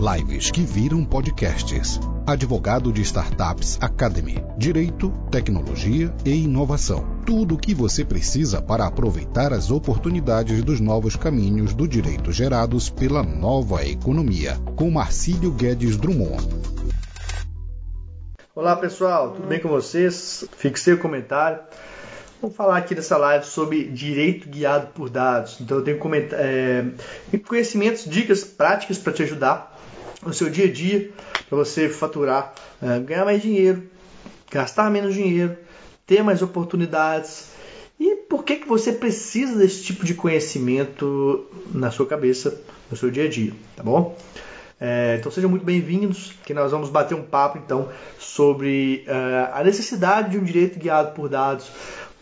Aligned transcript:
Lives 0.00 0.50
que 0.50 0.62
viram 0.62 1.04
podcasts. 1.04 2.00
Advogado 2.26 2.90
de 2.90 3.02
Startups 3.02 3.76
Academy. 3.82 4.42
Direito, 4.56 5.10
tecnologia 5.30 6.10
e 6.24 6.44
inovação. 6.44 7.20
Tudo 7.26 7.54
o 7.54 7.58
que 7.58 7.74
você 7.74 8.02
precisa 8.02 8.62
para 8.62 8.86
aproveitar 8.86 9.52
as 9.52 9.70
oportunidades 9.70 10.64
dos 10.64 10.80
novos 10.80 11.16
caminhos 11.16 11.74
do 11.74 11.86
direito 11.86 12.32
gerados 12.32 12.88
pela 12.88 13.22
nova 13.22 13.84
economia. 13.84 14.56
Com 14.74 14.90
Marcílio 14.90 15.50
Guedes 15.50 15.98
Drummond. 15.98 16.48
Olá 18.54 18.76
pessoal, 18.76 19.32
tudo 19.32 19.46
bem 19.46 19.60
com 19.60 19.68
vocês? 19.68 20.46
Fixei 20.56 20.94
o 20.94 20.98
comentário. 20.98 21.60
Vamos 22.40 22.56
falar 22.56 22.78
aqui 22.78 22.94
nessa 22.94 23.18
live 23.18 23.44
sobre 23.44 23.84
direito 23.84 24.48
guiado 24.48 24.86
por 24.94 25.10
dados. 25.10 25.58
Então 25.60 25.76
eu 25.76 25.84
tenho 25.84 26.00
é, 26.32 26.84
conhecimentos, 27.46 28.06
dicas 28.06 28.42
práticas 28.42 28.96
para 28.96 29.12
te 29.12 29.24
ajudar 29.24 29.78
no 30.24 30.32
seu 30.32 30.50
dia 30.50 30.66
a 30.66 30.72
dia, 30.72 31.10
para 31.48 31.58
você 31.58 31.88
faturar, 31.88 32.54
é, 32.82 32.98
ganhar 33.00 33.24
mais 33.24 33.40
dinheiro, 33.40 33.82
gastar 34.50 34.90
menos 34.90 35.14
dinheiro, 35.14 35.56
ter 36.06 36.22
mais 36.22 36.42
oportunidades. 36.42 37.50
E 37.98 38.16
por 38.16 38.44
que, 38.44 38.56
que 38.56 38.68
você 38.68 38.92
precisa 38.92 39.56
desse 39.56 39.82
tipo 39.82 40.04
de 40.04 40.14
conhecimento 40.14 41.46
na 41.72 41.90
sua 41.90 42.06
cabeça, 42.06 42.60
no 42.90 42.96
seu 42.96 43.10
dia 43.10 43.24
a 43.24 43.28
dia, 43.28 43.52
tá 43.76 43.82
bom? 43.82 44.16
É, 44.80 45.16
então 45.20 45.30
sejam 45.30 45.50
muito 45.50 45.64
bem-vindos, 45.64 46.32
que 46.44 46.54
nós 46.54 46.72
vamos 46.72 46.88
bater 46.88 47.14
um 47.14 47.22
papo 47.22 47.58
então 47.58 47.90
sobre 48.18 49.04
uh, 49.06 49.52
a 49.52 49.62
necessidade 49.62 50.30
de 50.30 50.38
um 50.38 50.42
direito 50.42 50.78
guiado 50.78 51.12
por 51.12 51.28
dados, 51.28 51.70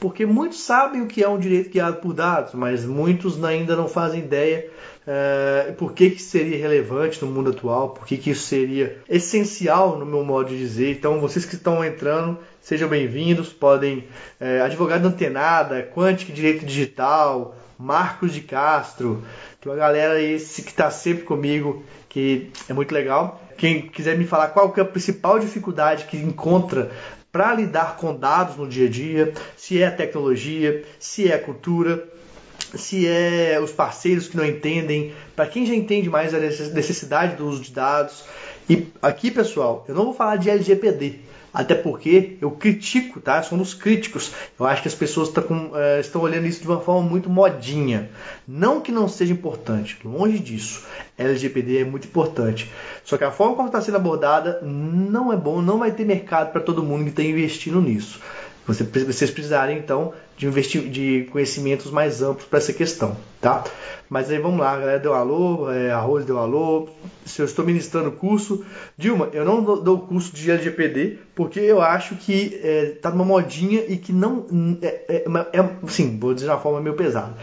porque 0.00 0.26
muitos 0.26 0.60
sabem 0.60 1.00
o 1.00 1.06
que 1.06 1.22
é 1.22 1.28
um 1.28 1.38
direito 1.38 1.70
guiado 1.70 1.98
por 1.98 2.12
dados, 2.12 2.54
mas 2.54 2.84
muitos 2.84 3.42
ainda 3.44 3.76
não 3.76 3.86
fazem 3.86 4.20
ideia 4.20 4.68
uh, 5.08 5.72
por 5.74 5.92
que, 5.92 6.10
que 6.10 6.22
seria 6.22 6.58
relevante 6.58 7.24
no 7.24 7.30
mundo 7.30 7.50
atual, 7.50 7.90
por 7.90 8.06
que, 8.06 8.18
que 8.18 8.30
isso 8.30 8.46
seria 8.46 8.98
essencial 9.08 9.98
no 9.98 10.04
meu 10.04 10.22
modo 10.22 10.50
de 10.50 10.58
dizer. 10.58 10.92
Então, 10.92 11.18
vocês 11.20 11.46
que 11.46 11.54
estão 11.54 11.82
entrando, 11.84 12.38
sejam 12.60 12.88
bem-vindos, 12.88 13.48
podem 13.48 14.04
uh, 14.40 14.64
advogado 14.64 15.06
antenada, 15.06 15.82
Quantic 15.94 16.32
Direito 16.32 16.66
Digital, 16.66 17.56
Marcos 17.78 18.34
de 18.34 18.42
Castro, 18.42 19.22
tem 19.60 19.72
uma 19.72 19.78
galera 19.78 20.20
esse 20.20 20.62
que 20.62 20.70
está 20.70 20.90
sempre 20.90 21.24
comigo, 21.24 21.82
que 22.08 22.50
é 22.68 22.72
muito 22.72 22.92
legal. 22.92 23.42
Quem 23.56 23.88
quiser 23.88 24.16
me 24.16 24.26
falar 24.26 24.48
qual 24.48 24.72
que 24.72 24.78
é 24.78 24.82
a 24.82 24.86
principal 24.86 25.38
dificuldade 25.38 26.04
que 26.04 26.16
encontra 26.16 26.90
para 27.30 27.54
lidar 27.54 27.96
com 27.96 28.14
dados 28.14 28.56
no 28.56 28.68
dia 28.68 28.86
a 28.86 28.90
dia, 28.90 29.32
se 29.56 29.82
é 29.82 29.86
a 29.86 29.90
tecnologia, 29.90 30.84
se 30.98 31.30
é 31.30 31.34
a 31.34 31.38
cultura, 31.38 32.08
se 32.74 33.06
é 33.06 33.58
os 33.62 33.70
parceiros 33.70 34.28
que 34.28 34.36
não 34.36 34.44
entendem, 34.44 35.12
para 35.34 35.46
quem 35.46 35.64
já 35.64 35.74
entende 35.74 36.08
mais 36.08 36.34
a 36.34 36.38
necessidade 36.38 37.36
do 37.36 37.46
uso 37.46 37.62
de 37.62 37.72
dados. 37.72 38.24
E 38.68 38.86
aqui, 39.00 39.30
pessoal, 39.30 39.84
eu 39.88 39.94
não 39.94 40.04
vou 40.04 40.14
falar 40.14 40.36
de 40.36 40.50
LGPD, 40.50 41.20
até 41.52 41.74
porque 41.74 42.36
eu 42.40 42.50
critico, 42.50 43.20
tá? 43.20 43.42
Sou 43.42 43.56
um 43.56 43.62
dos 43.62 43.72
críticos. 43.72 44.32
Eu 44.60 44.66
acho 44.66 44.82
que 44.82 44.88
as 44.88 44.94
pessoas 44.94 45.30
tá 45.30 45.40
com, 45.40 45.68
uh, 45.68 46.00
estão 46.00 46.20
olhando 46.20 46.46
isso 46.46 46.60
de 46.60 46.68
uma 46.68 46.80
forma 46.80 47.08
muito 47.08 47.30
modinha. 47.30 48.10
Não 48.46 48.80
que 48.80 48.92
não 48.92 49.08
seja 49.08 49.32
importante, 49.32 49.98
longe 50.04 50.38
disso. 50.38 50.84
LGPD 51.16 51.78
é 51.78 51.84
muito 51.84 52.06
importante. 52.06 52.70
Só 53.02 53.16
que 53.16 53.24
a 53.24 53.30
forma 53.30 53.56
como 53.56 53.68
está 53.68 53.80
sendo 53.80 53.96
abordada 53.96 54.60
não 54.62 55.32
é 55.32 55.36
bom, 55.36 55.62
não 55.62 55.78
vai 55.78 55.90
ter 55.90 56.04
mercado 56.04 56.52
para 56.52 56.60
todo 56.60 56.82
mundo 56.82 57.04
que 57.04 57.10
está 57.10 57.22
investindo 57.22 57.80
nisso. 57.80 58.20
Você, 58.68 58.84
vocês 58.84 59.30
precisarem 59.30 59.78
então 59.78 60.12
de, 60.36 60.46
investir, 60.46 60.82
de 60.90 61.26
conhecimentos 61.32 61.90
mais 61.90 62.20
amplos 62.20 62.44
para 62.44 62.58
essa 62.58 62.72
questão, 62.72 63.16
tá? 63.40 63.64
Mas 64.10 64.30
aí 64.30 64.38
vamos 64.38 64.60
lá, 64.60 64.72
a 64.72 64.78
galera 64.78 64.98
deu 64.98 65.14
alô, 65.14 65.72
é, 65.72 65.90
Arroz 65.90 66.26
deu 66.26 66.38
alô. 66.38 66.90
Se 67.24 67.40
eu 67.40 67.46
estou 67.46 67.64
ministrando 67.64 68.12
curso, 68.12 68.62
Dilma, 68.96 69.30
eu 69.32 69.42
não 69.42 69.64
dou 69.64 70.00
curso 70.00 70.34
de 70.36 70.50
LGPD 70.50 71.18
porque 71.34 71.58
eu 71.58 71.80
acho 71.80 72.14
que 72.16 72.60
é, 72.62 72.90
tá 73.00 73.10
numa 73.10 73.24
modinha 73.24 73.82
e 73.88 73.96
que 73.96 74.12
não 74.12 74.46
é, 74.82 75.02
é, 75.08 75.24
é, 75.54 75.88
sim, 75.88 76.18
vou 76.18 76.34
dizer 76.34 76.46
de 76.46 76.52
uma 76.52 76.60
forma 76.60 76.80
meio 76.80 76.94
pesada 76.94 77.34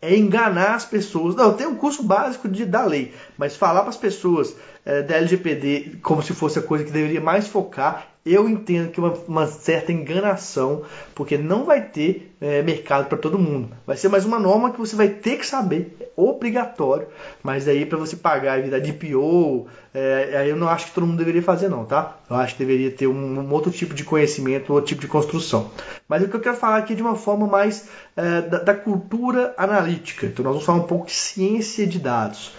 é 0.00 0.16
enganar 0.16 0.76
as 0.76 0.84
pessoas. 0.84 1.34
Não, 1.34 1.52
tem 1.54 1.66
um 1.66 1.74
curso 1.74 2.04
básico 2.04 2.48
de, 2.48 2.64
da 2.64 2.84
lei, 2.84 3.12
mas 3.36 3.56
falar 3.56 3.80
para 3.80 3.90
as 3.90 3.96
pessoas 3.96 4.54
é, 4.84 5.02
da 5.02 5.16
LGPD 5.16 5.98
como 6.02 6.22
se 6.22 6.32
fosse 6.32 6.58
a 6.58 6.62
coisa 6.62 6.84
que 6.84 6.92
deveria 6.92 7.20
mais 7.20 7.48
focar, 7.48 8.06
eu 8.32 8.48
entendo 8.48 8.90
que 8.90 9.00
é 9.00 9.02
uma, 9.02 9.14
uma 9.26 9.46
certa 9.46 9.92
enganação, 9.92 10.82
porque 11.14 11.36
não 11.38 11.64
vai 11.64 11.82
ter 11.82 12.34
é, 12.40 12.62
mercado 12.62 13.08
para 13.08 13.18
todo 13.18 13.38
mundo. 13.38 13.70
Vai 13.86 13.96
ser 13.96 14.08
mais 14.08 14.24
uma 14.24 14.38
norma 14.38 14.70
que 14.70 14.78
você 14.78 14.94
vai 14.94 15.08
ter 15.08 15.38
que 15.38 15.46
saber, 15.46 15.96
é 16.00 16.08
obrigatório, 16.16 17.08
mas 17.42 17.68
aí 17.68 17.84
para 17.86 17.98
você 17.98 18.16
pagar 18.16 18.58
e 18.58 18.62
virar 18.62 18.78
DPO, 18.78 19.66
é, 19.92 20.36
aí 20.38 20.50
eu 20.50 20.56
não 20.56 20.68
acho 20.68 20.86
que 20.86 20.92
todo 20.92 21.06
mundo 21.06 21.18
deveria 21.18 21.42
fazer 21.42 21.68
não, 21.68 21.84
tá? 21.84 22.18
Eu 22.28 22.36
acho 22.36 22.54
que 22.54 22.64
deveria 22.64 22.90
ter 22.90 23.06
um, 23.06 23.40
um 23.40 23.52
outro 23.52 23.70
tipo 23.70 23.94
de 23.94 24.04
conhecimento, 24.04 24.72
outro 24.72 24.88
tipo 24.88 25.00
de 25.00 25.08
construção. 25.08 25.70
Mas 26.08 26.22
o 26.22 26.28
que 26.28 26.36
eu 26.36 26.40
quero 26.40 26.56
falar 26.56 26.78
aqui 26.78 26.92
é 26.92 26.96
de 26.96 27.02
uma 27.02 27.16
forma 27.16 27.46
mais 27.46 27.88
é, 28.16 28.42
da, 28.42 28.58
da 28.58 28.74
cultura 28.74 29.54
analítica. 29.56 30.26
Então 30.26 30.44
nós 30.44 30.52
vamos 30.52 30.66
falar 30.66 30.78
um 30.78 30.86
pouco 30.86 31.06
de 31.06 31.12
ciência 31.12 31.86
de 31.86 31.98
dados. 31.98 32.52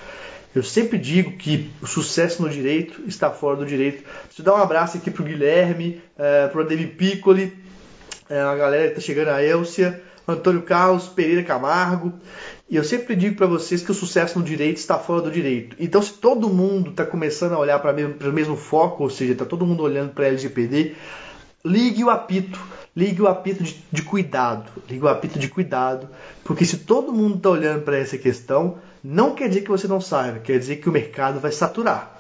Eu 0.54 0.64
sempre 0.64 0.98
digo 0.98 1.34
que 1.34 1.70
o 1.82 1.86
sucesso 1.86 2.42
no 2.42 2.50
direito 2.50 3.04
está 3.08 3.30
fora 3.30 3.58
do 3.58 3.66
direito. 3.66 4.04
Deixa 4.26 4.42
eu 4.42 4.46
dar 4.46 4.56
um 4.56 4.62
abraço 4.62 4.98
aqui 4.98 5.12
para 5.12 5.22
o 5.22 5.26
Guilherme, 5.26 6.02
é, 6.18 6.48
para 6.48 6.60
o 6.60 6.64
Ademir 6.64 6.96
Piccoli, 6.96 7.54
é, 8.28 8.40
a 8.40 8.56
galera 8.56 8.86
que 8.86 8.90
está 8.90 9.02
chegando, 9.02 9.30
a 9.30 9.44
Elcia, 9.44 10.02
Antônio 10.28 10.64
Carlos 10.64 11.08
Pereira 11.08 11.44
Camargo. 11.44 12.14
E 12.68 12.76
eu 12.76 12.84
sempre 12.84 13.16
digo 13.16 13.36
para 13.36 13.46
vocês 13.46 13.84
que 13.84 13.92
o 13.92 13.96
sucesso 13.96 14.40
no 14.40 14.46
direito 14.46 14.78
está 14.78 14.98
fora 14.98 15.22
do 15.22 15.32
direito. 15.32 15.76
Então, 15.80 16.02
se 16.02 16.14
todo 16.14 16.50
mundo 16.50 16.92
está 16.92 17.06
começando 17.06 17.54
a 17.54 17.60
olhar 17.60 17.80
para 17.80 17.96
o 18.30 18.34
mesmo 18.34 18.56
foco, 18.56 19.04
ou 19.04 19.10
seja, 19.10 19.34
está 19.34 19.46
todo 19.46 19.66
mundo 19.66 19.84
olhando 19.84 20.14
para 20.14 20.26
a 20.26 20.28
LGPD, 20.30 20.96
ligue 21.64 22.04
o 22.04 22.10
apito, 22.10 22.60
ligue 22.96 23.22
o 23.22 23.28
apito 23.28 23.64
de, 23.64 23.84
de, 23.92 24.02
cuidado, 24.02 24.72
ligue 24.90 25.04
o 25.04 25.08
apito 25.08 25.38
de 25.38 25.48
cuidado, 25.48 26.08
porque 26.44 26.66
se 26.66 26.78
todo 26.78 27.14
mundo 27.14 27.38
está 27.38 27.50
olhando 27.50 27.82
para 27.84 27.98
essa 27.98 28.18
questão, 28.18 28.78
não 29.04 29.34
quer 29.36 29.48
dizer 29.48 29.62
que 29.62 29.70
você 29.70 29.88
não 29.88 30.02
saiba, 30.02 30.40
quer 30.40 30.58
dizer 30.60 30.78
que 30.78 30.90
o 30.90 30.92
mercado 30.92 31.40
vai 31.40 31.52
saturar. 31.52 32.20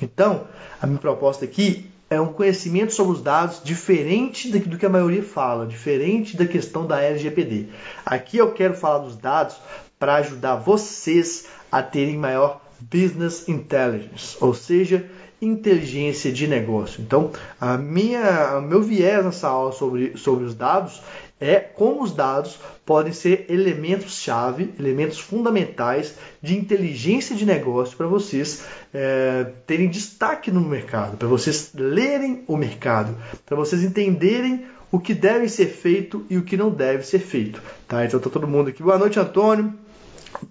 Então, 0.00 0.46
a 0.80 0.86
minha 0.86 0.98
proposta 0.98 1.44
aqui 1.44 1.90
é 2.10 2.20
um 2.20 2.32
conhecimento 2.32 2.92
sobre 2.92 3.12
os 3.14 3.22
dados 3.22 3.60
diferente 3.62 4.50
do 4.50 4.78
que 4.78 4.86
a 4.86 4.90
maioria 4.90 5.22
fala, 5.22 5.66
diferente 5.66 6.36
da 6.36 6.46
questão 6.46 6.86
da 6.86 7.02
LGPD. 7.02 7.66
Aqui 8.04 8.38
eu 8.38 8.52
quero 8.52 8.74
falar 8.74 8.98
dos 8.98 9.16
dados 9.16 9.56
para 9.98 10.16
ajudar 10.16 10.56
vocês 10.56 11.46
a 11.70 11.82
terem 11.82 12.16
maior 12.16 12.62
business 12.80 13.48
intelligence, 13.48 14.36
ou 14.40 14.54
seja, 14.54 15.04
inteligência 15.40 16.32
de 16.32 16.46
negócio. 16.46 17.02
Então, 17.02 17.30
a 17.60 17.76
minha, 17.76 18.58
o 18.58 18.62
meu 18.62 18.82
viés 18.82 19.24
nessa 19.24 19.48
aula 19.48 19.72
sobre, 19.72 20.16
sobre 20.16 20.44
os 20.44 20.54
dados 20.54 21.02
é 21.40 21.56
como 21.56 22.02
os 22.02 22.12
dados 22.12 22.58
podem 22.84 23.12
ser 23.12 23.46
elementos-chave, 23.48 24.74
elementos 24.78 25.18
fundamentais 25.18 26.14
de 26.42 26.56
inteligência 26.56 27.36
de 27.36 27.46
negócio 27.46 27.96
para 27.96 28.06
vocês 28.06 28.64
é, 28.92 29.46
terem 29.66 29.88
destaque 29.88 30.50
no 30.50 30.60
mercado, 30.60 31.16
para 31.16 31.28
vocês 31.28 31.70
lerem 31.74 32.42
o 32.46 32.56
mercado, 32.56 33.16
para 33.46 33.56
vocês 33.56 33.82
entenderem 33.82 34.66
o 34.90 34.98
que 34.98 35.14
deve 35.14 35.48
ser 35.48 35.66
feito 35.66 36.24
e 36.30 36.38
o 36.38 36.42
que 36.42 36.56
não 36.56 36.70
deve 36.70 37.04
ser 37.04 37.18
feito. 37.18 37.62
Tá? 37.86 38.04
Então 38.04 38.18
está 38.18 38.30
todo 38.30 38.48
mundo 38.48 38.70
aqui. 38.70 38.82
Boa 38.82 38.98
noite, 38.98 39.20
Antônio. 39.20 39.72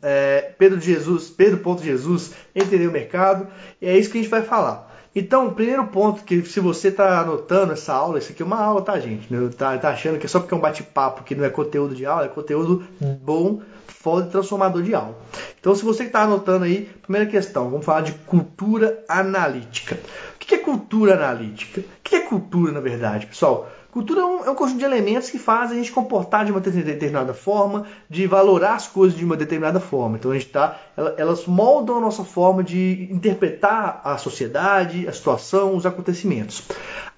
É, 0.01 0.53
Pedro 0.57 0.79
de 0.79 0.85
Jesus, 0.85 1.29
Pedro 1.29 1.59
Ponto 1.59 1.83
Jesus, 1.83 2.33
entender 2.55 2.87
o 2.87 2.91
mercado. 2.91 3.47
E 3.81 3.87
é 3.87 3.97
isso 3.97 4.09
que 4.09 4.17
a 4.17 4.21
gente 4.21 4.29
vai 4.29 4.43
falar. 4.43 4.86
Então, 5.19 5.47
o 5.47 5.51
primeiro 5.51 5.87
ponto 5.87 6.23
que 6.23 6.43
se 6.43 6.59
você 6.59 6.89
está 6.89 7.21
anotando 7.21 7.73
essa 7.73 7.91
aula, 7.91 8.19
isso 8.19 8.31
aqui 8.31 8.43
é 8.43 8.45
uma 8.45 8.61
aula, 8.61 8.83
tá, 8.83 8.99
gente? 8.99 9.27
Tá, 9.55 9.75
tá 9.75 9.89
achando 9.89 10.19
que 10.19 10.27
é 10.27 10.29
só 10.29 10.39
porque 10.39 10.53
é 10.53 10.57
um 10.57 10.59
bate-papo 10.59 11.23
que 11.23 11.33
não 11.33 11.43
é 11.43 11.49
conteúdo 11.49 11.95
de 11.95 12.05
aula, 12.05 12.25
é 12.25 12.27
conteúdo 12.27 12.85
bom, 13.23 13.59
foda 13.87 14.27
transformador 14.27 14.83
de 14.83 14.93
aula. 14.93 15.17
Então, 15.59 15.73
se 15.73 15.83
você 15.83 16.03
está 16.03 16.21
anotando 16.21 16.65
aí, 16.65 16.87
primeira 17.01 17.25
questão, 17.25 17.67
vamos 17.67 17.83
falar 17.83 18.01
de 18.01 18.11
cultura 18.11 19.03
analítica. 19.09 19.97
O 20.35 20.37
que 20.37 20.53
é 20.53 20.59
cultura 20.59 21.15
analítica? 21.15 21.81
O 21.81 21.83
que 22.03 22.15
é 22.15 22.19
cultura, 22.19 22.71
na 22.71 22.79
verdade, 22.79 23.25
pessoal? 23.25 23.67
Cultura 23.91 24.21
é 24.21 24.25
um, 24.25 24.45
é 24.45 24.51
um, 24.51 24.55
conjunto 24.55 24.79
de 24.79 24.85
elementos 24.85 25.29
que 25.29 25.39
fazem 25.39 25.79
a 25.79 25.81
gente 25.81 25.91
comportar 25.91 26.45
de 26.45 26.51
uma 26.51 26.59
determinada 26.59 27.33
forma, 27.33 27.85
de 28.09 28.27
valorar 28.27 28.75
as 28.75 28.87
coisas 28.87 29.17
de 29.17 29.23
uma 29.23 29.37
determinada 29.37 29.79
forma. 29.79 30.17
Então 30.17 30.31
a 30.31 30.33
gente 30.33 30.49
tá, 30.49 30.79
elas 31.17 31.45
moldam 31.45 31.97
a 31.97 32.01
nossa 32.01 32.23
forma 32.23 32.63
de 32.63 33.07
interpretar 33.11 34.01
a 34.03 34.17
sociedade, 34.17 35.07
a 35.07 35.13
situação, 35.13 35.75
os 35.75 35.85
acontecimentos. 35.85 36.63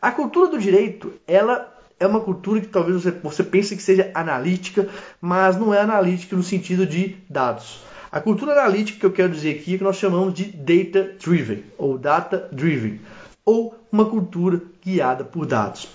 A 0.01 0.12
cultura 0.12 0.51
do 0.51 0.60
direito, 0.60 1.12
ela 1.27 1.75
é 2.00 2.07
uma 2.07 2.21
cultura 2.21 2.62
que 2.62 2.68
talvez 2.68 3.04
você, 3.04 3.12
você 3.12 3.44
pense 3.44 3.75
que 3.75 3.83
seja 3.83 4.10
analítica, 4.13 4.88
mas 5.19 5.57
não 5.57 5.74
é 5.74 5.81
analítica 5.81 6.36
no 6.36 6.44
sentido 6.44 6.86
de 6.86 7.18
dados. 7.30 7.81
A 8.12 8.22
cultura 8.22 8.54
analítica 8.54 9.00
que 9.00 9.06
eu 9.06 9.12
quero 9.12 9.33
dizer 9.33 9.60
aqui 9.60 9.75
é 9.75 9.77
que 9.77 9.83
nós 9.83 9.98
chamamos 9.98 10.33
de 10.33 10.45
data 10.45 11.15
driven 11.19 11.63
ou 11.77 11.98
data 11.98 12.48
driven, 12.51 13.00
ou 13.45 13.75
uma 13.92 14.06
cultura 14.06 14.62
guiada 14.83 15.24
por 15.24 15.45
dados. 15.45 15.88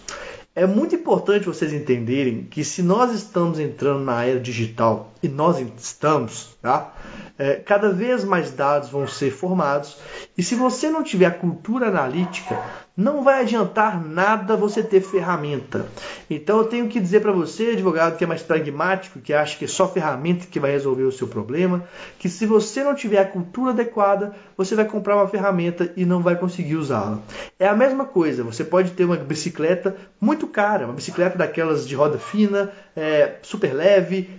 É 0.56 0.66
muito 0.66 0.94
importante 0.94 1.46
vocês 1.46 1.72
entenderem 1.72 2.44
que 2.44 2.64
se 2.64 2.80
nós 2.82 3.12
estamos 3.12 3.58
entrando 3.58 4.04
na 4.04 4.24
era 4.24 4.38
digital, 4.38 5.12
e 5.20 5.28
nós 5.28 5.58
estamos, 5.76 6.56
tá? 6.62 6.94
É, 7.36 7.54
cada 7.56 7.90
vez 7.90 8.22
mais 8.22 8.52
dados 8.52 8.88
vão 8.88 9.06
ser 9.08 9.32
formados, 9.32 9.96
e 10.38 10.42
se 10.42 10.54
você 10.54 10.88
não 10.88 11.02
tiver 11.02 11.26
a 11.26 11.32
cultura 11.32 11.88
analítica, 11.88 12.62
não 12.96 13.24
vai 13.24 13.40
adiantar 13.40 14.00
nada 14.04 14.56
você 14.56 14.80
ter 14.80 15.00
ferramenta. 15.00 15.86
Então 16.30 16.58
eu 16.58 16.64
tenho 16.64 16.88
que 16.88 17.00
dizer 17.00 17.20
para 17.20 17.32
você, 17.32 17.70
advogado 17.70 18.16
que 18.16 18.22
é 18.22 18.26
mais 18.26 18.42
pragmático, 18.42 19.18
que 19.18 19.32
acha 19.32 19.58
que 19.58 19.64
é 19.64 19.68
só 19.68 19.88
ferramenta 19.88 20.46
que 20.46 20.60
vai 20.60 20.70
resolver 20.70 21.02
o 21.02 21.10
seu 21.10 21.26
problema, 21.26 21.82
que 22.18 22.28
se 22.28 22.46
você 22.46 22.84
não 22.84 22.94
tiver 22.94 23.18
a 23.18 23.24
cultura 23.24 23.72
adequada, 23.72 24.34
você 24.56 24.76
vai 24.76 24.84
comprar 24.84 25.16
uma 25.16 25.26
ferramenta 25.26 25.92
e 25.96 26.04
não 26.04 26.22
vai 26.22 26.36
conseguir 26.36 26.76
usá-la. 26.76 27.18
É 27.58 27.66
a 27.66 27.74
mesma 27.74 28.04
coisa, 28.04 28.44
você 28.44 28.62
pode 28.62 28.92
ter 28.92 29.04
uma 29.04 29.16
bicicleta 29.16 29.96
muito 30.20 30.46
cara, 30.46 30.84
uma 30.84 30.94
bicicleta 30.94 31.36
daquelas 31.36 31.88
de 31.88 31.96
roda 31.96 32.18
fina, 32.18 32.70
é, 32.94 33.38
super 33.42 33.74
leve, 33.74 34.30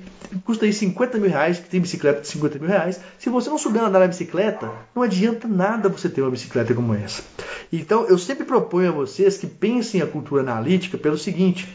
custa 0.44 0.66
aí 0.66 0.74
50 0.74 1.18
mil 1.18 1.30
reais, 1.30 1.60
que 1.60 1.70
tem 1.70 1.80
bicicleta 1.80 2.22
de 2.22 2.28
50 2.28 2.60
mil 2.60 2.68
reais. 2.68 3.00
Se 3.18 3.30
você 3.30 3.50
não 3.50 3.58
souber 3.58 3.84
andar 3.84 4.00
na 4.00 4.08
bicicleta, 4.08 4.72
não 4.96 5.04
adianta 5.04 5.48
nada 5.48 5.90
você 5.90 6.10
ter 6.10 6.22
uma 6.22 6.32
bicicleta 6.32 6.74
como 6.74 6.94
essa. 6.94 7.24
Então 7.72 8.06
eu 8.06 8.18
sempre 8.18 8.46
proponho 8.46 8.90
a 8.90 8.94
vocês 8.94 9.38
que 9.38 9.48
pensem 9.48 10.02
a 10.02 10.08
cultura 10.08 10.42
analítica 10.42 10.98
pelo 10.98 11.18
seguinte. 11.18 11.68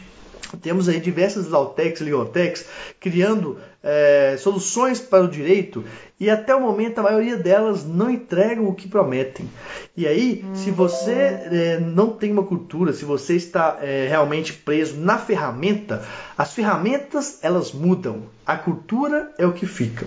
Temos 0.61 0.89
aí 0.89 0.99
diversas 0.99 1.47
Lautex 1.47 2.01
e 2.01 2.03
Legaltex 2.03 2.65
criando 2.99 3.57
é, 3.81 4.35
soluções 4.37 4.99
para 4.99 5.23
o 5.23 5.27
direito 5.27 5.83
e 6.21 6.29
até 6.29 6.55
o 6.55 6.61
momento 6.61 6.99
a 6.99 7.01
maioria 7.01 7.35
delas 7.35 7.83
não 7.83 8.07
entregam 8.07 8.67
o 8.67 8.75
que 8.75 8.87
prometem. 8.87 9.49
E 9.97 10.05
aí, 10.05 10.45
se 10.53 10.69
você 10.69 11.11
é, 11.11 11.79
não 11.79 12.11
tem 12.11 12.31
uma 12.31 12.43
cultura, 12.43 12.93
se 12.93 13.03
você 13.03 13.35
está 13.35 13.79
é, 13.81 14.05
realmente 14.07 14.53
preso 14.53 14.99
na 14.99 15.17
ferramenta, 15.17 16.05
as 16.37 16.53
ferramentas 16.53 17.39
elas 17.41 17.71
mudam, 17.71 18.25
a 18.45 18.55
cultura 18.55 19.33
é 19.39 19.47
o 19.47 19.51
que 19.51 19.65
fica. 19.65 20.05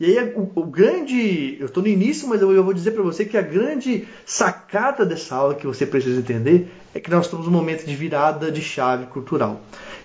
E 0.00 0.06
aí 0.06 0.34
o, 0.34 0.50
o 0.52 0.66
grande, 0.66 1.56
eu 1.60 1.66
estou 1.66 1.80
no 1.80 1.88
início, 1.88 2.26
mas 2.26 2.42
eu, 2.42 2.50
eu 2.50 2.64
vou 2.64 2.74
dizer 2.74 2.90
para 2.90 3.02
você 3.04 3.24
que 3.24 3.38
a 3.38 3.42
grande 3.42 4.08
sacada 4.26 5.06
dessa 5.06 5.36
aula 5.36 5.54
que 5.54 5.66
você 5.66 5.86
precisa 5.86 6.18
entender 6.18 6.72
é 6.92 6.98
que 6.98 7.08
nós 7.08 7.26
estamos 7.26 7.46
num 7.46 7.52
momento 7.52 7.86
de 7.86 7.94
virada 7.94 8.50
de 8.50 8.60
chave 8.60 9.06
cultural, 9.06 9.60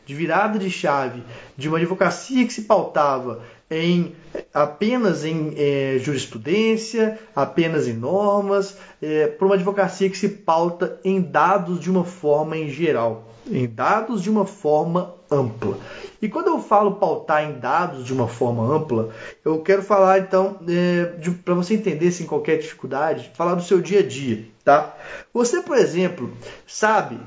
de 0.05 0.13
virada 0.13 0.59
de 0.59 0.69
chave 0.69 1.23
de 1.57 1.67
uma 1.67 1.79
advocacia 1.79 2.45
que 2.45 2.53
se 2.53 2.61
pautava 2.61 3.41
em 3.69 4.15
apenas 4.53 5.25
em 5.25 5.53
é, 5.57 5.97
jurisprudência, 5.99 7.19
apenas 7.35 7.87
em 7.87 7.93
normas, 7.93 8.77
é, 9.01 9.27
para 9.27 9.45
uma 9.45 9.55
advocacia 9.55 10.09
que 10.09 10.17
se 10.17 10.29
pauta 10.29 10.99
em 11.03 11.21
dados 11.21 11.79
de 11.79 11.89
uma 11.89 12.03
forma 12.03 12.57
em 12.57 12.69
geral, 12.69 13.27
em 13.49 13.67
dados 13.67 14.21
de 14.21 14.29
uma 14.29 14.45
forma 14.45 15.13
ampla. 15.29 15.77
E 16.21 16.29
quando 16.29 16.47
eu 16.47 16.59
falo 16.59 16.95
pautar 16.95 17.43
em 17.43 17.59
dados 17.59 18.05
de 18.05 18.13
uma 18.13 18.27
forma 18.27 18.63
ampla, 18.63 19.09
eu 19.43 19.61
quero 19.61 19.83
falar 19.83 20.19
então, 20.19 20.57
é, 20.67 21.11
para 21.43 21.53
você 21.53 21.73
entender 21.73 22.11
sem 22.11 22.25
qualquer 22.25 22.57
dificuldade, 22.57 23.31
falar 23.35 23.55
do 23.55 23.63
seu 23.63 23.81
dia 23.81 23.99
a 23.99 24.03
dia, 24.03 24.45
tá? 24.63 24.95
Você, 25.33 25.61
por 25.61 25.77
exemplo, 25.77 26.31
sabe 26.65 27.19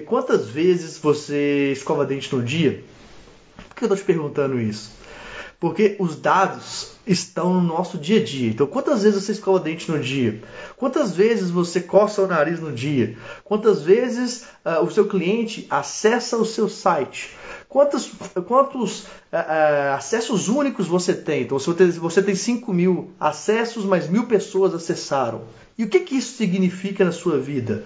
quantas 0.00 0.48
vezes 0.48 0.98
você 0.98 1.70
escova 1.72 2.04
dente 2.04 2.34
no 2.34 2.42
dia? 2.42 2.82
Por 3.68 3.76
que 3.76 3.84
eu 3.84 3.86
estou 3.86 3.96
te 3.96 4.04
perguntando 4.04 4.60
isso? 4.60 5.03
Porque 5.64 5.96
os 5.98 6.16
dados 6.16 6.90
estão 7.06 7.54
no 7.54 7.62
nosso 7.62 7.96
dia 7.96 8.20
a 8.20 8.22
dia. 8.22 8.50
Então, 8.50 8.66
quantas 8.66 9.02
vezes 9.02 9.24
você 9.24 9.32
escova 9.32 9.58
dente 9.58 9.90
no 9.90 9.98
dia? 9.98 10.42
Quantas 10.76 11.16
vezes 11.16 11.48
você 11.48 11.80
coça 11.80 12.20
o 12.20 12.26
nariz 12.26 12.60
no 12.60 12.70
dia? 12.70 13.16
Quantas 13.42 13.80
vezes 13.80 14.44
uh, 14.62 14.84
o 14.84 14.90
seu 14.90 15.08
cliente 15.08 15.66
acessa 15.70 16.36
o 16.36 16.44
seu 16.44 16.68
site? 16.68 17.30
Quantos, 17.66 18.12
quantos 18.46 19.04
uh, 19.04 19.06
uh, 19.32 19.94
acessos 19.94 20.48
únicos 20.48 20.86
você 20.86 21.14
tem? 21.14 21.44
Então, 21.44 21.58
se 21.58 21.72
você, 21.92 22.22
tem 22.22 22.34
5 22.34 22.70
mil 22.70 23.12
acessos, 23.18 23.86
mas 23.86 24.06
mil 24.06 24.26
pessoas 24.26 24.74
acessaram. 24.74 25.44
E 25.78 25.84
o 25.84 25.88
que, 25.88 26.00
que 26.00 26.16
isso 26.18 26.36
significa 26.36 27.06
na 27.06 27.12
sua 27.12 27.38
vida? 27.38 27.84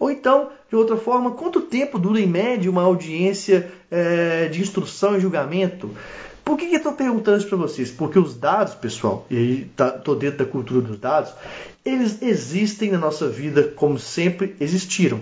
Ou 0.00 0.10
então, 0.10 0.48
de 0.68 0.74
outra 0.74 0.96
forma, 0.96 1.30
quanto 1.30 1.60
tempo 1.60 1.96
dura 1.96 2.20
em 2.20 2.26
média 2.26 2.68
uma 2.68 2.82
audiência 2.82 3.70
é, 3.88 4.48
de 4.48 4.60
instrução 4.60 5.16
e 5.16 5.20
julgamento? 5.20 5.90
Por 6.50 6.58
que, 6.58 6.66
que 6.66 6.74
eu 6.74 6.78
estou 6.78 6.94
perguntando 6.94 7.38
isso 7.38 7.48
para 7.48 7.58
vocês? 7.58 7.92
Porque 7.92 8.18
os 8.18 8.34
dados, 8.34 8.74
pessoal, 8.74 9.24
e 9.30 9.36
aí 9.36 9.70
estou 9.70 10.16
tá, 10.16 10.20
dentro 10.20 10.44
da 10.44 10.44
cultura 10.44 10.80
dos 10.80 10.98
dados, 10.98 11.32
eles 11.84 12.20
existem 12.20 12.90
na 12.90 12.98
nossa 12.98 13.28
vida 13.28 13.62
como 13.76 14.00
sempre 14.00 14.56
existiram. 14.58 15.20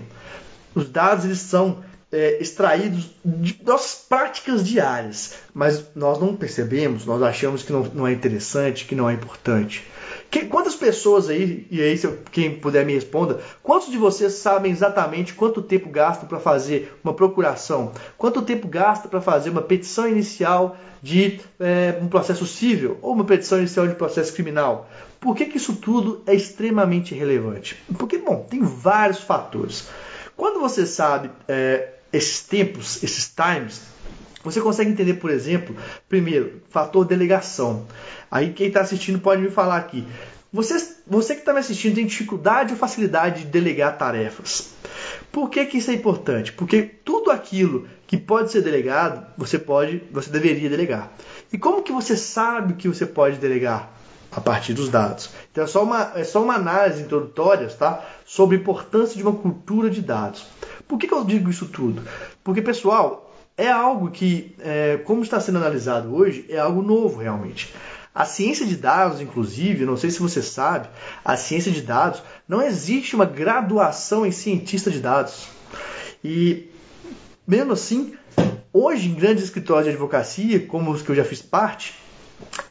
Os 0.73 0.89
dados 0.89 1.25
eles 1.25 1.37
são 1.37 1.83
é, 2.11 2.41
extraídos 2.41 3.11
de 3.23 3.61
nossas 3.63 3.93
práticas 4.09 4.65
diárias, 4.65 5.35
mas 5.53 5.83
nós 5.95 6.19
não 6.19 6.35
percebemos, 6.35 7.05
nós 7.05 7.21
achamos 7.21 7.61
que 7.61 7.71
não, 7.71 7.83
não 7.93 8.07
é 8.07 8.11
interessante, 8.11 8.85
que 8.85 8.95
não 8.95 9.07
é 9.07 9.13
importante. 9.13 9.85
Que, 10.29 10.45
quantas 10.45 10.75
pessoas 10.75 11.27
aí, 11.27 11.65
e 11.71 11.81
aí 11.81 11.97
se 11.97 12.05
eu, 12.05 12.19
quem 12.31 12.55
puder 12.59 12.85
me 12.85 12.93
responda, 12.93 13.39
quantos 13.63 13.89
de 13.89 13.97
vocês 13.97 14.33
sabem 14.33 14.71
exatamente 14.71 15.33
quanto 15.33 15.61
tempo 15.61 15.89
gasta 15.89 16.25
para 16.27 16.39
fazer 16.39 16.93
uma 17.03 17.13
procuração? 17.13 17.91
Quanto 18.17 18.43
tempo 18.43 18.67
gasta 18.67 19.07
para 19.07 19.21
fazer 19.21 19.49
uma 19.49 19.61
petição 19.61 20.07
inicial 20.07 20.77
de 21.01 21.39
é, 21.59 21.97
um 21.99 22.07
processo 22.07 22.45
civil 22.45 22.97
ou 23.01 23.13
uma 23.13 23.23
petição 23.23 23.57
inicial 23.57 23.87
de 23.87 23.95
processo 23.95 24.31
criminal? 24.33 24.87
Por 25.19 25.35
que, 25.35 25.45
que 25.45 25.57
isso 25.57 25.75
tudo 25.75 26.21
é 26.27 26.35
extremamente 26.35 27.15
relevante? 27.15 27.81
Porque, 27.97 28.19
bom, 28.19 28.45
tem 28.47 28.61
vários 28.61 29.19
fatores. 29.19 29.89
Quando 30.37 30.59
você 30.59 30.85
sabe 30.85 31.31
é, 31.47 31.89
esses 32.13 32.41
tempos, 32.41 33.03
esses 33.03 33.33
times, 33.33 33.81
você 34.43 34.61
consegue 34.61 34.91
entender, 34.91 35.15
por 35.15 35.29
exemplo, 35.29 35.75
primeiro, 36.07 36.61
fator 36.69 37.05
delegação. 37.05 37.85
Aí 38.31 38.53
quem 38.53 38.67
está 38.67 38.81
assistindo 38.81 39.19
pode 39.19 39.41
me 39.41 39.49
falar 39.49 39.77
aqui. 39.77 40.05
Você, 40.51 40.95
você 41.05 41.35
que 41.35 41.41
está 41.41 41.53
me 41.53 41.59
assistindo 41.59 41.95
tem 41.95 42.05
dificuldade 42.05 42.73
ou 42.73 42.79
facilidade 42.79 43.41
de 43.41 43.47
delegar 43.47 43.97
tarefas. 43.97 44.73
Por 45.31 45.49
que, 45.49 45.63
que 45.65 45.77
isso 45.77 45.91
é 45.91 45.93
importante? 45.93 46.51
Porque 46.51 46.81
tudo 46.81 47.29
aquilo 47.29 47.87
que 48.07 48.17
pode 48.17 48.51
ser 48.51 48.63
delegado, 48.63 49.27
você 49.37 49.59
pode, 49.59 50.01
você 50.11 50.31
deveria 50.31 50.67
delegar. 50.67 51.11
E 51.53 51.57
como 51.57 51.83
que 51.83 51.91
você 51.91 52.17
sabe 52.17 52.73
que 52.73 52.87
você 52.87 53.05
pode 53.05 53.37
delegar? 53.37 53.93
A 54.31 54.39
partir 54.39 54.73
dos 54.73 54.89
dados. 54.89 55.31
Então 55.51 55.63
é 55.63 55.67
só 55.67 55.83
uma, 55.83 56.11
é 56.15 56.23
só 56.23 56.43
uma 56.43 56.53
análise 56.53 57.01
introdutória 57.01 57.67
tá? 57.67 58.05
sobre 58.25 58.57
a 58.57 58.59
importância 58.59 59.17
de 59.17 59.23
uma 59.23 59.33
cultura 59.33 59.89
de 59.89 60.01
dados. 60.01 60.45
Por 60.87 60.99
que, 60.99 61.07
que 61.07 61.13
eu 61.13 61.23
digo 61.23 61.49
isso 61.49 61.65
tudo? 61.65 62.03
Porque, 62.43 62.61
pessoal, 62.61 63.28
é 63.59 63.69
algo 63.69 64.09
que, 64.09 64.55
é, 64.59 65.01
como 65.03 65.21
está 65.21 65.37
sendo 65.41 65.57
analisado 65.57 66.15
hoje, 66.15 66.45
é 66.47 66.57
algo 66.57 66.81
novo 66.81 67.19
realmente. 67.19 67.73
A 68.15 68.23
ciência 68.23 68.65
de 68.65 68.77
dados, 68.77 69.19
inclusive, 69.19 69.85
não 69.85 69.97
sei 69.97 70.09
se 70.09 70.19
você 70.21 70.41
sabe, 70.41 70.87
a 71.25 71.35
ciência 71.35 71.69
de 71.69 71.81
dados 71.81 72.23
não 72.47 72.61
existe 72.61 73.15
uma 73.15 73.25
graduação 73.25 74.25
em 74.25 74.31
cientista 74.31 74.89
de 74.89 75.01
dados. 75.01 75.49
E 76.23 76.69
mesmo 77.45 77.73
assim, 77.73 78.13
hoje 78.71 79.09
em 79.09 79.13
grandes 79.13 79.43
escritórios 79.43 79.87
de 79.87 79.91
advocacia, 79.91 80.65
como 80.65 80.91
os 80.91 81.01
que 81.01 81.09
eu 81.09 81.15
já 81.15 81.25
fiz 81.25 81.41
parte, 81.41 81.95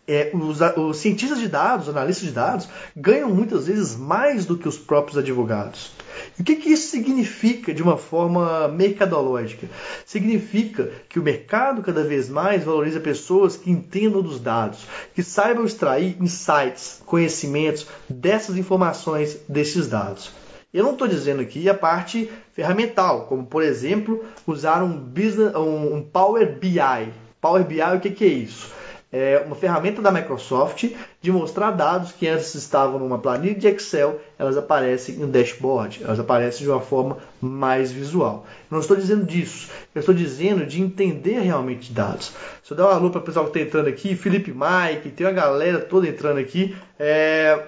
é, 0.08 0.30
os, 0.34 0.60
os, 0.60 0.96
cientistas 0.96 1.38
de 1.38 1.48
dados, 1.48 1.88
analistas 1.88 2.26
de 2.26 2.32
dados, 2.32 2.68
ganham 2.96 3.28
muitas 3.28 3.66
vezes 3.66 3.94
mais 3.94 4.46
do 4.46 4.56
que 4.56 4.66
os 4.66 4.78
próprios 4.78 5.18
advogados. 5.18 5.92
E 6.38 6.42
o 6.42 6.44
que, 6.44 6.56
que 6.56 6.70
isso 6.70 6.90
significa 6.90 7.74
de 7.74 7.82
uma 7.82 7.98
forma 7.98 8.66
mercadológica? 8.68 9.68
Significa 10.06 10.90
que 11.08 11.20
o 11.20 11.22
mercado 11.22 11.82
cada 11.82 12.02
vez 12.02 12.28
mais 12.28 12.64
valoriza 12.64 13.00
pessoas 13.00 13.56
que 13.56 13.70
entendam 13.70 14.22
dos 14.22 14.40
dados, 14.40 14.86
que 15.14 15.22
saibam 15.22 15.64
extrair 15.64 16.16
insights, 16.20 17.02
conhecimentos 17.04 17.86
dessas 18.08 18.56
informações, 18.56 19.38
desses 19.48 19.86
dados. 19.86 20.32
Eu 20.72 20.84
não 20.84 20.92
estou 20.92 21.08
dizendo 21.08 21.40
aqui 21.40 21.68
a 21.68 21.74
parte 21.74 22.30
ferramental, 22.52 23.26
como 23.26 23.46
por 23.46 23.62
exemplo 23.62 24.24
usar 24.46 24.82
um, 24.82 24.98
business, 24.98 25.54
um 25.54 26.02
Power 26.02 26.58
BI. 26.58 27.12
Power 27.40 27.64
BI, 27.64 27.80
o 27.80 28.00
que, 28.00 28.10
que 28.10 28.24
é 28.24 28.28
isso? 28.28 28.77
É 29.10 29.42
uma 29.44 29.56
ferramenta 29.56 30.02
da 30.02 30.10
Microsoft 30.10 30.84
de 31.20 31.32
mostrar 31.32 31.70
dados 31.70 32.12
que 32.12 32.28
antes 32.28 32.54
estavam 32.54 32.98
numa 32.98 33.18
planilha 33.18 33.54
de 33.54 33.66
Excel, 33.66 34.20
elas 34.38 34.56
aparecem 34.56 35.16
em 35.16 35.24
um 35.24 35.30
dashboard, 35.30 36.02
elas 36.04 36.20
aparecem 36.20 36.64
de 36.64 36.70
uma 36.70 36.80
forma 36.80 37.16
mais 37.40 37.90
visual. 37.90 38.44
Eu 38.70 38.74
não 38.74 38.80
estou 38.80 38.96
dizendo 38.96 39.24
disso, 39.24 39.70
eu 39.94 40.00
estou 40.00 40.14
dizendo 40.14 40.66
de 40.66 40.82
entender 40.82 41.40
realmente 41.40 41.90
dados. 41.90 42.32
Se 42.62 42.72
eu 42.72 42.76
der 42.76 42.82
um 42.82 42.88
alô 42.88 43.10
para 43.10 43.20
o 43.20 43.24
pessoal 43.24 43.46
que 43.46 43.58
está 43.58 43.66
entrando 43.66 43.88
aqui, 43.88 44.14
Felipe 44.14 44.52
Mike, 44.52 45.10
tem 45.10 45.26
uma 45.26 45.32
galera 45.32 45.78
toda 45.80 46.06
entrando 46.06 46.38
aqui. 46.38 46.76
É... 46.98 47.62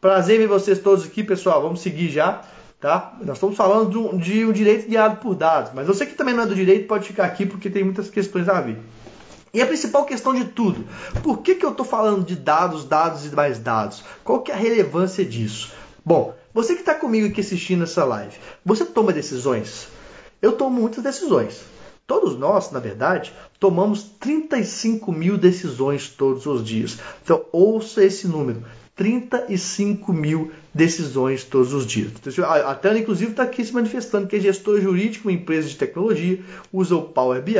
Prazer 0.00 0.38
ver 0.38 0.48
vocês 0.48 0.78
todos 0.80 1.04
aqui, 1.04 1.22
pessoal. 1.22 1.62
Vamos 1.62 1.80
seguir 1.80 2.08
já. 2.10 2.42
Tá? 2.80 3.16
Nós 3.24 3.38
estamos 3.38 3.56
falando 3.56 3.90
de 3.90 4.44
um 4.44 4.52
direito 4.52 4.88
guiado 4.88 5.16
por 5.16 5.34
dados, 5.34 5.72
mas 5.74 5.88
você 5.88 6.06
que 6.06 6.14
também 6.14 6.32
não 6.32 6.44
é 6.44 6.46
do 6.46 6.54
direito 6.54 6.86
pode 6.86 7.08
ficar 7.08 7.24
aqui 7.24 7.44
porque 7.44 7.68
tem 7.68 7.82
muitas 7.82 8.08
questões 8.08 8.48
a 8.48 8.60
ver. 8.60 8.76
E 9.52 9.62
a 9.62 9.66
principal 9.66 10.04
questão 10.04 10.34
de 10.34 10.44
tudo, 10.44 10.86
por 11.22 11.38
que, 11.38 11.54
que 11.54 11.64
eu 11.64 11.70
estou 11.70 11.86
falando 11.86 12.24
de 12.24 12.36
dados, 12.36 12.84
dados 12.84 13.24
e 13.24 13.34
mais 13.34 13.58
dados? 13.58 14.04
Qual 14.22 14.40
que 14.40 14.50
é 14.50 14.54
a 14.54 14.58
relevância 14.58 15.24
disso? 15.24 15.72
Bom, 16.04 16.34
você 16.52 16.74
que 16.74 16.80
está 16.80 16.94
comigo 16.94 17.26
aqui 17.26 17.40
assistindo 17.40 17.84
essa 17.84 18.04
live, 18.04 18.36
você 18.64 18.84
toma 18.84 19.12
decisões? 19.12 19.88
eu 20.40 20.52
tomo 20.52 20.80
muitas 20.80 21.02
decisões. 21.02 21.60
Todos 22.06 22.38
nós, 22.38 22.70
na 22.70 22.80
verdade, 22.80 23.34
tomamos 23.60 24.02
35 24.18 25.12
mil 25.12 25.36
decisões 25.36 26.08
todos 26.08 26.46
os 26.46 26.64
dias. 26.64 26.98
Então, 27.22 27.44
ouça 27.52 28.02
esse 28.02 28.26
número: 28.26 28.64
35 28.98 30.12
mil 30.12 30.50
decisões 30.74 31.44
todos 31.44 31.72
os 31.72 31.86
dias. 31.86 32.10
A 32.44 32.74
Tânia, 32.74 33.00
inclusive, 33.00 33.30
está 33.30 33.44
aqui 33.44 33.64
se 33.64 33.72
manifestando 33.72 34.26
que 34.26 34.36
é 34.36 34.40
gestor 34.40 34.80
jurídico 34.80 35.28
uma 35.28 35.34
empresa 35.34 35.68
de 35.68 35.76
tecnologia, 35.76 36.40
usa 36.72 36.96
o 36.96 37.02
Power 37.02 37.40
BI 37.40 37.54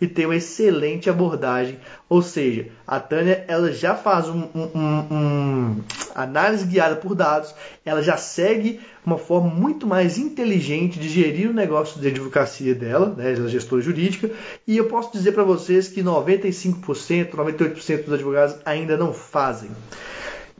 e 0.00 0.06
tem 0.06 0.26
uma 0.26 0.36
excelente 0.36 1.08
abordagem. 1.08 1.78
Ou 2.10 2.20
seja, 2.20 2.66
a 2.86 3.00
Tânia 3.00 3.42
ela 3.48 3.72
já 3.72 3.94
faz 3.94 4.28
um, 4.28 4.42
um, 4.54 5.14
um, 5.14 5.80
análise 6.14 6.66
guiada 6.66 6.96
por 6.96 7.14
dados, 7.14 7.54
ela 7.86 8.02
já 8.02 8.18
segue 8.18 8.78
uma 9.04 9.16
forma 9.16 9.48
muito 9.48 9.86
mais 9.86 10.18
inteligente 10.18 10.98
de 10.98 11.08
gerir 11.08 11.48
o 11.48 11.54
negócio 11.54 11.98
de 12.00 12.08
advocacia 12.08 12.74
dela, 12.74 13.14
né, 13.16 13.32
é 13.32 13.48
gestora 13.48 13.80
jurídica, 13.80 14.30
e 14.66 14.76
eu 14.76 14.84
posso 14.84 15.10
dizer 15.10 15.32
para 15.32 15.42
vocês 15.42 15.88
que 15.88 16.02
95%, 16.02 17.30
98% 17.30 18.04
dos 18.04 18.12
advogados 18.12 18.56
ainda 18.66 18.96
não 18.96 19.14
fazem. 19.14 19.70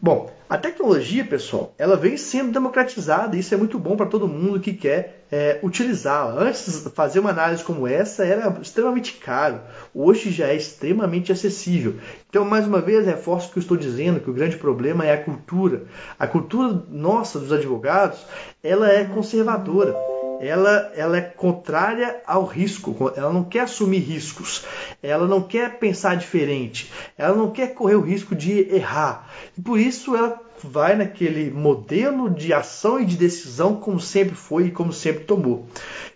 Bom, 0.04 0.32
a 0.50 0.58
tecnologia, 0.58 1.24
pessoal, 1.24 1.72
ela 1.78 1.96
vem 1.96 2.16
sendo 2.16 2.50
democratizada 2.50 3.36
e 3.36 3.38
isso 3.38 3.54
é 3.54 3.56
muito 3.56 3.78
bom 3.78 3.96
para 3.96 4.06
todo 4.06 4.26
mundo 4.26 4.58
que 4.58 4.72
quer 4.72 5.24
é, 5.30 5.60
utilizá-la. 5.62 6.42
Antes, 6.42 6.88
fazer 6.92 7.20
uma 7.20 7.30
análise 7.30 7.62
como 7.62 7.86
essa 7.86 8.26
era 8.26 8.52
extremamente 8.60 9.12
caro. 9.18 9.60
Hoje 9.94 10.32
já 10.32 10.48
é 10.48 10.56
extremamente 10.56 11.30
acessível. 11.30 11.94
Então, 12.28 12.44
mais 12.44 12.66
uma 12.66 12.80
vez, 12.80 13.06
reforço 13.06 13.48
o 13.48 13.52
que 13.52 13.58
eu 13.60 13.62
estou 13.62 13.76
dizendo, 13.76 14.18
que 14.18 14.28
o 14.28 14.34
grande 14.34 14.56
problema 14.56 15.06
é 15.06 15.12
a 15.12 15.22
cultura. 15.22 15.84
A 16.18 16.26
cultura 16.26 16.82
nossa, 16.90 17.38
dos 17.38 17.52
advogados, 17.52 18.26
ela 18.60 18.90
é 18.90 19.04
conservadora 19.04 19.94
ela, 20.42 20.92
ela 20.96 21.16
é 21.16 21.20
contrária 21.20 22.20
ao 22.26 22.44
risco, 22.44 23.12
ela 23.14 23.32
não 23.32 23.44
quer 23.44 23.60
assumir 23.60 24.00
riscos, 24.00 24.64
ela 25.00 25.28
não 25.28 25.40
quer 25.40 25.78
pensar 25.78 26.16
diferente, 26.16 26.92
ela 27.16 27.36
não 27.36 27.52
quer 27.52 27.74
correr 27.74 27.94
o 27.94 28.00
risco 28.00 28.34
de 28.34 28.74
errar. 28.74 29.30
E 29.56 29.62
por 29.62 29.78
isso 29.78 30.16
ela 30.16 30.42
vai 30.64 30.96
naquele 30.96 31.48
modelo 31.48 32.28
de 32.28 32.52
ação 32.52 33.00
e 33.00 33.04
de 33.06 33.16
decisão 33.16 33.76
como 33.76 34.00
sempre 34.00 34.34
foi 34.34 34.66
e 34.66 34.70
como 34.72 34.92
sempre 34.92 35.22
tomou. 35.22 35.64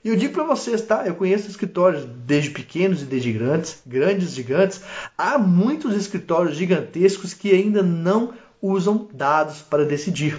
E 0.02 0.08
eu 0.08 0.16
digo 0.16 0.34
para 0.34 0.42
vocês, 0.42 0.82
tá? 0.82 1.06
Eu 1.06 1.14
conheço 1.14 1.48
escritórios 1.48 2.04
desde 2.04 2.50
pequenos 2.50 3.02
e 3.02 3.04
desde 3.04 3.32
grandes, 3.32 3.80
grandes, 3.86 4.34
gigantes. 4.34 4.80
Há 5.16 5.38
muitos 5.38 5.94
escritórios 5.94 6.56
gigantescos 6.56 7.32
que 7.32 7.52
ainda 7.52 7.80
não 7.80 8.34
usam 8.60 9.08
dados 9.12 9.62
para 9.62 9.84
decidir. 9.84 10.36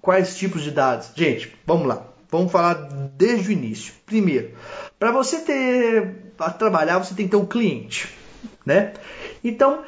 Quais 0.00 0.36
tipos 0.36 0.64
de 0.64 0.72
dados? 0.72 1.10
Gente, 1.14 1.52
vamos 1.64 1.86
lá. 1.86 2.07
Vamos 2.30 2.52
falar 2.52 2.74
desde 3.16 3.48
o 3.48 3.52
início. 3.52 3.94
Primeiro, 4.04 4.50
para 4.98 5.10
você 5.10 5.40
ter 5.40 6.32
para 6.36 6.50
trabalhar, 6.50 6.98
você 6.98 7.14
tem 7.14 7.26
que 7.26 7.32
ter 7.32 7.36
um 7.36 7.46
cliente, 7.46 8.08
né? 8.64 8.92
Então, 9.42 9.82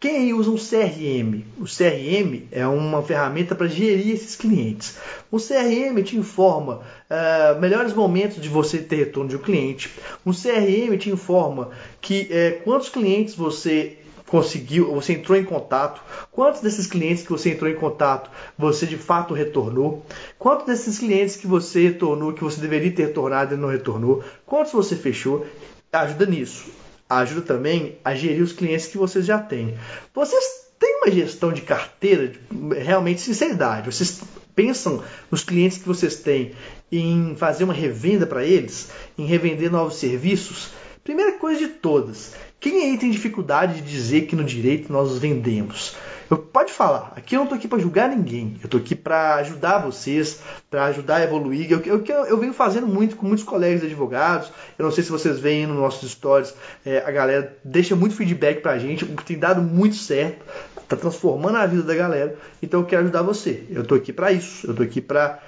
quem 0.00 0.32
usa 0.32 0.50
um 0.50 0.56
CRM? 0.56 1.44
O 1.58 1.64
CRM 1.64 2.48
é 2.50 2.66
uma 2.66 3.02
ferramenta 3.02 3.54
para 3.54 3.66
gerir 3.66 4.14
esses 4.14 4.34
clientes. 4.34 4.96
O 5.30 5.36
CRM 5.36 6.02
te 6.02 6.16
informa 6.16 6.80
uh, 6.80 7.60
melhores 7.60 7.92
momentos 7.92 8.40
de 8.40 8.48
você 8.48 8.78
ter 8.78 8.96
retorno 8.96 9.28
de 9.28 9.36
um 9.36 9.40
cliente. 9.40 9.90
O 10.24 10.32
CRM 10.32 10.96
te 10.98 11.10
informa 11.10 11.70
que 12.00 12.30
uh, 12.30 12.64
quantos 12.64 12.88
clientes 12.88 13.34
você 13.34 13.98
conseguiu, 14.30 14.94
você 14.94 15.14
entrou 15.14 15.36
em 15.36 15.44
contato, 15.44 16.00
quantos 16.30 16.60
desses 16.60 16.86
clientes 16.86 17.24
que 17.24 17.32
você 17.32 17.50
entrou 17.50 17.68
em 17.68 17.74
contato 17.74 18.30
você 18.56 18.86
de 18.86 18.96
fato 18.96 19.34
retornou, 19.34 20.06
quantos 20.38 20.66
desses 20.66 21.00
clientes 21.00 21.34
que 21.34 21.48
você 21.48 21.88
retornou, 21.88 22.32
que 22.32 22.44
você 22.44 22.60
deveria 22.60 22.92
ter 22.92 23.06
retornado 23.06 23.54
e 23.54 23.58
não 23.58 23.68
retornou, 23.68 24.22
quantos 24.46 24.72
você 24.72 24.94
fechou, 24.94 25.44
ajuda 25.92 26.26
nisso. 26.26 26.66
Ajuda 27.08 27.42
também 27.42 27.96
a 28.04 28.14
gerir 28.14 28.40
os 28.40 28.52
clientes 28.52 28.86
que 28.86 28.96
vocês 28.96 29.26
já 29.26 29.36
têm. 29.36 29.76
Vocês 30.14 30.44
têm 30.78 30.98
uma 30.98 31.10
gestão 31.10 31.52
de 31.52 31.62
carteira, 31.62 32.32
realmente 32.78 33.20
sinceridade, 33.20 33.92
vocês 33.92 34.20
pensam 34.54 35.02
nos 35.28 35.42
clientes 35.42 35.78
que 35.78 35.88
vocês 35.88 36.14
têm 36.16 36.52
em 36.92 37.34
fazer 37.36 37.64
uma 37.64 37.74
revenda 37.74 38.26
para 38.26 38.44
eles, 38.44 38.90
em 39.18 39.26
revender 39.26 39.72
novos 39.72 39.96
serviços? 39.96 40.70
Primeira 41.10 41.32
coisa 41.32 41.58
de 41.58 41.66
todas, 41.66 42.36
quem 42.60 42.84
aí 42.84 42.96
tem 42.96 43.10
dificuldade 43.10 43.80
de 43.80 43.90
dizer 43.90 44.26
que 44.26 44.36
no 44.36 44.44
direito 44.44 44.92
nós 44.92 45.18
vendemos? 45.18 45.96
Eu, 46.30 46.38
pode 46.38 46.72
falar, 46.72 47.12
aqui 47.16 47.34
eu 47.34 47.38
não 47.38 47.46
estou 47.46 47.58
aqui 47.58 47.66
para 47.66 47.80
julgar 47.80 48.08
ninguém, 48.08 48.56
eu 48.62 48.66
estou 48.66 48.78
aqui 48.78 48.94
para 48.94 49.34
ajudar 49.34 49.78
vocês, 49.78 50.38
para 50.70 50.84
ajudar 50.84 51.16
a 51.16 51.24
evoluir. 51.24 51.68
Eu, 51.68 51.80
eu, 51.80 52.04
eu, 52.26 52.38
venho 52.38 52.52
fazendo 52.52 52.86
muito 52.86 53.16
com 53.16 53.26
muitos 53.26 53.44
colegas 53.44 53.82
advogados, 53.82 54.52
eu 54.78 54.84
não 54.84 54.92
sei 54.92 55.02
se 55.02 55.10
vocês 55.10 55.40
veem 55.40 55.66
nos 55.66 55.78
nossos 55.78 56.08
stories, 56.12 56.54
é, 56.86 56.98
a 56.98 57.10
galera 57.10 57.58
deixa 57.64 57.96
muito 57.96 58.14
feedback 58.14 58.60
para 58.60 58.70
a 58.70 58.78
gente, 58.78 59.04
o 59.04 59.08
que 59.08 59.24
tem 59.24 59.36
dado 59.36 59.60
muito 59.60 59.96
certo, 59.96 60.46
está 60.80 60.94
transformando 60.96 61.56
a 61.56 61.66
vida 61.66 61.82
da 61.82 61.94
galera, 61.96 62.36
então 62.62 62.78
eu 62.78 62.86
quero 62.86 63.02
ajudar 63.02 63.22
você. 63.22 63.64
Eu 63.68 63.82
estou 63.82 63.98
aqui 63.98 64.12
para 64.12 64.30
isso, 64.30 64.64
eu 64.64 64.70
estou 64.70 64.86
aqui 64.86 65.00
para 65.00 65.42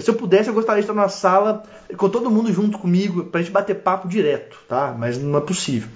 se 0.00 0.10
eu 0.10 0.14
pudesse, 0.14 0.48
eu 0.48 0.54
gostaria 0.54 0.82
de 0.82 0.88
estar 0.88 1.00
na 1.00 1.08
sala 1.08 1.62
com 1.96 2.08
todo 2.08 2.30
mundo 2.30 2.52
junto 2.52 2.78
comigo 2.78 3.24
para 3.24 3.40
a 3.40 3.42
gente 3.42 3.52
bater 3.52 3.76
papo 3.76 4.08
direto, 4.08 4.58
tá? 4.68 4.94
Mas 4.98 5.18
não 5.18 5.38
é 5.38 5.42
possível. 5.42 5.88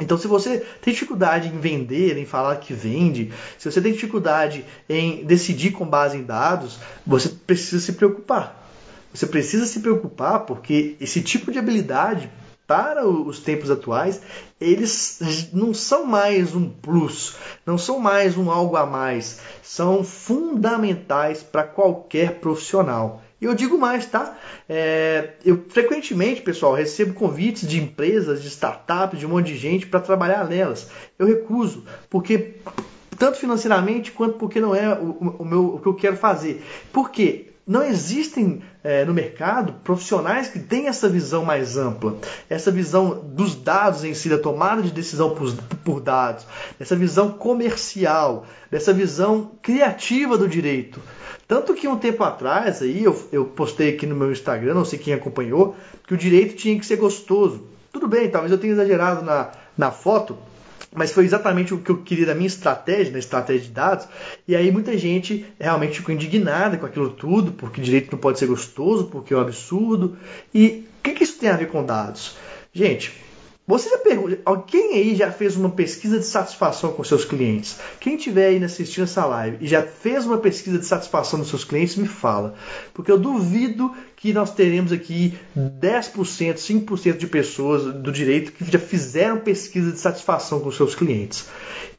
Então, 0.00 0.16
se 0.16 0.26
você 0.26 0.64
tem 0.80 0.94
dificuldade 0.94 1.48
em 1.48 1.60
vender, 1.60 2.16
em 2.16 2.24
falar 2.24 2.56
que 2.56 2.72
vende, 2.72 3.32
se 3.58 3.70
você 3.70 3.80
tem 3.82 3.92
dificuldade 3.92 4.64
em 4.88 5.24
decidir 5.24 5.72
com 5.72 5.86
base 5.86 6.16
em 6.16 6.22
dados, 6.22 6.78
você 7.06 7.28
precisa 7.28 7.80
se 7.80 7.92
preocupar. 7.92 8.58
Você 9.12 9.26
precisa 9.26 9.66
se 9.66 9.80
preocupar 9.80 10.40
porque 10.40 10.96
esse 11.00 11.20
tipo 11.20 11.52
de 11.52 11.58
habilidade 11.58 12.30
para 12.70 13.04
os 13.04 13.40
tempos 13.40 13.68
atuais, 13.68 14.22
eles 14.60 15.50
não 15.52 15.74
são 15.74 16.06
mais 16.06 16.54
um 16.54 16.68
plus, 16.68 17.34
não 17.66 17.76
são 17.76 17.98
mais 17.98 18.38
um 18.38 18.48
algo 18.48 18.76
a 18.76 18.86
mais, 18.86 19.40
são 19.60 20.04
fundamentais 20.04 21.42
para 21.42 21.64
qualquer 21.64 22.34
profissional. 22.34 23.22
E 23.40 23.44
eu 23.44 23.56
digo 23.56 23.76
mais, 23.76 24.06
tá? 24.06 24.38
É, 24.68 25.30
eu 25.44 25.64
frequentemente, 25.68 26.42
pessoal, 26.42 26.72
recebo 26.72 27.12
convites 27.12 27.68
de 27.68 27.82
empresas, 27.82 28.40
de 28.40 28.46
startups, 28.46 29.18
de 29.18 29.26
um 29.26 29.30
monte 29.30 29.46
de 29.46 29.56
gente 29.56 29.88
para 29.88 29.98
trabalhar 29.98 30.48
nelas. 30.48 30.88
Eu 31.18 31.26
recuso, 31.26 31.84
porque 32.08 32.54
tanto 33.18 33.36
financeiramente 33.36 34.12
quanto 34.12 34.38
porque 34.38 34.60
não 34.60 34.76
é 34.76 34.96
o, 34.96 35.36
o, 35.40 35.44
meu, 35.44 35.74
o 35.74 35.80
que 35.80 35.88
eu 35.88 35.94
quero 35.94 36.16
fazer. 36.16 36.64
Por 36.92 37.10
quê? 37.10 37.49
Não 37.66 37.84
existem 37.84 38.62
é, 38.82 39.04
no 39.04 39.14
mercado 39.14 39.74
profissionais 39.84 40.48
que 40.48 40.58
têm 40.58 40.88
essa 40.88 41.08
visão 41.08 41.44
mais 41.44 41.76
ampla, 41.76 42.16
essa 42.48 42.70
visão 42.70 43.20
dos 43.22 43.54
dados 43.54 44.02
em 44.02 44.14
si, 44.14 44.28
da 44.28 44.38
tomada 44.38 44.82
de 44.82 44.90
decisão 44.90 45.34
por, 45.34 45.54
por 45.84 46.00
dados, 46.00 46.46
essa 46.80 46.96
visão 46.96 47.30
comercial, 47.30 48.46
dessa 48.70 48.92
visão 48.92 49.52
criativa 49.62 50.36
do 50.36 50.48
direito. 50.48 51.00
Tanto 51.46 51.74
que 51.74 51.88
um 51.88 51.96
tempo 51.96 52.22
atrás, 52.24 52.80
aí 52.80 53.04
eu, 53.04 53.28
eu 53.32 53.44
postei 53.44 53.90
aqui 53.90 54.06
no 54.06 54.14
meu 54.14 54.32
Instagram, 54.32 54.74
não 54.74 54.84
sei 54.84 54.98
quem 54.98 55.12
acompanhou, 55.12 55.76
que 56.06 56.14
o 56.14 56.16
direito 56.16 56.54
tinha 56.56 56.78
que 56.78 56.86
ser 56.86 56.96
gostoso. 56.96 57.64
Tudo 57.92 58.06
bem, 58.06 58.30
talvez 58.30 58.52
eu 58.52 58.58
tenha 58.58 58.72
exagerado 58.72 59.24
na, 59.24 59.50
na 59.76 59.90
foto, 59.90 60.38
mas 60.92 61.12
foi 61.12 61.24
exatamente 61.24 61.72
o 61.72 61.78
que 61.78 61.90
eu 61.90 61.98
queria 61.98 62.26
da 62.26 62.34
minha 62.34 62.46
estratégia, 62.46 63.12
na 63.12 63.18
estratégia 63.18 63.62
de 63.62 63.70
dados. 63.70 64.08
E 64.46 64.56
aí 64.56 64.70
muita 64.70 64.96
gente 64.98 65.46
realmente 65.58 65.98
ficou 65.98 66.14
indignada 66.14 66.76
com 66.76 66.86
aquilo 66.86 67.10
tudo, 67.10 67.52
porque 67.52 67.80
direito 67.80 68.10
não 68.10 68.18
pode 68.18 68.38
ser 68.38 68.46
gostoso, 68.46 69.04
porque 69.04 69.32
é 69.32 69.36
um 69.36 69.40
absurdo. 69.40 70.16
E 70.52 70.86
o 70.98 71.02
que, 71.02 71.12
que 71.12 71.24
isso 71.24 71.38
tem 71.38 71.48
a 71.48 71.56
ver 71.56 71.68
com 71.68 71.84
dados? 71.84 72.36
Gente, 72.72 73.12
você 73.70 73.88
já 73.88 73.98
pergunta, 73.98 74.38
quem 74.66 74.94
aí 74.94 75.14
já 75.14 75.30
fez 75.30 75.56
uma 75.56 75.70
pesquisa 75.70 76.18
de 76.18 76.26
satisfação 76.26 76.92
com 76.92 77.04
seus 77.04 77.24
clientes? 77.24 77.78
Quem 78.00 78.16
tiver 78.16 78.48
aí 78.48 78.64
assistindo 78.64 79.04
essa 79.04 79.24
live 79.24 79.58
e 79.60 79.66
já 79.66 79.82
fez 79.82 80.26
uma 80.26 80.38
pesquisa 80.38 80.78
de 80.78 80.84
satisfação 80.84 81.38
dos 81.38 81.48
seus 81.48 81.64
clientes, 81.64 81.96
me 81.96 82.08
fala. 82.08 82.54
Porque 82.92 83.10
eu 83.10 83.18
duvido 83.18 83.94
que 84.16 84.32
nós 84.32 84.52
teremos 84.52 84.92
aqui 84.92 85.38
10%, 85.56 86.54
5% 86.54 87.16
de 87.16 87.26
pessoas 87.26 87.84
do 87.94 88.12
direito 88.12 88.52
que 88.52 88.70
já 88.70 88.78
fizeram 88.78 89.38
pesquisa 89.38 89.92
de 89.92 89.98
satisfação 89.98 90.60
com 90.60 90.70
seus 90.70 90.94
clientes. 90.94 91.46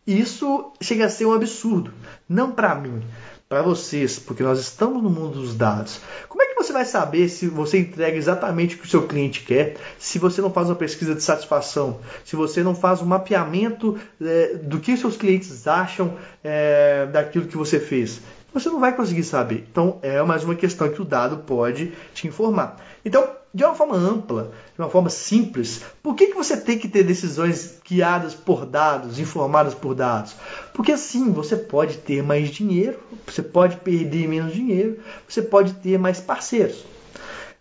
Isso 0.05 0.71
chega 0.81 1.05
a 1.05 1.09
ser 1.09 1.25
um 1.25 1.33
absurdo. 1.33 1.93
Não 2.27 2.51
para 2.51 2.75
mim, 2.75 3.01
para 3.47 3.61
vocês, 3.61 4.17
porque 4.17 4.43
nós 4.43 4.59
estamos 4.59 5.03
no 5.03 5.09
mundo 5.09 5.41
dos 5.41 5.55
dados. 5.55 5.99
Como 6.27 6.40
é 6.40 6.40
você 6.63 6.71
vai 6.71 6.85
saber 6.85 7.27
se 7.29 7.47
você 7.47 7.79
entrega 7.79 8.15
exatamente 8.15 8.75
o 8.75 8.79
que 8.79 8.85
o 8.85 8.89
seu 8.89 9.07
cliente 9.07 9.41
quer, 9.41 9.75
se 9.97 10.19
você 10.19 10.41
não 10.41 10.51
faz 10.51 10.69
uma 10.69 10.75
pesquisa 10.75 11.15
de 11.15 11.23
satisfação, 11.23 11.99
se 12.23 12.35
você 12.35 12.61
não 12.63 12.75
faz 12.75 13.01
um 13.01 13.05
mapeamento 13.05 13.97
é, 14.21 14.55
do 14.55 14.79
que 14.79 14.93
os 14.93 14.99
seus 14.99 15.17
clientes 15.17 15.67
acham 15.67 16.15
é, 16.43 17.07
daquilo 17.07 17.45
que 17.47 17.57
você 17.57 17.79
fez? 17.79 18.21
Você 18.53 18.69
não 18.69 18.79
vai 18.79 18.95
conseguir 18.95 19.23
saber. 19.23 19.65
Então 19.71 19.97
é 20.01 20.21
mais 20.21 20.43
uma 20.43 20.55
questão 20.55 20.89
que 20.89 21.01
o 21.01 21.05
dado 21.05 21.37
pode 21.37 21.93
te 22.13 22.27
informar. 22.27 22.77
Então, 23.03 23.27
de 23.53 23.63
uma 23.65 23.75
forma 23.75 23.95
ampla, 23.95 24.51
de 24.73 24.81
uma 24.81 24.89
forma 24.89 25.09
simples, 25.09 25.81
por 26.01 26.15
que, 26.15 26.27
que 26.27 26.35
você 26.35 26.55
tem 26.55 26.77
que 26.77 26.87
ter 26.87 27.03
decisões 27.03 27.79
guiadas 27.85 28.33
por 28.33 28.65
dados, 28.65 29.19
informadas 29.19 29.73
por 29.73 29.93
dados? 29.93 30.35
Porque 30.73 30.91
assim 30.91 31.31
você 31.31 31.57
pode 31.57 31.97
ter 31.97 32.23
mais 32.23 32.49
dinheiro, 32.49 32.99
você 33.25 33.41
pode 33.41 33.77
perder 33.77 34.27
menos 34.27 34.53
dinheiro, 34.53 34.99
você 35.27 35.41
pode 35.41 35.73
ter 35.73 35.97
mais 35.97 36.19
parceiros. 36.19 36.85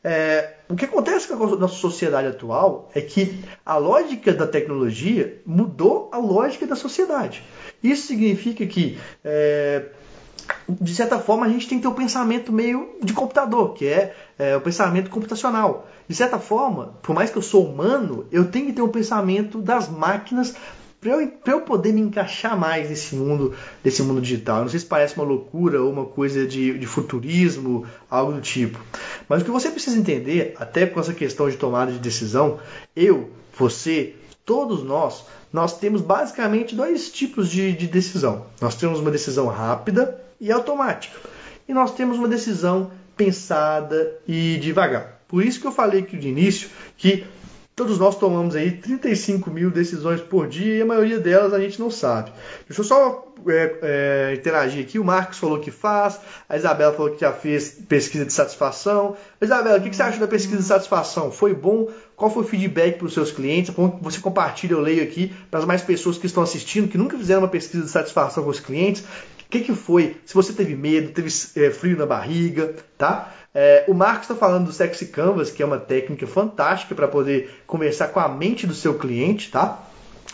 é, 0.04 0.54
o 0.68 0.76
que 0.76 0.84
acontece 0.84 1.26
com 1.26 1.34
a 1.34 1.56
nossa 1.56 1.74
sociedade 1.74 2.28
atual 2.28 2.88
é 2.94 3.00
que 3.00 3.42
a 3.66 3.76
lógica 3.76 4.32
da 4.32 4.46
tecnologia 4.46 5.42
mudou 5.44 6.08
a 6.12 6.18
lógica 6.18 6.66
da 6.66 6.76
sociedade. 6.76 7.42
Isso 7.82 8.06
significa 8.06 8.64
que 8.66 8.96
é, 9.24 9.86
de 10.80 10.94
certa 10.94 11.18
forma, 11.18 11.46
a 11.46 11.48
gente 11.48 11.68
tem 11.68 11.78
que 11.78 11.82
ter 11.82 11.88
um 11.88 11.94
pensamento 11.94 12.52
meio 12.52 12.90
de 13.02 13.12
computador, 13.12 13.74
que 13.74 13.86
é, 13.86 14.14
é, 14.38 14.56
o 14.56 14.60
pensamento 14.60 15.10
computacional. 15.10 15.88
De 16.08 16.14
certa 16.14 16.38
forma, 16.38 16.94
por 17.02 17.14
mais 17.14 17.30
que 17.30 17.38
eu 17.38 17.42
sou 17.42 17.64
humano, 17.66 18.26
eu 18.32 18.46
tenho 18.50 18.66
que 18.66 18.72
ter 18.72 18.82
um 18.82 18.88
pensamento 18.88 19.58
das 19.58 19.88
máquinas 19.88 20.54
para 21.00 21.12
eu, 21.12 21.32
eu 21.46 21.60
poder 21.62 21.92
me 21.94 22.02
encaixar 22.02 22.58
mais 22.58 22.90
nesse 22.90 23.14
mundo, 23.16 23.54
nesse 23.82 24.02
mundo 24.02 24.20
digital. 24.20 24.60
Não 24.62 24.68
sei 24.68 24.80
se 24.80 24.86
parece 24.86 25.16
uma 25.16 25.24
loucura 25.24 25.82
ou 25.82 25.90
uma 25.90 26.04
coisa 26.04 26.46
de, 26.46 26.78
de 26.78 26.86
futurismo, 26.86 27.86
algo 28.10 28.32
do 28.32 28.40
tipo. 28.40 28.78
Mas 29.26 29.40
o 29.40 29.44
que 29.44 29.50
você 29.50 29.70
precisa 29.70 29.98
entender, 29.98 30.54
até 30.58 30.84
com 30.84 31.00
essa 31.00 31.14
questão 31.14 31.48
de 31.48 31.56
tomada 31.56 31.90
de 31.90 31.98
decisão, 31.98 32.58
eu, 32.94 33.30
você, 33.58 34.14
todos 34.44 34.82
nós, 34.82 35.24
nós 35.50 35.78
temos 35.78 36.02
basicamente 36.02 36.74
dois 36.74 37.10
tipos 37.10 37.48
de, 37.48 37.72
de 37.72 37.86
decisão. 37.86 38.44
Nós 38.60 38.74
temos 38.74 39.00
uma 39.00 39.10
decisão 39.10 39.46
rápida 39.46 40.20
e 40.40 40.50
automática. 40.50 41.16
E 41.68 41.74
nós 41.74 41.94
temos 41.94 42.18
uma 42.18 42.28
decisão 42.28 42.90
pensada 43.16 44.18
e 44.26 44.56
devagar. 44.58 45.20
Por 45.28 45.44
isso 45.44 45.60
que 45.60 45.66
eu 45.66 45.72
falei 45.72 46.00
aqui 46.00 46.16
de 46.16 46.28
início 46.28 46.68
que 46.96 47.24
todos 47.76 47.98
nós 47.98 48.16
tomamos 48.16 48.54
aí 48.56 48.72
35 48.72 49.50
mil 49.50 49.70
decisões 49.70 50.20
por 50.20 50.48
dia 50.48 50.78
e 50.78 50.82
a 50.82 50.86
maioria 50.86 51.18
delas 51.18 51.52
a 51.52 51.60
gente 51.60 51.78
não 51.78 51.90
sabe. 51.90 52.32
Deixa 52.66 52.80
eu 52.80 52.84
só 52.84 53.32
é, 53.46 53.78
é, 53.82 54.34
interagir 54.34 54.84
aqui. 54.84 54.98
O 54.98 55.04
Marcos 55.04 55.38
falou 55.38 55.60
que 55.60 55.70
faz, 55.70 56.20
a 56.48 56.56
Isabela 56.56 56.92
falou 56.92 57.12
que 57.12 57.20
já 57.20 57.32
fez 57.32 57.70
pesquisa 57.88 58.26
de 58.26 58.32
satisfação. 58.32 59.16
Isabela, 59.40 59.78
o 59.78 59.82
que 59.82 59.94
você 59.94 60.02
acha 60.02 60.18
da 60.18 60.28
pesquisa 60.28 60.58
de 60.58 60.64
satisfação? 60.64 61.30
Foi 61.30 61.54
bom? 61.54 61.88
Qual 62.16 62.30
foi 62.30 62.42
o 62.42 62.46
feedback 62.46 62.98
para 62.98 63.06
os 63.06 63.14
seus 63.14 63.30
clientes? 63.30 63.74
Você 64.02 64.20
compartilha, 64.20 64.74
eu 64.74 64.80
leio 64.80 65.02
aqui 65.02 65.32
para 65.50 65.60
as 65.60 65.64
mais 65.64 65.80
pessoas 65.80 66.18
que 66.18 66.26
estão 66.26 66.42
assistindo, 66.42 66.88
que 66.88 66.98
nunca 66.98 67.16
fizeram 67.16 67.42
uma 67.42 67.48
pesquisa 67.48 67.84
de 67.84 67.90
satisfação 67.90 68.44
com 68.44 68.50
os 68.50 68.60
clientes. 68.60 69.04
O 69.50 69.58
que, 69.58 69.62
que 69.62 69.74
foi? 69.74 70.16
Se 70.24 70.32
você 70.32 70.52
teve 70.52 70.76
medo, 70.76 71.10
teve 71.10 71.28
é, 71.56 71.72
frio 71.72 71.98
na 71.98 72.06
barriga, 72.06 72.72
tá? 72.96 73.34
É, 73.52 73.84
o 73.88 73.92
Marcos 73.92 74.22
está 74.30 74.36
falando 74.36 74.66
do 74.66 74.72
Sexy 74.72 75.06
Canvas, 75.06 75.50
que 75.50 75.60
é 75.60 75.66
uma 75.66 75.76
técnica 75.76 76.24
fantástica 76.24 76.94
para 76.94 77.08
poder 77.08 77.50
conversar 77.66 78.06
com 78.12 78.20
a 78.20 78.28
mente 78.28 78.64
do 78.64 78.74
seu 78.74 78.94
cliente, 78.94 79.50
tá? 79.50 79.82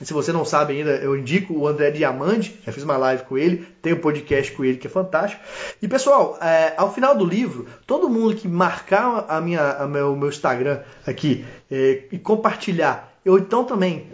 Se 0.02 0.12
você 0.12 0.34
não 0.34 0.44
sabe 0.44 0.74
ainda, 0.74 0.96
eu 0.96 1.16
indico 1.16 1.54
o 1.54 1.66
André 1.66 1.92
Diamante, 1.92 2.60
já 2.62 2.70
fiz 2.70 2.82
uma 2.82 2.98
live 2.98 3.22
com 3.22 3.38
ele, 3.38 3.66
tem 3.80 3.94
um 3.94 4.00
podcast 4.00 4.52
com 4.52 4.62
ele 4.62 4.76
que 4.76 4.86
é 4.86 4.90
fantástico. 4.90 5.42
E 5.80 5.88
pessoal, 5.88 6.38
é, 6.42 6.74
ao 6.76 6.92
final 6.92 7.16
do 7.16 7.24
livro, 7.24 7.66
todo 7.86 8.10
mundo 8.10 8.36
que 8.36 8.46
marcar 8.46 9.24
a 9.30 9.40
minha, 9.40 9.62
a 9.62 9.86
meu, 9.86 10.14
meu 10.14 10.28
Instagram 10.28 10.80
aqui 11.06 11.42
é, 11.70 12.02
e 12.12 12.18
compartilhar, 12.18 13.14
eu 13.24 13.38
então 13.38 13.64
também 13.64 14.08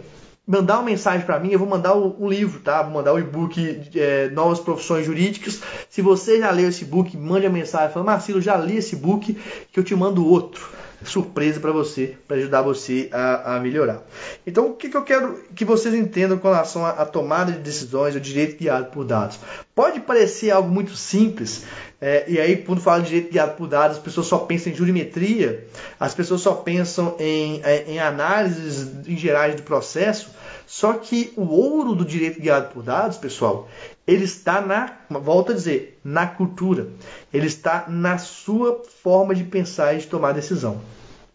mandar 0.45 0.75
uma 0.75 0.83
mensagem 0.83 1.25
para 1.25 1.39
mim, 1.39 1.51
eu 1.51 1.59
vou 1.59 1.67
mandar 1.67 1.95
um 1.95 2.27
livro, 2.27 2.59
tá? 2.59 2.83
Vou 2.83 2.93
mandar 2.93 3.13
o 3.13 3.19
e-book 3.19 3.89
é, 3.95 4.29
Novas 4.29 4.59
Profissões 4.59 5.05
Jurídicas. 5.05 5.61
Se 5.89 6.01
você 6.01 6.39
já 6.39 6.51
leu 6.51 6.69
esse 6.69 6.85
book, 6.85 7.15
mande 7.17 7.45
a 7.45 7.49
mensagem 7.49 7.93
falando, 7.93 8.07
Marcelo, 8.07 8.41
já 8.41 8.57
li 8.57 8.77
esse 8.77 8.95
book, 8.95 9.37
que 9.71 9.79
eu 9.79 9.83
te 9.83 9.95
mando 9.95 10.27
outro. 10.27 10.69
Surpresa 11.03 11.59
para 11.59 11.71
você, 11.71 12.15
para 12.27 12.37
ajudar 12.37 12.61
você 12.61 13.09
a, 13.11 13.55
a, 13.55 13.59
melhorar. 13.59 14.01
Então, 14.45 14.67
o 14.67 14.73
que, 14.73 14.89
que, 14.89 14.97
eu 14.97 15.03
quero 15.03 15.43
que 15.55 15.65
vocês 15.65 15.93
entendam 15.93 16.37
com 16.37 16.47
relação 16.47 16.85
à 16.85 17.05
tomada 17.05 17.51
de 17.51 17.59
decisões, 17.59 18.15
o 18.15 18.19
direito 18.19 18.57
guiado 18.57 18.91
por 18.91 19.03
dados? 19.03 19.39
Pode 19.75 19.99
parecer 19.99 20.51
algo 20.51 20.69
muito 20.69 20.95
simples, 20.95 21.65
é, 21.99 22.25
e 22.27 22.37
aí, 22.37 22.57
quando 22.57 22.81
fala 22.81 23.01
de 23.01 23.07
direito 23.07 23.31
guiado 23.31 23.55
por 23.55 23.65
dados, 23.67 23.95
as 23.95 24.03
pessoas 24.03 24.27
só 24.27 24.39
pensam 24.39 24.73
em 24.73 24.75
jurimetria, 24.75 25.65
as 25.99 26.13
pessoas 26.13 26.41
só 26.41 26.53
pensam 26.53 27.15
em, 27.17 27.61
é, 27.63 27.85
em 27.89 27.97
análises 27.97 29.07
em 29.07 29.15
gerais 29.15 29.55
do 29.55 29.63
processo, 29.63 30.29
só 30.67 30.93
que 30.93 31.31
o 31.37 31.43
ouro 31.43 31.95
do 31.95 32.03
direito 32.03 32.41
guiado 32.41 32.73
por 32.73 32.83
dados, 32.83 33.17
pessoal, 33.17 33.69
ele 34.05 34.25
está 34.25 34.59
na, 34.59 34.97
volto 35.09 35.53
a 35.53 35.55
dizer, 35.55 35.99
na 36.03 36.27
cultura. 36.27 36.87
Ele 37.33 37.47
está 37.47 37.85
na 37.87 38.17
sua 38.17 38.83
forma 39.01 39.33
de 39.33 39.45
pensar 39.45 39.93
e 39.93 39.99
de 39.99 40.07
tomar 40.07 40.33
decisão. 40.33 40.81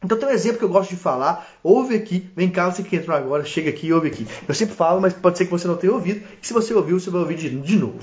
Então 0.03 0.17
tem 0.17 0.29
um 0.29 0.33
exemplo 0.33 0.59
que 0.59 0.65
eu 0.65 0.69
gosto 0.69 0.91
de 0.91 0.97
falar. 0.97 1.49
Ouve 1.63 1.97
aqui, 1.97 2.31
vem 2.37 2.49
cá, 2.49 2.71
você 2.71 2.83
que 2.83 2.97
entrou 2.97 3.17
agora, 3.17 3.45
chega 3.45 3.71
aqui 3.71 3.89
e 3.89 3.93
ouve 3.93 4.09
aqui. 4.09 4.27
Eu 4.47 4.55
sempre 4.55 4.75
falo, 4.75 5.01
mas 5.01 5.13
pode 5.13 5.37
ser 5.37 5.45
que 5.45 5.51
você 5.51 5.67
não 5.67 5.77
tenha 5.77 5.93
ouvido. 5.93 6.23
E 6.41 6.47
se 6.47 6.53
você 6.53 6.73
ouviu, 6.73 7.01
você 7.01 7.11
vai 7.11 7.21
ouvir 7.21 7.37
de, 7.37 7.51
de 7.51 7.77
novo. 7.77 7.99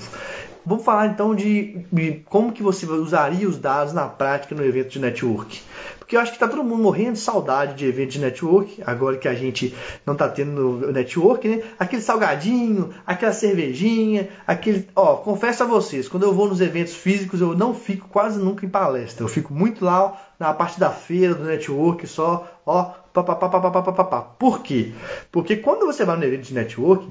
Vamos 0.66 0.84
falar 0.84 1.06
então 1.06 1.32
de, 1.32 1.86
de, 1.92 2.24
como 2.28 2.50
que 2.50 2.60
você 2.60 2.84
usaria 2.86 3.48
os 3.48 3.56
dados 3.56 3.92
na 3.92 4.08
prática 4.08 4.52
no 4.52 4.64
evento 4.64 4.88
de 4.88 4.98
network. 4.98 5.62
Porque 5.96 6.16
eu 6.16 6.20
acho 6.20 6.32
que 6.32 6.36
está 6.36 6.48
todo 6.48 6.64
mundo 6.64 6.82
morrendo 6.82 7.12
de 7.12 7.20
saudade 7.20 7.74
de 7.74 7.86
evento 7.86 8.10
de 8.10 8.18
network, 8.20 8.82
agora 8.84 9.16
que 9.16 9.28
a 9.28 9.34
gente 9.34 9.72
não 10.04 10.14
está 10.14 10.28
tendo 10.28 10.92
network, 10.92 11.48
né? 11.48 11.62
Aquele 11.78 12.02
salgadinho, 12.02 12.90
aquela 13.06 13.32
cervejinha, 13.32 14.28
aquele. 14.44 14.88
Ó, 14.94 15.16
confesso 15.16 15.62
a 15.62 15.66
vocês, 15.66 16.08
quando 16.08 16.24
eu 16.24 16.32
vou 16.32 16.48
nos 16.48 16.60
eventos 16.60 16.94
físicos, 16.94 17.40
eu 17.40 17.56
não 17.56 17.72
fico 17.72 18.08
quase 18.08 18.38
nunca 18.38 18.66
em 18.66 18.68
palestra. 18.68 19.24
Eu 19.24 19.28
fico 19.28 19.54
muito 19.54 19.84
lá 19.84 20.20
na 20.38 20.52
parte 20.52 20.80
da 20.80 20.90
feira, 20.90 21.34
do 21.34 21.44
network, 21.44 22.06
só, 22.08 22.46
ó, 22.64 22.92
Pá, 23.22 24.20
Por 24.38 24.62
quê? 24.62 24.92
Porque 25.30 25.56
quando 25.56 25.86
você 25.86 26.04
vai 26.04 26.16
no 26.16 26.24
evento 26.24 26.42
de 26.42 26.54
networking, 26.54 27.10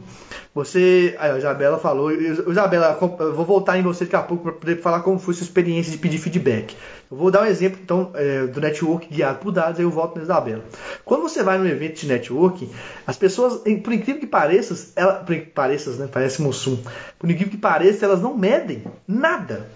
você. 0.54 1.16
A 1.20 1.38
Isabela 1.38 1.78
falou. 1.78 2.12
Isabela, 2.12 2.98
eu 3.02 3.36
vou 3.36 3.46
voltar 3.46 3.78
em 3.78 3.82
você 3.82 4.06
daqui 4.06 4.16
a 4.16 4.22
pouco 4.22 4.44
para 4.44 4.54
poder 4.54 4.82
falar 4.82 5.02
como 5.02 5.20
foi 5.20 5.34
sua 5.34 5.44
experiência 5.44 5.92
de 5.92 5.98
pedir 5.98 6.18
feedback. 6.18 6.76
Eu 7.12 7.18
vou 7.18 7.30
dar 7.30 7.44
um 7.44 7.46
exemplo 7.46 7.80
então 7.84 8.12
é, 8.16 8.48
do 8.48 8.60
network 8.60 9.08
guiado 9.08 9.40
por 9.40 9.52
dados, 9.52 9.80
aí 9.80 9.86
eu 9.86 9.92
volto 9.92 10.16
na 10.16 10.24
Isabela. 10.24 10.64
Quando 11.04 11.24
você 11.24 11.44
vai 11.44 11.58
no 11.58 11.68
evento 11.68 12.02
de 12.02 12.08
networking, 12.08 12.70
as 13.06 13.18
pessoas, 13.18 13.58
por 13.84 13.94
incrível 13.94 14.20
que 14.20 14.28
pareça, 14.28 14.92
ela, 14.96 15.16
por 15.16 15.36
pareça, 15.54 15.92
né? 15.92 16.10
Parece 16.12 16.42
Mussum. 16.42 16.78
Por 17.20 17.30
incrível 17.30 17.52
que 17.52 17.58
pareça, 17.58 18.06
elas 18.06 18.22
não 18.22 18.38
medem 18.38 18.84
nada. 19.08 19.68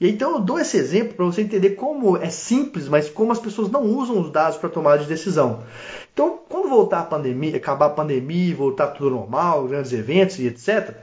E 0.00 0.08
então 0.08 0.32
eu 0.32 0.40
dou 0.40 0.58
esse 0.58 0.76
exemplo 0.76 1.14
para 1.14 1.24
você 1.24 1.42
entender 1.42 1.70
como 1.70 2.16
é 2.16 2.28
simples, 2.28 2.88
mas 2.88 3.08
como 3.08 3.30
as 3.30 3.38
pessoas 3.38 3.70
não 3.70 3.82
usam 3.84 4.20
os 4.20 4.30
dados 4.30 4.58
para 4.58 4.68
tomar 4.68 4.98
de 4.98 5.06
decisão. 5.06 5.62
Então, 6.12 6.40
quando 6.48 6.68
voltar 6.68 7.00
a 7.00 7.04
pandemia, 7.04 7.56
acabar 7.56 7.86
a 7.86 7.90
pandemia, 7.90 8.54
voltar 8.54 8.88
tudo 8.88 9.10
normal, 9.10 9.66
grandes 9.66 9.92
eventos 9.92 10.38
e 10.38 10.46
etc., 10.46 10.94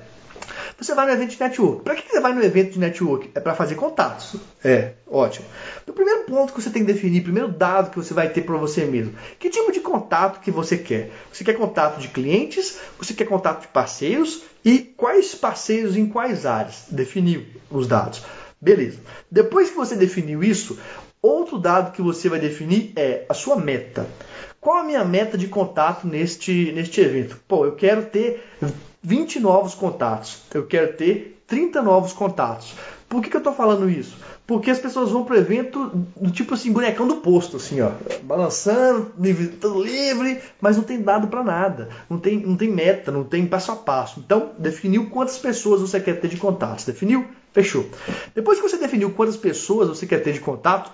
você 0.78 0.96
vai 0.96 1.06
no 1.06 1.12
evento 1.12 1.30
de 1.30 1.40
network. 1.40 1.84
Para 1.84 1.96
que 1.96 2.10
você 2.10 2.20
vai 2.20 2.34
no 2.34 2.44
evento 2.44 2.72
de 2.72 2.80
network? 2.80 3.30
É 3.36 3.40
para 3.40 3.54
fazer 3.54 3.76
contatos. 3.76 4.36
É, 4.64 4.94
ótimo. 5.08 5.46
O 5.88 5.94
primeiro 5.94 6.24
ponto 6.24 6.54
que 6.54 6.62
você 6.62 6.72
tem 6.72 6.84
que 6.84 6.92
definir, 6.92 7.22
o 7.22 7.24
primeiro 7.24 7.50
dado 7.50 7.92
que 7.92 7.98
você 7.98 8.14
vai 8.14 8.30
ter 8.30 8.42
para 8.42 8.58
você 8.58 8.86
mesmo. 8.86 9.14
Que 9.38 9.50
tipo 9.50 9.72
de 9.72 9.80
contato 9.80 10.40
que 10.40 10.50
você 10.50 10.78
quer? 10.78 11.12
Você 11.32 11.44
quer 11.44 11.54
contato 11.54 12.00
de 12.00 12.08
clientes? 12.08 12.80
Você 12.98 13.14
quer 13.14 13.26
contato 13.26 13.62
de 13.62 13.68
parceiros? 13.68 14.42
E 14.66 14.80
quais 14.80 15.36
parceiros 15.36 15.96
em 15.96 16.08
quais 16.08 16.46
áreas? 16.46 16.86
Definiu 16.90 17.46
os 17.70 17.88
dados. 17.88 18.24
Beleza. 18.62 19.00
Depois 19.30 19.72
que 19.72 19.76
você 19.76 19.96
definiu 19.96 20.44
isso, 20.44 20.78
outro 21.22 21.58
dado 21.58 21.92
que 21.92 22.02
você 22.02 22.30
vai 22.30 22.40
definir 22.40 22.94
é 22.96 23.26
a 23.28 23.34
sua 23.34 23.56
meta. 23.56 24.08
Qual 24.60 24.78
a 24.78 24.84
minha 24.84 25.04
meta 25.04 25.36
de 25.36 25.48
contato 25.48 26.06
neste, 26.06 26.72
neste 26.72 27.02
evento? 27.02 27.40
Pô, 27.48 27.66
eu 27.66 27.76
quero 27.76 28.06
ter 28.06 28.46
20 29.02 29.40
novos 29.40 29.74
contatos. 29.74 30.44
Eu 30.54 30.68
quero 30.68 30.94
ter 30.94 31.42
30 31.48 31.82
novos 31.82 32.14
contatos. 32.14 32.76
Por 33.10 33.22
que, 33.22 33.30
que 33.30 33.36
eu 33.36 33.40
estou 33.40 33.54
falando 33.54 33.90
isso? 33.90 34.16
Porque 34.46 34.70
as 34.70 34.80
pessoas 34.80 35.12
vão 35.12 35.24
para 35.24 35.36
o 35.36 35.38
evento 35.38 35.92
do 36.20 36.32
tipo 36.32 36.54
assim, 36.54 36.72
bonecão 36.74 37.08
do 37.08 37.18
posto, 37.18 37.58
assim, 37.58 37.80
ó, 37.80 37.92
balançando, 38.24 39.12
tudo 39.60 39.82
livre, 39.82 40.42
mas 40.60 40.76
não 40.76 40.84
tem 40.84 41.02
dado 41.02 41.28
para 41.28 41.44
nada. 41.44 41.90
Não 42.10 42.20
tem, 42.20 42.38
não 42.40 42.58
tem 42.58 42.70
meta, 42.70 43.12
não 43.12 43.24
tem 43.24 43.46
passo 43.46 43.72
a 43.72 43.76
passo. 43.76 44.20
Então, 44.20 44.52
definiu 44.58 45.10
quantas 45.10 45.38
pessoas 45.38 45.82
você 45.82 46.00
quer 46.00 46.20
ter 46.20 46.28
de 46.28 46.38
contatos. 46.38 46.86
Definiu? 46.86 47.26
Fechou. 47.54 47.86
Depois 48.34 48.60
que 48.60 48.68
você 48.68 48.78
definiu 48.78 49.12
quantas 49.12 49.38
pessoas 49.38 49.90
você 49.90 50.06
quer 50.06 50.24
ter 50.24 50.34
de 50.34 50.40
contato, 50.40 50.92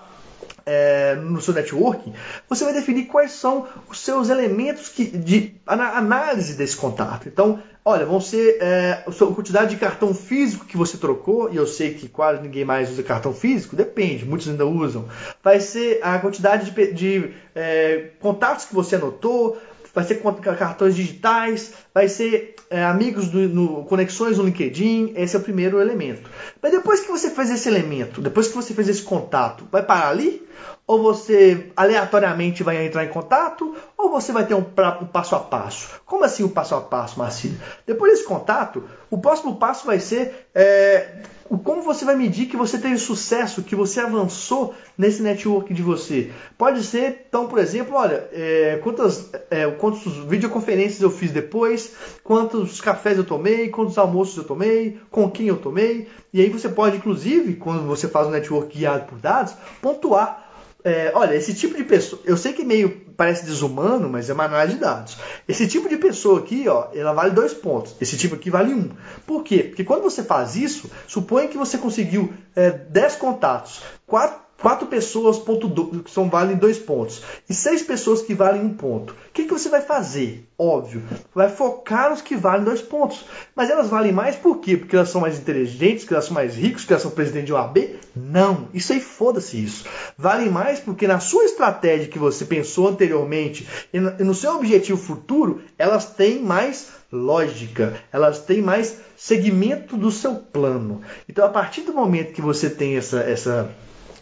é, 0.68 1.14
no 1.14 1.40
seu 1.40 1.54
networking, 1.54 2.12
você 2.46 2.62
vai 2.62 2.74
definir 2.74 3.06
quais 3.06 3.32
são 3.32 3.66
os 3.88 4.00
seus 4.00 4.28
elementos 4.28 4.90
que, 4.90 5.04
de 5.06 5.54
análise 5.66 6.54
desse 6.54 6.76
contato. 6.76 7.26
Então, 7.26 7.62
olha, 7.82 8.04
vão 8.04 8.20
ser 8.20 8.58
é, 8.60 9.02
a 9.06 9.34
quantidade 9.34 9.70
de 9.70 9.76
cartão 9.76 10.12
físico 10.12 10.66
que 10.66 10.76
você 10.76 10.98
trocou, 10.98 11.50
e 11.50 11.56
eu 11.56 11.66
sei 11.66 11.94
que 11.94 12.06
quase 12.06 12.42
ninguém 12.42 12.66
mais 12.66 12.90
usa 12.90 13.02
cartão 13.02 13.32
físico, 13.32 13.74
depende, 13.74 14.26
muitos 14.26 14.46
ainda 14.46 14.66
usam. 14.66 15.08
Vai 15.42 15.58
ser 15.58 16.00
a 16.02 16.18
quantidade 16.18 16.70
de, 16.70 16.92
de 16.92 17.32
é, 17.54 18.10
contatos 18.20 18.66
que 18.66 18.74
você 18.74 18.96
anotou, 18.96 19.56
vai 19.98 20.04
ser 20.04 20.22
cartões 20.56 20.94
digitais, 20.94 21.72
vai 21.92 22.08
ser 22.08 22.54
é, 22.70 22.84
amigos 22.84 23.26
do, 23.26 23.48
no, 23.48 23.84
conexões 23.84 24.38
no 24.38 24.44
LinkedIn, 24.44 25.14
esse 25.16 25.34
é 25.34 25.38
o 25.40 25.42
primeiro 25.42 25.80
elemento. 25.80 26.30
Mas 26.62 26.70
depois 26.70 27.00
que 27.00 27.10
você 27.10 27.30
fez 27.30 27.50
esse 27.50 27.68
elemento, 27.68 28.20
depois 28.20 28.46
que 28.46 28.54
você 28.54 28.72
fez 28.72 28.88
esse 28.88 29.02
contato, 29.02 29.66
vai 29.72 29.82
parar 29.82 30.10
ali? 30.10 30.46
Ou 30.86 31.02
você 31.02 31.72
aleatoriamente 31.76 32.62
vai 32.62 32.86
entrar 32.86 33.04
em 33.04 33.08
contato? 33.08 33.74
Ou 33.96 34.08
você 34.08 34.30
vai 34.30 34.46
ter 34.46 34.54
um, 34.54 34.62
pra, 34.62 35.00
um 35.02 35.06
passo 35.06 35.34
a 35.34 35.40
passo? 35.40 36.00
Como 36.06 36.22
assim 36.22 36.44
o 36.44 36.46
um 36.46 36.50
passo 36.50 36.76
a 36.76 36.80
passo, 36.80 37.18
Marcílio? 37.18 37.58
Depois 37.84 38.12
desse 38.12 38.24
contato, 38.24 38.84
O 39.10 39.18
próximo 39.18 39.56
passo 39.56 39.86
vai 39.86 40.00
ser 40.00 40.46
é, 40.54 41.22
como 41.64 41.82
você 41.82 42.04
vai 42.04 42.14
medir 42.14 42.46
que 42.46 42.56
você 42.56 42.76
teve 42.78 42.98
sucesso, 42.98 43.62
que 43.62 43.74
você 43.74 44.00
avançou 44.00 44.74
nesse 44.96 45.22
network 45.22 45.72
de 45.72 45.82
você. 45.82 46.30
Pode 46.58 46.84
ser, 46.84 47.24
então, 47.28 47.46
por 47.46 47.58
exemplo, 47.58 47.96
olha, 47.96 48.28
é, 48.32 48.78
quantas, 48.82 49.30
é, 49.50 49.66
quantas 49.70 50.12
videoconferências 50.26 51.00
eu 51.00 51.10
fiz 51.10 51.30
depois, 51.30 51.94
quantos 52.22 52.80
cafés 52.80 53.16
eu 53.16 53.24
tomei, 53.24 53.70
quantos 53.70 53.96
almoços 53.96 54.36
eu 54.36 54.44
tomei, 54.44 55.00
com 55.10 55.30
quem 55.30 55.46
eu 55.46 55.56
tomei. 55.56 56.08
E 56.32 56.40
aí 56.40 56.50
você 56.50 56.68
pode, 56.68 56.98
inclusive, 56.98 57.54
quando 57.54 57.86
você 57.86 58.06
faz 58.08 58.26
um 58.26 58.30
network 58.30 58.76
guiado 58.76 59.06
por 59.06 59.18
dados, 59.18 59.54
pontuar 59.80 60.47
é, 60.88 61.12
olha, 61.14 61.34
esse 61.34 61.54
tipo 61.54 61.76
de 61.76 61.84
pessoa, 61.84 62.20
eu 62.24 62.36
sei 62.36 62.52
que 62.52 62.64
meio 62.64 63.06
parece 63.16 63.44
desumano, 63.44 64.08
mas 64.08 64.30
é 64.30 64.32
uma 64.32 64.44
análise 64.44 64.76
de 64.76 64.80
dados. 64.80 65.18
Esse 65.46 65.66
tipo 65.66 65.88
de 65.88 65.96
pessoa 65.96 66.40
aqui, 66.40 66.68
ó, 66.68 66.88
ela 66.94 67.12
vale 67.12 67.30
dois 67.30 67.52
pontos. 67.52 67.94
Esse 68.00 68.16
tipo 68.16 68.34
aqui 68.36 68.48
vale 68.50 68.72
um. 68.72 68.90
Por 69.26 69.42
quê? 69.42 69.64
Porque 69.64 69.84
quando 69.84 70.02
você 70.02 70.22
faz 70.22 70.56
isso, 70.56 70.90
suponha 71.06 71.48
que 71.48 71.58
você 71.58 71.76
conseguiu 71.78 72.32
é, 72.54 72.70
10 72.70 73.16
contatos, 73.16 73.82
quatro 74.06 74.47
quatro 74.60 74.86
pessoas 74.86 75.38
ponto 75.38 75.68
do, 75.68 76.02
que 76.02 76.10
são 76.10 76.28
valem 76.28 76.56
dois 76.56 76.78
pontos 76.78 77.22
e 77.48 77.54
seis 77.54 77.82
pessoas 77.82 78.22
que 78.22 78.34
valem 78.34 78.62
um 78.62 78.74
ponto. 78.74 79.12
O 79.12 79.32
que, 79.32 79.44
que 79.44 79.52
você 79.52 79.68
vai 79.68 79.80
fazer? 79.80 80.48
Óbvio, 80.58 81.02
vai 81.34 81.48
focar 81.48 82.10
nos 82.10 82.20
que 82.20 82.34
valem 82.36 82.64
dois 82.64 82.82
pontos. 82.82 83.24
Mas 83.54 83.70
elas 83.70 83.88
valem 83.88 84.12
mais 84.12 84.34
por 84.34 84.58
quê? 84.58 84.76
Porque 84.76 84.96
elas 84.96 85.08
são 85.08 85.20
mais 85.20 85.38
inteligentes, 85.38 86.04
que 86.04 86.12
elas 86.12 86.24
são 86.24 86.34
mais 86.34 86.56
ricos, 86.56 86.84
que 86.84 86.92
elas 86.92 87.02
são 87.02 87.12
presidente 87.12 87.46
de 87.46 87.52
OAB? 87.52 87.78
Não, 88.14 88.68
isso 88.74 88.92
aí 88.92 89.00
foda-se 89.00 89.62
isso. 89.62 89.84
Valem 90.16 90.50
mais 90.50 90.80
porque 90.80 91.06
na 91.06 91.20
sua 91.20 91.44
estratégia 91.44 92.08
que 92.08 92.18
você 92.18 92.44
pensou 92.44 92.88
anteriormente 92.88 93.66
e 93.92 94.00
no 94.00 94.34
seu 94.34 94.56
objetivo 94.56 94.98
futuro, 94.98 95.62
elas 95.78 96.06
têm 96.06 96.42
mais 96.42 96.88
lógica, 97.12 97.94
elas 98.12 98.40
têm 98.40 98.60
mais 98.60 98.96
segmento 99.16 99.96
do 99.96 100.10
seu 100.10 100.34
plano. 100.34 101.00
Então, 101.28 101.44
a 101.44 101.48
partir 101.48 101.82
do 101.82 101.94
momento 101.94 102.32
que 102.32 102.42
você 102.42 102.68
tem 102.68 102.96
essa, 102.96 103.20
essa 103.20 103.70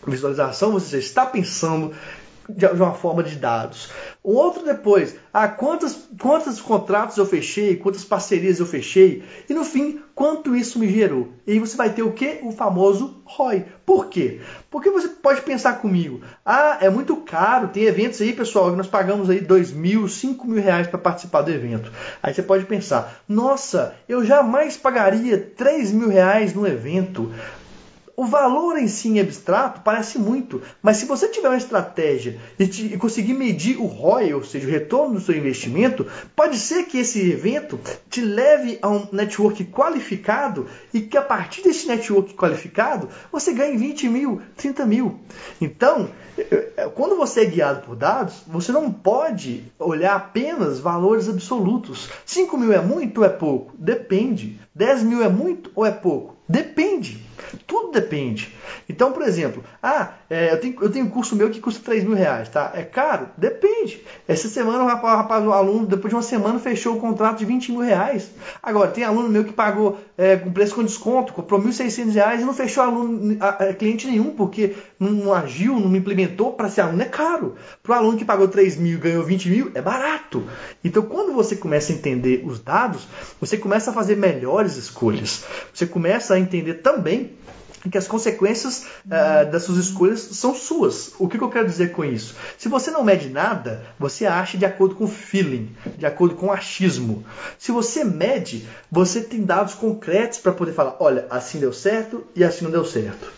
visualização, 0.06 0.72
você 0.72 0.98
está 0.98 1.26
pensando 1.26 1.92
de 2.48 2.66
uma 2.66 2.94
forma 2.94 3.22
de 3.22 3.36
dados. 3.36 3.90
Um 4.24 4.34
outro 4.34 4.64
depois, 4.64 5.16
ah, 5.32 5.48
quantos, 5.48 6.08
quantos 6.20 6.60
contratos 6.60 7.16
eu 7.16 7.26
fechei, 7.26 7.76
quantas 7.76 8.04
parcerias 8.04 8.60
eu 8.60 8.66
fechei, 8.66 9.24
e 9.48 9.54
no 9.54 9.64
fim, 9.64 10.00
quanto 10.14 10.54
isso 10.54 10.78
me 10.78 10.88
gerou. 10.88 11.28
E 11.46 11.52
aí 11.52 11.58
você 11.58 11.76
vai 11.76 11.90
ter 11.90 12.02
o 12.02 12.12
que? 12.12 12.40
O 12.42 12.52
famoso 12.52 13.22
ROI. 13.24 13.64
Por 13.84 14.06
quê? 14.06 14.40
Porque 14.70 14.90
você 14.90 15.08
pode 15.08 15.40
pensar 15.42 15.80
comigo, 15.80 16.20
ah, 16.44 16.78
é 16.80 16.88
muito 16.88 17.16
caro, 17.16 17.68
tem 17.68 17.84
eventos 17.84 18.20
aí, 18.20 18.32
pessoal, 18.32 18.70
que 18.70 18.76
nós 18.76 18.86
pagamos 18.86 19.28
aí 19.28 19.40
dois 19.40 19.72
mil, 19.72 20.08
cinco 20.08 20.46
mil 20.46 20.62
reais 20.62 20.86
para 20.86 20.98
participar 20.98 21.42
do 21.42 21.50
evento. 21.50 21.90
Aí 22.22 22.32
você 22.32 22.42
pode 22.42 22.64
pensar, 22.64 23.22
nossa, 23.28 23.94
eu 24.08 24.24
jamais 24.24 24.76
pagaria 24.76 25.38
três 25.56 25.90
mil 25.90 26.08
reais 26.08 26.54
no 26.54 26.66
evento 26.66 27.32
o 28.16 28.24
valor 28.24 28.79
em 28.79 28.88
si 28.88 29.09
em 29.09 29.20
abstrato 29.20 29.83
parece 29.83 30.18
muito, 30.18 30.62
mas 30.83 30.96
se 30.96 31.05
você 31.05 31.29
tiver 31.29 31.48
uma 31.48 31.57
estratégia 31.57 32.38
e, 32.59 32.66
te, 32.66 32.94
e, 32.94 32.96
conseguir 32.96 33.35
medir 33.35 33.76
o 33.76 33.85
ROI, 33.85 34.33
ou 34.33 34.42
seja, 34.42 34.66
o 34.66 34.70
retorno 34.70 35.14
do 35.14 35.20
seu 35.20 35.37
investimento, 35.37 36.07
pode 36.35 36.59
ser 36.59 36.85
que 36.85 36.98
esse 36.98 37.31
evento 37.31 37.79
te 38.09 38.22
leve 38.22 38.79
a 38.81 38.88
um 38.88 39.07
network 39.12 39.64
qualificado 39.66 40.66
e 40.94 41.02
que 41.02 41.18
a 41.18 41.22
partir 41.22 41.62
desse 41.62 41.87
network 41.87 42.35
qualificado 42.35 43.09
você 43.31 43.52
ganhe 43.52 43.76
20 43.76 44.09
mil, 44.09 44.40
30 44.57 44.87
mil. 44.87 45.20
Então, 45.61 46.09
quando 46.94 47.16
você 47.16 47.42
é 47.42 47.44
guiado 47.44 47.83
por 47.87 47.96
dados, 47.96 48.42
você 48.46 48.72
não 48.72 48.90
pode 48.90 49.64
olhar 49.79 50.16
apenas 50.16 50.81
valores 50.81 51.29
absolutos. 51.29 52.09
5 52.24 52.57
mil 52.57 52.72
é 52.72 52.81
muito 52.81 53.18
ou 53.18 53.24
é 53.26 53.29
pouco? 53.31 53.74
Depende. 53.79 54.59
10 54.74 55.02
mil 55.02 55.22
é 55.22 55.29
muito 55.29 55.70
ou 55.74 55.85
é 55.85 55.90
pouco? 55.90 56.37
Depende. 56.48 57.24
Tudo 57.66 57.90
depende. 57.90 58.55
Então, 58.88 59.11
por 59.11 59.22
exemplo, 59.22 59.64
ah, 59.83 60.12
é, 60.31 60.52
eu, 60.52 60.61
tenho, 60.61 60.76
eu 60.81 60.90
tenho 60.90 61.07
um 61.07 61.11
curso 61.11 61.35
meu 61.35 61.50
que 61.50 61.61
custa 61.61 61.83
3 61.85 62.05
mil 62.05 62.14
reais, 62.14 62.48
tá? 62.48 62.70
É 62.72 62.83
caro? 62.83 63.29
Depende. 63.37 64.05
Essa 64.29 64.48
semana 64.48 64.85
o 64.85 64.87
rapaz, 64.87 65.14
o, 65.14 65.16
rapaz, 65.16 65.44
o 65.44 65.52
aluno, 65.52 65.85
depois 65.85 66.11
de 66.11 66.14
uma 66.14 66.22
semana, 66.22 66.61
fechou 66.61 66.96
o 66.96 67.00
contrato 67.00 67.38
de 67.38 67.44
20 67.44 67.72
mil 67.72 67.81
reais. 67.81 68.31
Agora, 68.62 68.92
tem 68.92 69.02
aluno 69.02 69.29
meu 69.29 69.44
que 69.44 69.52
pagou 69.52 69.98
é, 70.16 70.37
com 70.37 70.52
preço 70.52 70.76
com 70.76 70.85
desconto, 70.85 71.33
comprou 71.33 71.61
1.600 71.61 72.12
reais 72.12 72.40
e 72.40 72.44
não 72.44 72.55
fechou 72.55 72.85
aluno, 72.85 73.37
a, 73.40 73.48
a, 73.48 73.74
cliente 73.74 74.07
nenhum, 74.07 74.31
porque 74.31 74.76
não, 75.00 75.11
não 75.11 75.35
agiu, 75.35 75.81
não 75.81 75.94
implementou 75.96 76.52
para 76.52 76.68
ser 76.68 76.83
aluno, 76.83 77.02
é 77.02 77.07
caro. 77.07 77.57
Para 77.83 77.96
o 77.96 77.98
aluno 77.98 78.16
que 78.16 78.24
pagou 78.24 78.46
3 78.46 78.76
mil 78.76 78.98
e 78.98 79.00
ganhou 79.00 79.24
20 79.24 79.48
mil, 79.48 79.70
é 79.74 79.83
barato. 79.83 80.44
Então, 80.85 81.02
quando 81.02 81.33
você 81.33 81.57
começa 81.57 81.92
a 81.92 81.96
entender 81.96 82.44
os 82.46 82.61
dados, 82.61 83.09
você 83.40 83.57
começa 83.57 83.90
a 83.90 83.94
fazer 83.94 84.16
melhores 84.16 84.76
escolhas. 84.76 85.44
Você 85.74 85.85
começa 85.85 86.35
a 86.35 86.38
entender 86.38 86.74
também 86.74 87.33
que 87.90 87.99
as 87.99 88.09
consequências 88.09 88.87
uh, 89.05 89.51
das 89.51 89.62
suas 89.62 89.79
escolhas 89.79 90.20
são 90.20 90.55
suas. 90.55 91.12
O 91.18 91.29
que, 91.29 91.38
que, 91.38 91.44
eu 91.44 91.51
quero 91.51 91.66
dizer 91.66 91.92
com 91.92 92.05
isso? 92.05 92.35
Se 92.59 92.68
você 92.68 92.90
não 92.90 93.05
mede 93.05 93.29
nada, 93.29 93.85
você 93.99 94.27
acha 94.27 94.59
de 94.59 94.64
acordo 94.64 94.94
com 94.94 95.07
feeling, 95.07 95.75
de 95.96 96.07
acordo 96.07 96.35
com 96.35 96.53
achismo. 96.53 97.25
Se 97.59 97.72
você 97.72 98.05
mede, 98.05 98.66
você 98.90 99.20
tem 99.20 99.42
dados 99.42 99.75
concretos 99.75 100.38
para 100.38 100.53
poder 100.53 100.72
falar: 100.72 100.96
olha, 101.01 101.27
assim 101.31 101.59
deu 101.59 101.72
certo 101.72 102.27
e 102.35 102.42
assim 102.42 102.64
não 102.64 102.70
deu 102.70 102.85
certo. 102.85 103.33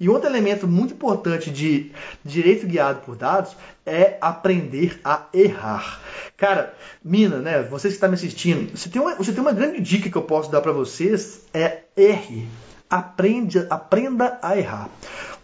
E 0.00 0.08
outro 0.08 0.28
elemento 0.28 0.66
muito 0.66 0.94
importante 0.94 1.50
de 1.50 1.92
direito 2.24 2.66
guiado 2.66 3.00
por 3.00 3.16
dados 3.16 3.54
é 3.84 4.16
aprender 4.20 4.98
a 5.04 5.26
errar. 5.32 6.00
Cara, 6.36 6.74
mina, 7.02 7.38
né? 7.38 7.62
Vocês 7.62 7.92
que 7.92 7.96
estão 7.96 8.08
me 8.08 8.14
assistindo, 8.14 8.76
você 8.76 8.88
tem 8.88 9.00
uma, 9.00 9.14
você 9.14 9.32
tem 9.32 9.40
uma 9.40 9.52
grande 9.52 9.80
dica 9.80 10.10
que 10.10 10.16
eu 10.16 10.22
posso 10.22 10.50
dar 10.50 10.60
para 10.60 10.72
vocês 10.72 11.40
é 11.52 11.80
erre 11.96 12.48
aprende, 12.88 13.66
aprenda 13.70 14.38
a 14.42 14.56
errar. 14.56 14.88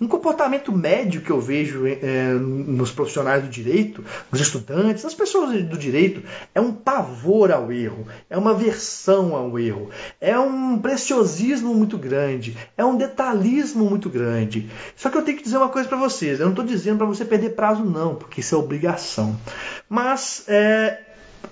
Um 0.00 0.08
comportamento 0.08 0.72
médio 0.72 1.20
que 1.20 1.30
eu 1.30 1.38
vejo 1.38 1.86
é, 1.86 2.32
nos 2.32 2.90
profissionais 2.90 3.42
do 3.42 3.50
direito, 3.50 4.02
nos 4.32 4.40
estudantes, 4.40 5.04
nas 5.04 5.14
pessoas 5.14 5.62
do 5.64 5.76
direito, 5.76 6.22
é 6.54 6.60
um 6.60 6.72
pavor 6.72 7.52
ao 7.52 7.70
erro, 7.70 8.06
é 8.30 8.38
uma 8.38 8.52
aversão 8.52 9.36
ao 9.36 9.58
erro, 9.58 9.90
é 10.18 10.38
um 10.38 10.78
preciosismo 10.78 11.74
muito 11.74 11.98
grande, 11.98 12.56
é 12.78 12.84
um 12.84 12.96
detalhismo 12.96 13.84
muito 13.84 14.08
grande. 14.08 14.70
Só 14.96 15.10
que 15.10 15.18
eu 15.18 15.22
tenho 15.22 15.36
que 15.36 15.44
dizer 15.44 15.58
uma 15.58 15.68
coisa 15.68 15.86
para 15.86 15.98
vocês: 15.98 16.40
eu 16.40 16.46
não 16.46 16.52
estou 16.52 16.64
dizendo 16.64 16.96
para 16.96 17.06
você 17.06 17.24
perder 17.24 17.50
prazo, 17.50 17.84
não, 17.84 18.14
porque 18.14 18.40
isso 18.40 18.54
é 18.54 18.58
obrigação. 18.58 19.38
Mas 19.86 20.44
é, 20.48 20.98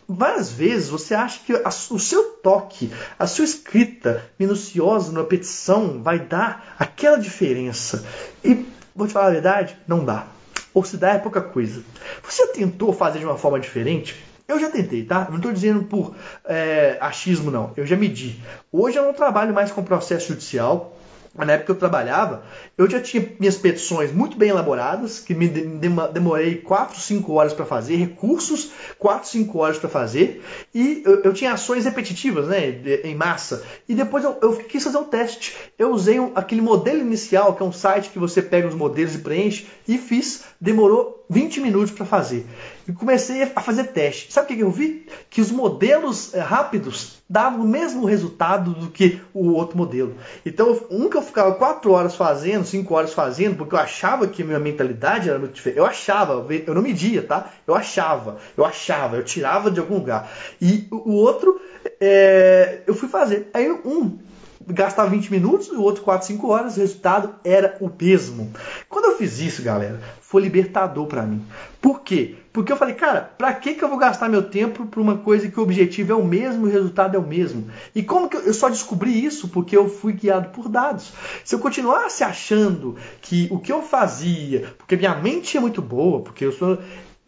várias 0.08 0.50
vezes 0.50 0.88
você 0.88 1.14
acha 1.14 1.40
que 1.44 1.52
a, 1.52 1.68
o 1.68 1.98
seu 1.98 2.24
toque, 2.42 2.90
a 3.18 3.26
sua 3.26 3.44
escrita 3.44 4.24
minuciosa 4.38 5.12
numa 5.12 5.24
petição 5.24 6.02
vai 6.02 6.18
dar 6.18 6.74
aquela 6.78 7.18
diferença. 7.18 8.04
E 8.42 8.66
vou 8.94 9.06
te 9.06 9.12
falar 9.12 9.26
a 9.26 9.32
verdade, 9.32 9.76
não 9.86 10.04
dá. 10.04 10.26
Ou 10.72 10.84
se 10.84 10.96
dá 10.96 11.14
é 11.14 11.18
pouca 11.18 11.40
coisa. 11.40 11.82
Você 12.22 12.46
tentou 12.48 12.92
fazer 12.92 13.18
de 13.18 13.24
uma 13.24 13.36
forma 13.36 13.60
diferente? 13.60 14.16
Eu 14.46 14.58
já 14.58 14.70
tentei, 14.70 15.04
tá? 15.04 15.26
Não 15.28 15.36
estou 15.36 15.52
dizendo 15.52 15.84
por 15.84 16.14
é, 16.44 16.96
achismo, 17.00 17.50
não. 17.50 17.72
Eu 17.76 17.84
já 17.84 17.96
medi. 17.96 18.42
Hoje 18.72 18.96
eu 18.98 19.04
não 19.04 19.12
trabalho 19.12 19.52
mais 19.52 19.70
com 19.70 19.82
processo 19.82 20.28
judicial 20.28 20.97
na 21.44 21.52
época 21.52 21.66
que 21.66 21.72
eu 21.72 21.76
trabalhava, 21.76 22.42
eu 22.76 22.88
já 22.88 23.00
tinha 23.00 23.26
minhas 23.38 23.56
petições 23.56 24.12
muito 24.12 24.36
bem 24.36 24.50
elaboradas, 24.50 25.20
que 25.20 25.34
me 25.34 25.48
demorei 25.48 26.56
4, 26.56 27.00
5 27.00 27.32
horas 27.32 27.52
para 27.52 27.64
fazer, 27.64 27.96
recursos 27.96 28.70
4, 28.98 29.28
5 29.28 29.58
horas 29.58 29.78
para 29.78 29.88
fazer, 29.88 30.42
e 30.74 31.02
eu, 31.04 31.22
eu, 31.22 31.32
tinha 31.32 31.52
ações 31.52 31.84
repetitivas, 31.84 32.48
né, 32.48 32.80
em 33.04 33.14
massa. 33.14 33.62
E 33.88 33.94
depois 33.94 34.24
eu, 34.24 34.36
eu, 34.42 34.56
quis 34.56 34.82
fazer 34.82 34.98
um 34.98 35.04
teste. 35.04 35.54
Eu 35.78 35.92
usei 35.92 36.18
um, 36.18 36.32
aquele 36.34 36.60
modelo 36.60 37.00
inicial, 37.00 37.54
que 37.54 37.62
é 37.62 37.66
um 37.66 37.72
site 37.72 38.10
que 38.10 38.18
você 38.18 38.42
pega 38.42 38.68
os 38.68 38.74
modelos 38.74 39.14
e 39.14 39.18
preenche, 39.18 39.66
e 39.86 39.98
fiz, 39.98 40.44
demorou 40.60 41.17
20 41.28 41.60
minutos 41.60 41.90
para 41.90 42.06
fazer. 42.06 42.46
E 42.86 42.92
comecei 42.92 43.42
a 43.42 43.60
fazer 43.60 43.84
teste. 43.88 44.32
Sabe 44.32 44.52
o 44.52 44.56
que 44.56 44.62
eu 44.62 44.70
vi? 44.70 45.06
Que 45.28 45.40
os 45.40 45.50
modelos 45.50 46.34
eh, 46.34 46.40
rápidos 46.40 47.18
davam 47.28 47.60
o 47.60 47.68
mesmo 47.68 48.06
resultado 48.06 48.72
do 48.72 48.88
que 48.88 49.20
o 49.34 49.52
outro 49.52 49.76
modelo. 49.76 50.14
Então, 50.44 50.80
um 50.90 51.10
que 51.10 51.16
eu 51.16 51.22
ficava 51.22 51.54
4 51.54 51.92
horas 51.92 52.14
fazendo, 52.14 52.64
5 52.64 52.94
horas 52.94 53.12
fazendo, 53.12 53.56
porque 53.56 53.74
eu 53.74 53.78
achava 53.78 54.26
que 54.26 54.42
a 54.42 54.46
minha 54.46 54.58
mentalidade 54.58 55.28
era 55.28 55.38
muito 55.38 55.52
diferente. 55.52 55.78
Eu 55.78 55.84
achava, 55.84 56.46
eu 56.66 56.74
não 56.74 56.80
media, 56.80 57.22
tá? 57.22 57.52
Eu 57.66 57.74
achava, 57.74 58.38
eu 58.56 58.64
achava, 58.64 59.16
eu 59.16 59.24
tirava 59.24 59.70
de 59.70 59.80
algum 59.80 59.96
lugar. 59.96 60.30
E 60.60 60.86
o 60.90 61.12
outro, 61.12 61.60
é, 62.00 62.80
eu 62.86 62.94
fui 62.94 63.08
fazer. 63.08 63.50
Aí 63.52 63.70
um 63.70 64.18
gastava 64.68 65.10
20 65.10 65.30
minutos, 65.30 65.68
o 65.68 65.82
outro 65.82 66.02
4, 66.02 66.26
5 66.26 66.48
horas, 66.48 66.76
o 66.76 66.80
resultado 66.80 67.34
era 67.44 67.76
o 67.80 67.90
mesmo. 68.00 68.52
Quando 68.88 69.06
eu 69.06 69.16
fiz 69.16 69.38
isso, 69.40 69.62
galera, 69.62 70.00
foi 70.20 70.42
libertador 70.42 71.06
para 71.06 71.22
mim. 71.22 71.42
Por 71.80 72.00
quê? 72.00 72.36
Porque 72.52 72.72
eu 72.72 72.76
falei, 72.76 72.94
cara, 72.94 73.20
pra 73.38 73.54
que, 73.54 73.74
que 73.74 73.84
eu 73.84 73.88
vou 73.88 73.98
gastar 73.98 74.28
meu 74.28 74.42
tempo 74.42 74.86
por 74.86 75.00
uma 75.00 75.18
coisa 75.18 75.48
que 75.48 75.58
o 75.58 75.62
objetivo 75.62 76.12
é 76.12 76.14
o 76.14 76.24
mesmo 76.24 76.66
o 76.66 76.68
resultado 76.68 77.16
é 77.16 77.18
o 77.18 77.26
mesmo? 77.26 77.68
E 77.94 78.02
como 78.02 78.28
que 78.28 78.36
eu, 78.36 78.40
eu 78.40 78.54
só 78.54 78.68
descobri 78.68 79.24
isso? 79.24 79.48
Porque 79.48 79.76
eu 79.76 79.88
fui 79.88 80.12
guiado 80.12 80.50
por 80.50 80.68
dados. 80.68 81.12
Se 81.44 81.54
eu 81.54 81.58
continuasse 81.58 82.24
achando 82.24 82.96
que 83.22 83.48
o 83.50 83.58
que 83.58 83.72
eu 83.72 83.82
fazia, 83.82 84.74
porque 84.76 84.96
minha 84.96 85.14
mente 85.14 85.56
é 85.56 85.60
muito 85.60 85.80
boa, 85.80 86.20
porque 86.20 86.44
eu 86.44 86.52
sou 86.52 86.78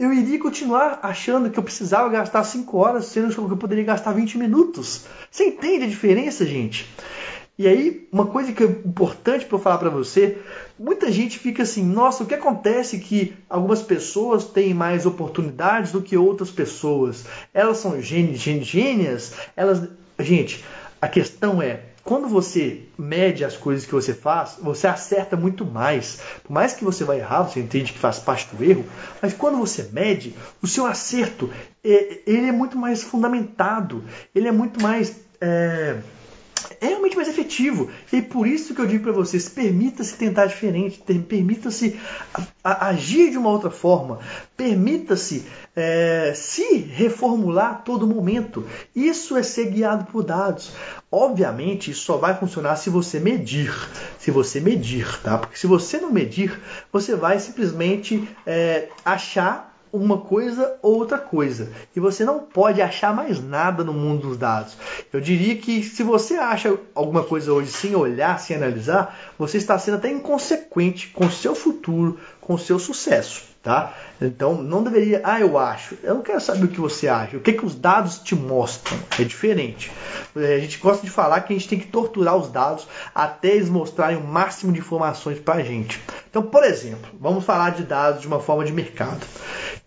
eu 0.00 0.14
iria 0.14 0.38
continuar 0.38 0.98
achando 1.02 1.50
que 1.50 1.58
eu 1.58 1.62
precisava 1.62 2.08
gastar 2.08 2.42
5 2.42 2.74
horas, 2.78 3.04
sendo 3.04 3.34
que 3.34 3.38
eu 3.38 3.56
poderia 3.58 3.84
gastar 3.84 4.12
20 4.12 4.38
minutos. 4.38 5.04
Você 5.30 5.44
entende 5.44 5.84
a 5.84 5.88
diferença, 5.88 6.46
gente? 6.46 6.88
E 7.58 7.68
aí, 7.68 8.08
uma 8.10 8.24
coisa 8.24 8.50
que 8.50 8.62
é 8.62 8.66
importante 8.66 9.44
para 9.44 9.56
eu 9.56 9.60
falar 9.60 9.76
para 9.76 9.90
você, 9.90 10.38
muita 10.78 11.12
gente 11.12 11.38
fica 11.38 11.64
assim, 11.64 11.84
nossa, 11.84 12.24
o 12.24 12.26
que 12.26 12.34
acontece 12.34 12.98
que 12.98 13.34
algumas 13.50 13.82
pessoas 13.82 14.46
têm 14.46 14.72
mais 14.72 15.04
oportunidades 15.04 15.92
do 15.92 16.00
que 16.00 16.16
outras 16.16 16.50
pessoas? 16.50 17.26
Elas 17.52 17.76
são 17.76 18.00
gênias? 18.00 19.34
Elas... 19.54 19.86
Gente, 20.18 20.64
a 20.98 21.08
questão 21.08 21.60
é, 21.60 21.80
quando 22.10 22.26
você 22.26 22.88
mede 22.98 23.44
as 23.44 23.56
coisas 23.56 23.86
que 23.86 23.92
você 23.92 24.12
faz, 24.12 24.58
você 24.60 24.88
acerta 24.88 25.36
muito 25.36 25.64
mais. 25.64 26.20
Por 26.42 26.52
mais 26.52 26.72
que 26.72 26.82
você 26.82 27.04
vai 27.04 27.20
errar, 27.20 27.44
você 27.44 27.60
entende 27.60 27.92
que 27.92 28.00
faz 28.00 28.18
parte 28.18 28.52
do 28.52 28.64
erro, 28.64 28.84
mas 29.22 29.32
quando 29.32 29.58
você 29.58 29.88
mede, 29.92 30.34
o 30.60 30.66
seu 30.66 30.86
acerto 30.86 31.48
é, 31.84 32.18
ele 32.26 32.48
é 32.48 32.52
muito 32.52 32.76
mais 32.76 33.00
fundamentado, 33.00 34.02
ele 34.34 34.48
é 34.48 34.50
muito 34.50 34.82
mais 34.82 35.20
é, 35.40 35.98
é 36.80 36.86
realmente 36.86 37.16
mais 37.16 37.28
efetivo. 37.28 37.90
E 38.12 38.20
por 38.20 38.46
isso 38.46 38.74
que 38.74 38.80
eu 38.80 38.86
digo 38.86 39.04
para 39.04 39.12
vocês, 39.12 39.48
permita-se 39.48 40.16
tentar 40.16 40.46
diferente, 40.46 41.02
permita-se 41.28 41.98
agir 42.62 43.30
de 43.30 43.38
uma 43.38 43.50
outra 43.50 43.70
forma, 43.70 44.18
permita-se 44.56 45.44
é, 45.74 46.32
se 46.34 46.78
reformular 46.78 47.70
a 47.70 47.74
todo 47.74 48.06
momento. 48.06 48.66
Isso 48.94 49.36
é 49.36 49.42
ser 49.42 49.70
guiado 49.70 50.04
por 50.06 50.22
dados. 50.22 50.72
Obviamente, 51.10 51.90
isso 51.90 52.02
só 52.02 52.16
vai 52.16 52.36
funcionar 52.38 52.76
se 52.76 52.90
você 52.90 53.18
medir. 53.18 53.72
Se 54.18 54.30
você 54.30 54.60
medir, 54.60 55.20
tá? 55.22 55.38
Porque 55.38 55.56
se 55.56 55.66
você 55.66 55.98
não 55.98 56.10
medir, 56.10 56.60
você 56.92 57.14
vai 57.14 57.38
simplesmente 57.38 58.28
é, 58.46 58.88
achar 59.04 59.69
uma 59.92 60.18
coisa 60.18 60.76
ou 60.82 60.96
outra 60.96 61.18
coisa. 61.18 61.70
E 61.94 62.00
você 62.00 62.24
não 62.24 62.40
pode 62.40 62.80
achar 62.80 63.14
mais 63.14 63.42
nada 63.42 63.82
no 63.82 63.92
mundo 63.92 64.28
dos 64.28 64.36
dados. 64.36 64.76
Eu 65.12 65.20
diria 65.20 65.56
que 65.56 65.82
se 65.82 66.02
você 66.02 66.34
acha 66.34 66.76
alguma 66.94 67.24
coisa 67.24 67.52
hoje 67.52 67.70
sem 67.70 67.94
olhar, 67.94 68.38
sem 68.38 68.56
analisar, 68.56 69.18
você 69.38 69.58
está 69.58 69.78
sendo 69.78 69.96
até 69.96 70.10
inconsequente 70.10 71.08
com 71.08 71.26
o 71.26 71.30
seu 71.30 71.54
futuro, 71.54 72.18
com 72.40 72.54
o 72.54 72.58
seu 72.58 72.78
sucesso 72.78 73.49
tá? 73.62 73.94
Então 74.20 74.62
não 74.62 74.82
deveria, 74.82 75.20
ah, 75.24 75.40
eu 75.40 75.58
acho. 75.58 75.96
Eu 76.02 76.14
não 76.14 76.22
quero 76.22 76.40
saber 76.40 76.64
o 76.64 76.68
que 76.68 76.80
você 76.80 77.08
acha. 77.08 77.36
O 77.36 77.40
que, 77.40 77.52
que 77.52 77.64
os 77.64 77.74
dados 77.74 78.18
te 78.18 78.34
mostram? 78.34 78.98
É 79.18 79.24
diferente. 79.24 79.90
É, 80.36 80.54
a 80.54 80.58
gente 80.58 80.78
gosta 80.78 81.04
de 81.04 81.10
falar 81.10 81.40
que 81.42 81.52
a 81.52 81.56
gente 81.56 81.68
tem 81.68 81.78
que 81.78 81.86
torturar 81.86 82.36
os 82.36 82.50
dados 82.50 82.86
até 83.14 83.48
eles 83.48 83.68
mostrarem 83.68 84.16
o 84.16 84.26
máximo 84.26 84.72
de 84.72 84.78
informações 84.78 85.38
para 85.38 85.60
a 85.60 85.62
gente. 85.62 86.00
Então, 86.28 86.42
por 86.42 86.64
exemplo, 86.64 87.10
vamos 87.20 87.44
falar 87.44 87.70
de 87.70 87.82
dados 87.82 88.20
de 88.20 88.26
uma 88.26 88.40
forma 88.40 88.64
de 88.64 88.72
mercado. 88.72 89.20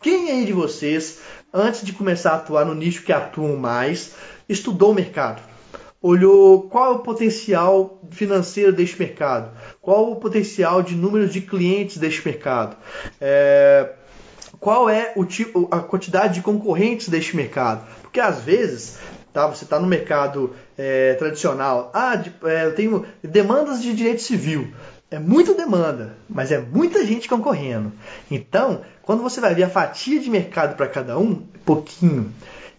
Quem 0.01 0.29
aí 0.29 0.45
de 0.45 0.53
vocês, 0.53 1.19
antes 1.53 1.83
de 1.83 1.93
começar 1.93 2.31
a 2.31 2.35
atuar 2.35 2.65
no 2.65 2.75
nicho 2.75 3.03
que 3.03 3.13
atuam 3.13 3.55
mais, 3.55 4.13
estudou 4.47 4.91
o 4.91 4.95
mercado? 4.95 5.52
Olhou 6.03 6.63
qual 6.63 6.91
é 6.91 6.95
o 6.95 6.99
potencial 6.99 7.97
financeiro 8.11 8.73
deste 8.73 8.99
mercado? 8.99 9.57
Qual 9.81 10.11
o 10.11 10.17
potencial 10.17 10.83
de 10.83 10.95
número 10.95 11.29
de 11.29 11.39
clientes 11.39 11.97
deste 11.97 12.27
mercado? 12.27 12.75
É, 13.21 13.89
qual 14.59 14.89
é 14.89 15.13
o 15.15 15.23
tipo, 15.23 15.65
a 15.71 15.79
quantidade 15.79 16.33
de 16.33 16.41
concorrentes 16.41 17.07
deste 17.07 17.37
mercado? 17.37 17.87
Porque 18.01 18.19
às 18.19 18.41
vezes 18.41 18.97
tá, 19.31 19.47
você 19.47 19.63
está 19.63 19.79
no 19.79 19.87
mercado 19.87 20.53
é, 20.77 21.13
tradicional, 21.13 21.89
ah, 21.93 22.17
de, 22.17 22.33
é, 22.43 22.65
eu 22.65 22.75
tenho 22.75 23.05
demandas 23.23 23.81
de 23.81 23.93
direito 23.93 24.21
civil. 24.21 24.73
É 25.09 25.19
muita 25.19 25.53
demanda, 25.53 26.17
mas 26.27 26.51
é 26.51 26.59
muita 26.59 27.05
gente 27.05 27.29
concorrendo. 27.29 27.93
Então, 28.29 28.81
quando 29.03 29.23
você 29.23 29.39
vai 29.39 29.55
ver 29.55 29.63
a 29.63 29.69
fatia 29.69 30.19
de 30.19 30.29
mercado 30.29 30.75
para 30.75 30.87
cada 30.87 31.17
um, 31.17 31.35
pouquinho. 31.63 32.33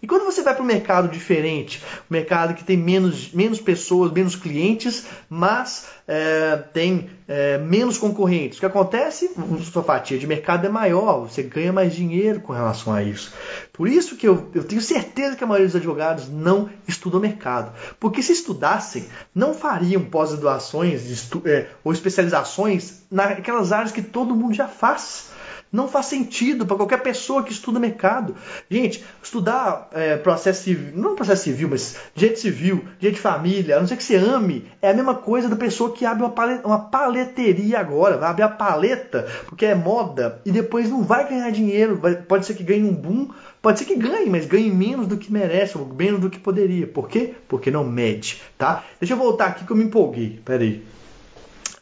E 0.05 0.07
quando 0.07 0.23
você 0.23 0.43
vai 0.43 0.53
para 0.53 0.61
um 0.61 0.67
mercado 0.67 1.07
diferente, 1.07 1.81
um 2.01 2.13
mercado 2.13 2.53
que 2.53 2.63
tem 2.63 2.77
menos, 2.77 3.31
menos 3.31 3.59
pessoas, 3.59 4.11
menos 4.11 4.35
clientes, 4.35 5.07
mas 5.27 5.87
é, 6.07 6.57
tem 6.71 7.09
é, 7.27 7.57
menos 7.57 7.97
concorrentes, 7.97 8.59
o 8.59 8.59
que 8.59 8.67
acontece? 8.67 9.31
Sua 9.63 9.81
fatia 9.81 10.19
de 10.19 10.27
mercado 10.27 10.63
é 10.67 10.69
maior, 10.69 11.21
você 11.21 11.41
ganha 11.41 11.73
mais 11.73 11.95
dinheiro 11.95 12.39
com 12.41 12.53
relação 12.53 12.93
a 12.93 13.01
isso. 13.01 13.33
Por 13.73 13.87
isso 13.87 14.15
que 14.15 14.27
eu, 14.27 14.47
eu 14.53 14.63
tenho 14.63 14.79
certeza 14.79 15.35
que 15.35 15.43
a 15.43 15.47
maioria 15.47 15.65
dos 15.65 15.75
advogados 15.75 16.29
não 16.29 16.69
estudam 16.87 17.19
mercado. 17.19 17.73
Porque 17.99 18.21
se 18.21 18.31
estudassem, 18.31 19.07
não 19.33 19.55
fariam 19.55 20.03
pós-graduações 20.03 21.31
é, 21.45 21.67
ou 21.83 21.91
especializações 21.91 23.01
naquelas 23.09 23.71
áreas 23.71 23.91
que 23.91 24.03
todo 24.03 24.35
mundo 24.35 24.53
já 24.53 24.67
faz. 24.67 25.33
Não 25.75 25.89
faz 25.89 26.05
sentido 26.05 26.65
para 26.65 26.77
qualquer 26.77 27.03
pessoa 27.03 27.43
que 27.43 27.51
estuda 27.51 27.79
mercado. 27.79 28.33
Gente, 28.71 29.03
estudar 29.21 29.89
é, 29.91 30.15
processo 30.15 30.63
civil, 30.63 30.93
não 30.95 31.15
processo 31.15 31.43
civil, 31.43 31.67
mas 31.69 31.97
direito 32.15 32.39
civil, 32.39 32.85
direito 32.97 33.17
de 33.17 33.21
família, 33.21 33.75
a 33.75 33.79
não 33.81 33.87
ser 33.87 33.97
que 33.97 34.03
você 34.03 34.15
ame, 34.15 34.65
é 34.81 34.91
a 34.91 34.93
mesma 34.93 35.15
coisa 35.15 35.49
da 35.49 35.55
pessoa 35.57 35.91
que 35.91 36.05
abre 36.05 36.23
uma, 36.23 36.29
paleta, 36.29 36.65
uma 36.65 36.79
paleteria 36.79 37.77
agora, 37.77 38.17
vai 38.17 38.29
abrir 38.29 38.43
a 38.43 38.49
paleta 38.49 39.27
porque 39.47 39.65
é 39.65 39.75
moda 39.75 40.41
e 40.45 40.51
depois 40.51 40.89
não 40.89 41.03
vai 41.03 41.27
ganhar 41.27 41.49
dinheiro. 41.51 41.97
Vai, 41.97 42.15
pode 42.15 42.45
ser 42.45 42.53
que 42.53 42.63
ganhe 42.63 42.83
um 42.83 42.93
boom, 42.93 43.27
pode 43.61 43.79
ser 43.79 43.85
que 43.85 43.97
ganhe, 43.97 44.29
mas 44.29 44.45
ganhe 44.45 44.71
menos 44.71 45.07
do 45.07 45.17
que 45.17 45.29
merece, 45.29 45.77
ou 45.77 45.85
menos 45.85 46.21
do 46.21 46.29
que 46.29 46.39
poderia. 46.39 46.87
Por 46.87 47.09
quê? 47.09 47.33
Porque 47.49 47.69
não 47.69 47.83
mede, 47.83 48.41
tá? 48.57 48.85
Deixa 48.97 49.13
eu 49.13 49.17
voltar 49.17 49.47
aqui 49.47 49.65
que 49.65 49.71
eu 49.71 49.75
me 49.75 49.83
empolguei. 49.83 50.39
Peraí. 50.45 50.95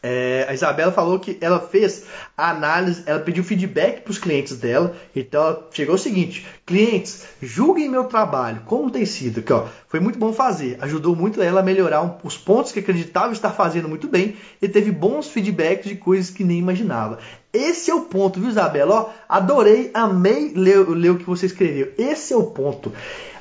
É, 0.06 0.44
a 0.46 0.52
Isabela 0.52 0.92
falou 0.92 1.18
que 1.18 1.38
ela 1.40 1.58
fez 1.58 2.04
a 2.36 2.50
análise, 2.50 3.02
ela 3.06 3.20
pediu 3.20 3.42
feedback 3.42 4.02
para 4.02 4.10
os 4.10 4.18
clientes 4.18 4.54
dela. 4.58 4.94
Então 5.16 5.42
ela 5.42 5.68
chegou 5.72 5.94
o 5.94 5.98
seguinte: 5.98 6.46
clientes, 6.66 7.24
julguem 7.40 7.88
meu 7.88 8.04
trabalho, 8.04 8.60
como 8.66 8.90
tem 8.90 9.06
sido. 9.06 9.40
Aqui, 9.40 9.50
ó, 9.50 9.64
foi 9.88 10.00
muito 10.00 10.18
bom 10.18 10.30
fazer, 10.30 10.76
ajudou 10.82 11.16
muito 11.16 11.40
ela 11.40 11.60
a 11.60 11.62
melhorar 11.62 12.02
um, 12.02 12.18
os 12.22 12.36
pontos 12.36 12.70
que 12.70 12.80
acreditava 12.80 13.32
estar 13.32 13.52
fazendo 13.52 13.88
muito 13.88 14.06
bem 14.06 14.36
e 14.60 14.68
teve 14.68 14.90
bons 14.90 15.28
feedbacks 15.28 15.88
de 15.88 15.96
coisas 15.96 16.28
que 16.28 16.44
nem 16.44 16.58
imaginava. 16.58 17.18
Esse 17.50 17.90
é 17.90 17.94
o 17.94 18.02
ponto, 18.02 18.38
viu, 18.38 18.50
Isabela? 18.50 18.94
Ó, 18.94 19.10
adorei, 19.26 19.90
amei 19.94 20.52
ler, 20.54 20.86
ler 20.86 21.12
o 21.12 21.18
que 21.18 21.24
você 21.24 21.46
escreveu. 21.46 21.94
Esse 21.96 22.34
é 22.34 22.36
o 22.36 22.42
ponto. 22.42 22.92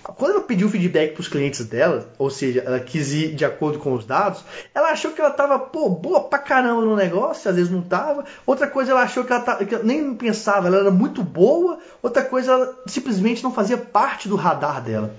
Quando 0.04 0.32
ela 0.32 0.42
pediu 0.42 0.70
feedback 0.70 1.14
para 1.14 1.22
os 1.22 1.30
clientes 1.30 1.66
dela, 1.66 2.12
ou 2.18 2.30
seja, 2.30 2.62
ela 2.66 2.80
quis 2.80 3.14
ir 3.14 3.34
de 3.34 3.46
acordo 3.46 3.80
com 3.80 3.94
os 3.94 4.06
dados, 4.06 4.44
ela 4.76 4.90
achou 4.90 5.12
que 5.12 5.22
ela 5.22 5.30
estava 5.30 5.58
pô, 5.58 5.90
boa 5.90 6.22
pra 6.26 6.40
caramba 6.40 6.82
no 6.82 6.96
negócio, 6.96 7.50
às 7.50 7.56
vezes 7.56 7.72
não 7.72 7.80
estava. 7.80 8.26
Outra 8.46 8.68
coisa, 8.68 8.92
ela 8.92 9.04
achou 9.04 9.24
que 9.24 9.32
ela, 9.32 9.42
tava, 9.42 9.64
que 9.64 9.74
ela 9.74 9.84
nem 9.84 10.14
pensava, 10.14 10.68
ela 10.68 10.78
era 10.78 10.92
muito 10.92 11.24
boa. 11.24 11.80
Outra 12.02 12.22
coisa, 12.22 12.52
ela 12.52 12.78
simplesmente 12.86 13.42
não 13.42 13.54
fazia 13.54 13.78
parte 13.78 14.28
do 14.28 14.36
radar 14.36 14.82
dela. 14.82 15.16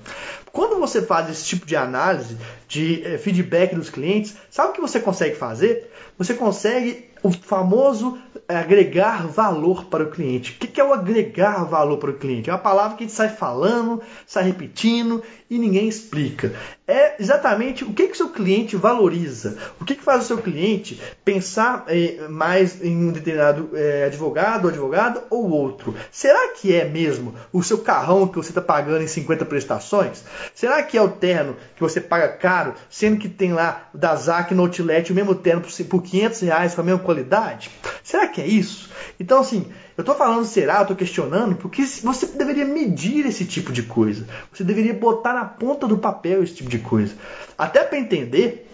Quando 0.52 0.78
você 0.78 1.00
faz 1.00 1.30
esse 1.30 1.44
tipo 1.44 1.66
de 1.66 1.74
análise, 1.74 2.36
de 2.68 3.02
eh, 3.04 3.18
feedback 3.18 3.74
dos 3.74 3.90
clientes, 3.90 4.36
sabe 4.50 4.70
o 4.70 4.72
que 4.72 4.80
você 4.80 5.00
consegue 5.00 5.34
fazer? 5.34 5.90
Você 6.16 6.34
consegue 6.34 7.10
o 7.24 7.30
famoso 7.30 8.18
agregar 8.46 9.26
valor 9.26 9.86
para 9.86 10.04
o 10.04 10.10
cliente. 10.10 10.52
O 10.52 10.58
que 10.58 10.78
é 10.78 10.84
o 10.84 10.92
agregar 10.92 11.64
valor 11.64 11.96
para 11.96 12.10
o 12.10 12.18
cliente? 12.18 12.50
É 12.50 12.52
uma 12.52 12.58
palavra 12.58 12.98
que 12.98 13.04
a 13.04 13.06
gente 13.06 13.16
sai 13.16 13.30
falando, 13.30 14.02
sai 14.26 14.44
repetindo 14.44 15.22
e 15.48 15.58
ninguém 15.58 15.88
explica. 15.88 16.54
É 16.86 17.14
exatamente 17.18 17.82
o 17.82 17.94
que, 17.94 18.08
que 18.08 18.12
o 18.12 18.16
seu 18.16 18.28
cliente 18.28 18.76
valoriza. 18.76 19.56
O 19.80 19.86
que, 19.86 19.94
que 19.94 20.02
faz 20.02 20.24
o 20.24 20.26
seu 20.26 20.36
cliente 20.36 21.00
pensar 21.24 21.84
é, 21.88 22.28
mais 22.28 22.84
em 22.84 22.94
um 22.94 23.10
determinado 23.10 23.70
é, 23.72 24.04
advogado 24.04 24.64
ou 24.64 24.70
advogada 24.70 25.24
ou 25.30 25.48
outro. 25.48 25.94
Será 26.12 26.48
que 26.48 26.74
é 26.74 26.84
mesmo 26.84 27.34
o 27.50 27.62
seu 27.62 27.78
carrão 27.78 28.28
que 28.28 28.36
você 28.36 28.50
está 28.50 28.60
pagando 28.60 29.02
em 29.02 29.06
50 29.06 29.46
prestações? 29.46 30.24
Será 30.54 30.82
que 30.82 30.98
é 30.98 31.00
o 31.00 31.08
terno 31.08 31.56
que 31.74 31.80
você 31.80 32.02
paga 32.02 32.28
caro, 32.28 32.74
sendo 32.90 33.18
que 33.18 33.30
tem 33.30 33.54
lá 33.54 33.88
da 33.94 34.14
ZAC 34.14 34.52
no 34.52 34.64
Outlet 34.64 35.10
o 35.10 35.14
mesmo 35.14 35.34
terno 35.34 35.62
por 35.88 36.02
500 36.02 36.40
reais 36.40 36.74
com 36.74 36.82
a 36.82 36.84
mesma 36.84 37.00
qualidade? 37.00 37.70
Será 38.02 38.28
que 38.28 38.42
é 38.42 38.46
isso? 38.46 38.90
Então, 39.18 39.40
assim, 39.40 39.72
eu 39.96 40.02
estou 40.02 40.14
falando 40.14 40.44
será, 40.44 40.78
eu 40.78 40.82
estou 40.82 40.96
questionando, 40.96 41.54
porque 41.56 41.84
você 41.84 42.26
deveria 42.26 42.64
medir 42.64 43.26
esse 43.26 43.44
tipo 43.44 43.72
de 43.72 43.84
coisa. 43.84 44.26
Você 44.52 44.64
deveria 44.64 44.92
botar 44.92 45.32
na 45.32 45.44
ponta 45.44 45.86
do 45.86 45.98
papel 45.98 46.42
esse 46.42 46.54
tipo 46.54 46.68
de 46.68 46.78
coisa. 46.78 47.14
Até 47.56 47.84
para 47.84 47.98
entender 47.98 48.68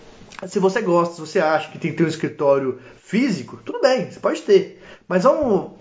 se 0.47 0.59
você 0.59 0.81
gosta, 0.81 1.17
se 1.17 1.21
você 1.21 1.39
acha 1.39 1.71
que 1.71 1.79
tem 1.79 1.91
que 1.91 1.99
ter 1.99 2.05
um 2.05 2.09
escritório 2.09 2.81
físico, 3.03 3.59
tudo 3.65 3.81
bem, 3.81 4.11
você 4.11 4.19
pode 4.19 4.41
ter. 4.43 4.83
Mas 5.07 5.25
vamos 5.25 5.73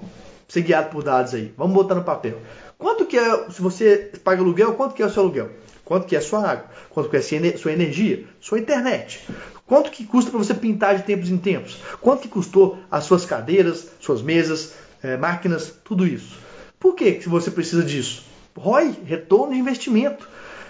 ser 0.47 0.62
guiado 0.62 0.89
por 0.89 1.04
dados 1.04 1.34
aí. 1.34 1.54
Vamos 1.58 1.73
botar 1.73 1.95
no 1.95 2.04
papel. 2.04 2.39
Quanto 2.78 3.06
que 3.06 3.17
é, 3.17 3.49
se 3.49 3.62
você 3.62 4.12
paga 4.23 4.41
aluguel, 4.41 4.73
quanto 4.73 4.93
que 4.93 5.02
é 5.02 5.06
o 5.06 5.10
seu 5.10 5.23
aluguel? 5.23 5.52
Quanto 5.86 6.06
que 6.06 6.15
é 6.15 6.19
a 6.19 6.21
sua 6.21 6.52
água? 6.52 6.65
Quanto 6.89 7.10
que 7.10 7.15
é 7.15 7.19
a 7.19 7.58
sua 7.58 7.71
energia? 7.71 8.25
Sua 8.39 8.60
internet? 8.60 9.28
Quanto 9.65 9.91
que 9.91 10.06
custa 10.06 10.32
para 10.32 10.39
você 10.39 10.54
pintar 10.54 10.95
de 10.95 11.04
tempos 11.04 11.30
em 11.30 11.38
tempos? 11.38 11.80
Quanto 12.02 12.21
que 12.21 12.28
custou 12.28 12.78
as 12.91 13.06
suas 13.06 13.25
cadeiras, 13.25 13.88
suas 13.99 14.21
mesas, 14.21 14.73
é, 15.03 15.17
máquinas, 15.17 15.73
tudo 15.83 16.05
isso? 16.05 16.38
Por 16.79 16.95
que, 16.95 17.13
que 17.13 17.29
você 17.29 17.51
precisa 17.51 17.83
disso? 17.83 18.23
ROI, 18.57 18.95
retorno 19.05 19.53
de 19.53 19.59
investimento. 19.59 20.27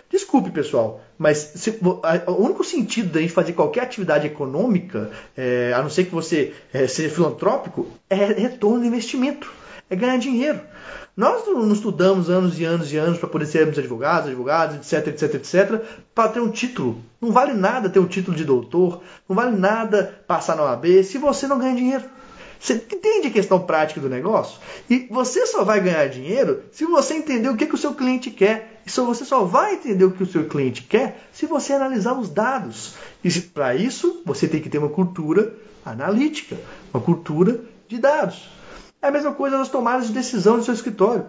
Desculpe, 0.09 0.49
pessoal, 0.49 1.01
mas 1.19 1.37
se, 1.55 1.79
a, 2.01 2.31
o 2.31 2.43
único 2.43 2.63
sentido 2.63 3.13
da 3.13 3.21
gente 3.21 3.31
fazer 3.31 3.53
qualquer 3.53 3.81
atividade 3.81 4.25
econômica, 4.25 5.11
é, 5.37 5.71
a 5.75 5.83
não 5.83 5.89
ser 5.89 6.05
que 6.05 6.11
você 6.11 6.53
é, 6.73 6.87
seja 6.87 7.13
filantrópico, 7.13 7.85
é 8.09 8.15
retorno 8.15 8.81
de 8.81 8.87
investimento, 8.87 9.51
é 9.87 9.95
ganhar 9.95 10.17
dinheiro. 10.17 10.61
Nós 11.15 11.45
não 11.45 11.71
estudamos 11.73 12.29
anos 12.29 12.59
e 12.59 12.63
anos 12.63 12.91
e 12.91 12.97
anos 12.97 13.19
para 13.19 13.27
poder 13.27 13.45
sermos 13.45 13.77
advogados, 13.77 14.29
advogados, 14.29 14.77
etc, 14.77 15.09
etc, 15.09 15.35
etc, 15.35 15.81
para 16.15 16.29
ter 16.29 16.39
um 16.39 16.49
título. 16.49 17.03
Não 17.21 17.31
vale 17.31 17.53
nada 17.53 17.89
ter 17.89 17.99
um 17.99 18.07
título 18.07 18.35
de 18.35 18.45
doutor, 18.45 19.03
não 19.27 19.35
vale 19.35 19.55
nada 19.55 20.23
passar 20.25 20.55
na 20.55 20.63
OAB 20.63 21.03
se 21.03 21.17
você 21.17 21.45
não 21.45 21.59
ganha 21.59 21.75
dinheiro. 21.75 22.05
Você 22.59 22.73
entende 22.73 23.27
a 23.27 23.31
questão 23.31 23.59
prática 23.59 24.01
do 24.01 24.09
negócio? 24.09 24.59
E 24.89 25.07
você 25.09 25.45
só 25.45 25.63
vai 25.63 25.79
ganhar 25.79 26.07
dinheiro 26.07 26.63
se 26.71 26.85
você 26.85 27.13
entender 27.13 27.47
o 27.47 27.55
que, 27.55 27.65
que 27.65 27.75
o 27.75 27.77
seu 27.77 27.93
cliente 27.93 28.29
quer. 28.29 28.81
E 28.85 28.91
só 28.91 29.05
você 29.05 29.23
só 29.23 29.45
vai 29.45 29.75
entender 29.75 30.03
o 30.03 30.11
que 30.11 30.23
o 30.23 30.25
seu 30.25 30.45
cliente 30.45 30.83
quer 30.83 31.29
se 31.31 31.45
você 31.45 31.73
analisar 31.73 32.19
os 32.19 32.29
dados. 32.29 32.95
E 33.23 33.31
para 33.39 33.75
isso, 33.75 34.21
você 34.25 34.47
tem 34.47 34.61
que 34.61 34.69
ter 34.69 34.77
uma 34.77 34.89
cultura 34.89 35.55
analítica, 35.85 36.57
uma 36.93 37.01
cultura 37.01 37.61
de 37.87 37.97
dados. 37.97 38.49
É 39.01 39.07
a 39.07 39.11
mesma 39.11 39.31
coisa 39.31 39.57
nas 39.57 39.69
tomadas 39.69 40.07
de 40.07 40.13
decisão 40.13 40.57
do 40.57 40.63
seu 40.63 40.73
escritório. 40.73 41.25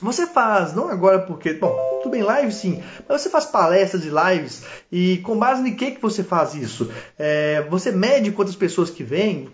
Você 0.00 0.26
faz, 0.26 0.74
não 0.74 0.88
agora 0.88 1.20
porque, 1.20 1.52
bom, 1.52 1.76
tudo 2.02 2.12
bem, 2.12 2.22
live 2.22 2.50
sim, 2.52 2.82
mas 3.08 3.20
você 3.20 3.28
faz 3.28 3.44
palestras 3.44 4.04
e 4.04 4.10
lives 4.10 4.62
e 4.90 5.18
com 5.18 5.38
base 5.38 5.68
em 5.68 5.74
que, 5.74 5.90
que 5.90 6.00
você 6.00 6.24
faz 6.24 6.54
isso? 6.54 6.90
É, 7.18 7.66
você 7.68 7.92
mede 7.92 8.32
quantas 8.32 8.56
pessoas 8.56 8.88
que 8.88 9.02
vêm, 9.02 9.50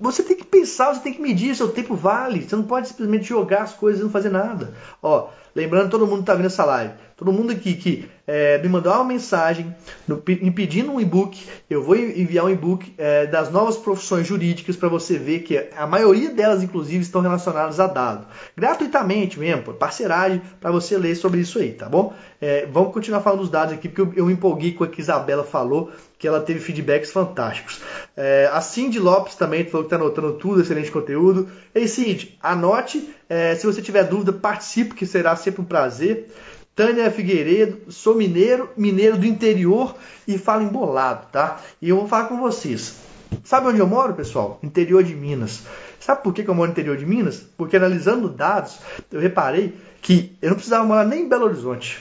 você 0.00 0.22
tem 0.22 0.36
que 0.36 0.44
pensar, 0.44 0.92
você 0.92 1.00
tem 1.00 1.12
que 1.12 1.22
medir, 1.22 1.54
seu 1.54 1.68
tempo 1.68 1.94
vale, 1.94 2.42
você 2.42 2.56
não 2.56 2.64
pode 2.64 2.88
simplesmente 2.88 3.24
jogar 3.24 3.62
as 3.62 3.72
coisas 3.72 4.00
e 4.00 4.04
não 4.04 4.10
fazer 4.10 4.30
nada. 4.30 4.74
Ó, 5.00 5.28
lembrando 5.54 5.90
todo 5.90 6.06
mundo 6.06 6.20
está 6.20 6.34
vendo 6.34 6.46
essa 6.46 6.64
live, 6.64 6.94
todo 7.16 7.32
mundo 7.32 7.52
aqui 7.52 7.74
que 7.74 8.08
é, 8.26 8.58
me 8.58 8.68
mandou 8.68 8.92
uma 8.92 9.04
mensagem 9.04 9.74
no, 10.08 10.22
me 10.26 10.50
pedindo 10.50 10.90
um 10.92 11.00
e-book, 11.00 11.46
eu 11.68 11.82
vou 11.82 11.96
enviar 11.96 12.46
um 12.46 12.50
e-book 12.50 12.94
é, 12.96 13.26
das 13.26 13.50
novas 13.50 13.76
profissões 13.76 14.26
jurídicas 14.26 14.76
para 14.76 14.88
você 14.88 15.18
ver 15.18 15.40
que 15.40 15.68
a 15.76 15.86
maioria 15.86 16.30
delas, 16.30 16.62
inclusive, 16.62 17.02
estão 17.02 17.20
relacionadas 17.20 17.78
a 17.78 17.86
dado. 17.86 18.26
Gratuitamente 18.56 19.38
mesmo, 19.38 19.74
parceragem 19.74 20.40
para 20.60 20.70
você 20.70 20.96
ler 20.96 21.14
sobre 21.14 21.40
isso 21.40 21.58
aí, 21.58 21.72
tá 21.72 21.88
bom? 21.88 22.14
É, 22.40 22.66
vamos 22.66 22.92
continuar 22.92 23.20
falando 23.20 23.40
dos 23.40 23.50
dados 23.50 23.74
aqui, 23.74 23.88
porque 23.88 24.00
eu, 24.00 24.24
eu 24.26 24.30
empolguei 24.30 24.72
com 24.72 24.84
o 24.84 24.88
que 24.88 25.00
a 25.00 25.04
Isabela 25.04 25.44
falou, 25.44 25.92
que 26.18 26.26
ela 26.26 26.40
teve 26.40 26.60
feedbacks 26.60 27.12
fantásticos. 27.12 27.80
É, 28.16 28.48
a 28.52 28.60
Cindy 28.60 28.98
Lopes 28.98 29.34
também 29.34 29.64
falou 29.64 29.86
que 29.86 29.94
está 29.94 29.96
anotando 29.96 30.32
tudo, 30.34 30.60
excelente 30.60 30.90
conteúdo. 30.90 31.48
Ei, 31.74 31.86
Cindy, 31.86 32.38
anote. 32.42 33.10
É, 33.28 33.54
se 33.54 33.66
você 33.66 33.82
tiver 33.82 34.04
dúvida, 34.04 34.32
participe, 34.32 34.94
que 34.94 35.06
será 35.06 35.34
sempre 35.36 35.60
um 35.62 35.64
prazer. 35.64 36.28
Tânia 36.74 37.10
Figueiredo, 37.10 37.92
sou 37.92 38.16
mineiro, 38.16 38.68
mineiro 38.76 39.16
do 39.16 39.26
interior 39.26 39.94
e 40.26 40.36
falo 40.36 40.62
embolado, 40.62 41.26
tá? 41.30 41.60
E 41.80 41.90
eu 41.90 41.96
vou 41.98 42.08
falar 42.08 42.26
com 42.26 42.36
vocês. 42.40 42.96
Sabe 43.44 43.68
onde 43.68 43.78
eu 43.78 43.86
moro, 43.86 44.14
pessoal? 44.14 44.58
Interior 44.62 45.02
de 45.02 45.14
Minas. 45.14 45.62
Sabe 46.00 46.22
por 46.22 46.34
que 46.34 46.46
eu 46.46 46.54
moro 46.54 46.68
no 46.68 46.72
interior 46.72 46.96
de 46.96 47.06
Minas? 47.06 47.44
Porque 47.56 47.76
analisando 47.76 48.28
dados, 48.28 48.78
eu 49.10 49.20
reparei 49.20 49.74
que 50.02 50.36
eu 50.42 50.50
não 50.50 50.56
precisava 50.56 50.84
morar 50.84 51.04
nem 51.04 51.22
em 51.22 51.28
Belo 51.28 51.44
Horizonte. 51.44 51.98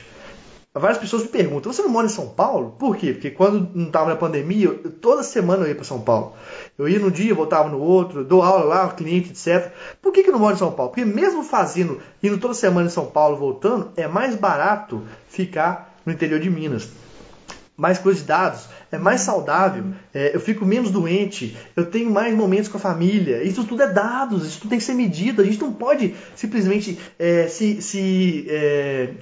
Várias 0.76 0.98
pessoas 0.98 1.22
me 1.22 1.30
perguntam: 1.30 1.72
você 1.72 1.84
não 1.84 1.90
mora 1.90 2.08
em 2.08 2.10
São 2.10 2.30
Paulo? 2.30 2.76
Por 2.80 2.98
quê? 2.98 3.14
Porque 3.14 3.30
quando 3.30 3.70
não 3.76 3.88
estava 3.88 4.10
na 4.10 4.16
pandemia, 4.16 4.66
eu, 4.66 4.92
toda 4.92 5.22
semana 5.22 5.64
eu 5.64 5.68
ia 5.68 5.76
para 5.76 5.84
São 5.84 6.02
Paulo. 6.02 6.34
Eu 6.78 6.90
ia 6.90 6.98
num 6.98 7.12
dia, 7.12 7.36
voltava 7.36 7.70
no 7.70 7.80
outro, 7.80 8.24
dou 8.24 8.42
aula 8.42 8.64
lá, 8.64 8.90
cliente, 8.90 9.30
etc. 9.30 9.72
Por 10.02 10.12
que, 10.12 10.24
que 10.24 10.30
eu 10.30 10.34
não 10.34 10.40
moro 10.40 10.56
em 10.56 10.58
São 10.58 10.72
Paulo? 10.72 10.92
Porque 10.92 11.06
mesmo 11.06 11.44
fazendo, 11.44 12.02
indo 12.24 12.40
toda 12.40 12.56
semana 12.56 12.88
em 12.88 12.92
São 12.92 13.06
Paulo, 13.06 13.38
voltando, 13.38 13.92
é 13.96 14.08
mais 14.08 14.36
barato 14.36 15.04
ficar 15.30 15.96
no 16.04 16.12
interior 16.12 16.40
de 16.40 16.50
Minas. 16.50 16.90
Mais 17.78 18.00
dados, 18.24 18.68
é 18.92 18.98
mais 18.98 19.22
saudável, 19.22 19.84
é, 20.14 20.36
eu 20.36 20.40
fico 20.40 20.64
menos 20.64 20.92
doente, 20.92 21.58
eu 21.76 21.86
tenho 21.88 22.10
mais 22.10 22.36
momentos 22.36 22.70
com 22.70 22.78
a 22.78 22.80
família. 22.80 23.44
Isso 23.44 23.64
tudo 23.64 23.82
é 23.82 23.88
dados, 23.92 24.46
isso 24.46 24.60
tudo 24.60 24.70
tem 24.70 24.80
que 24.80 24.86
ser 24.86 24.94
medido. 24.94 25.42
A 25.42 25.46
gente 25.46 25.60
não 25.60 25.74
pode 25.74 26.16
simplesmente 26.36 27.00
é, 27.18 27.48
se, 27.48 27.82
se 27.82 28.46
é 28.50 29.14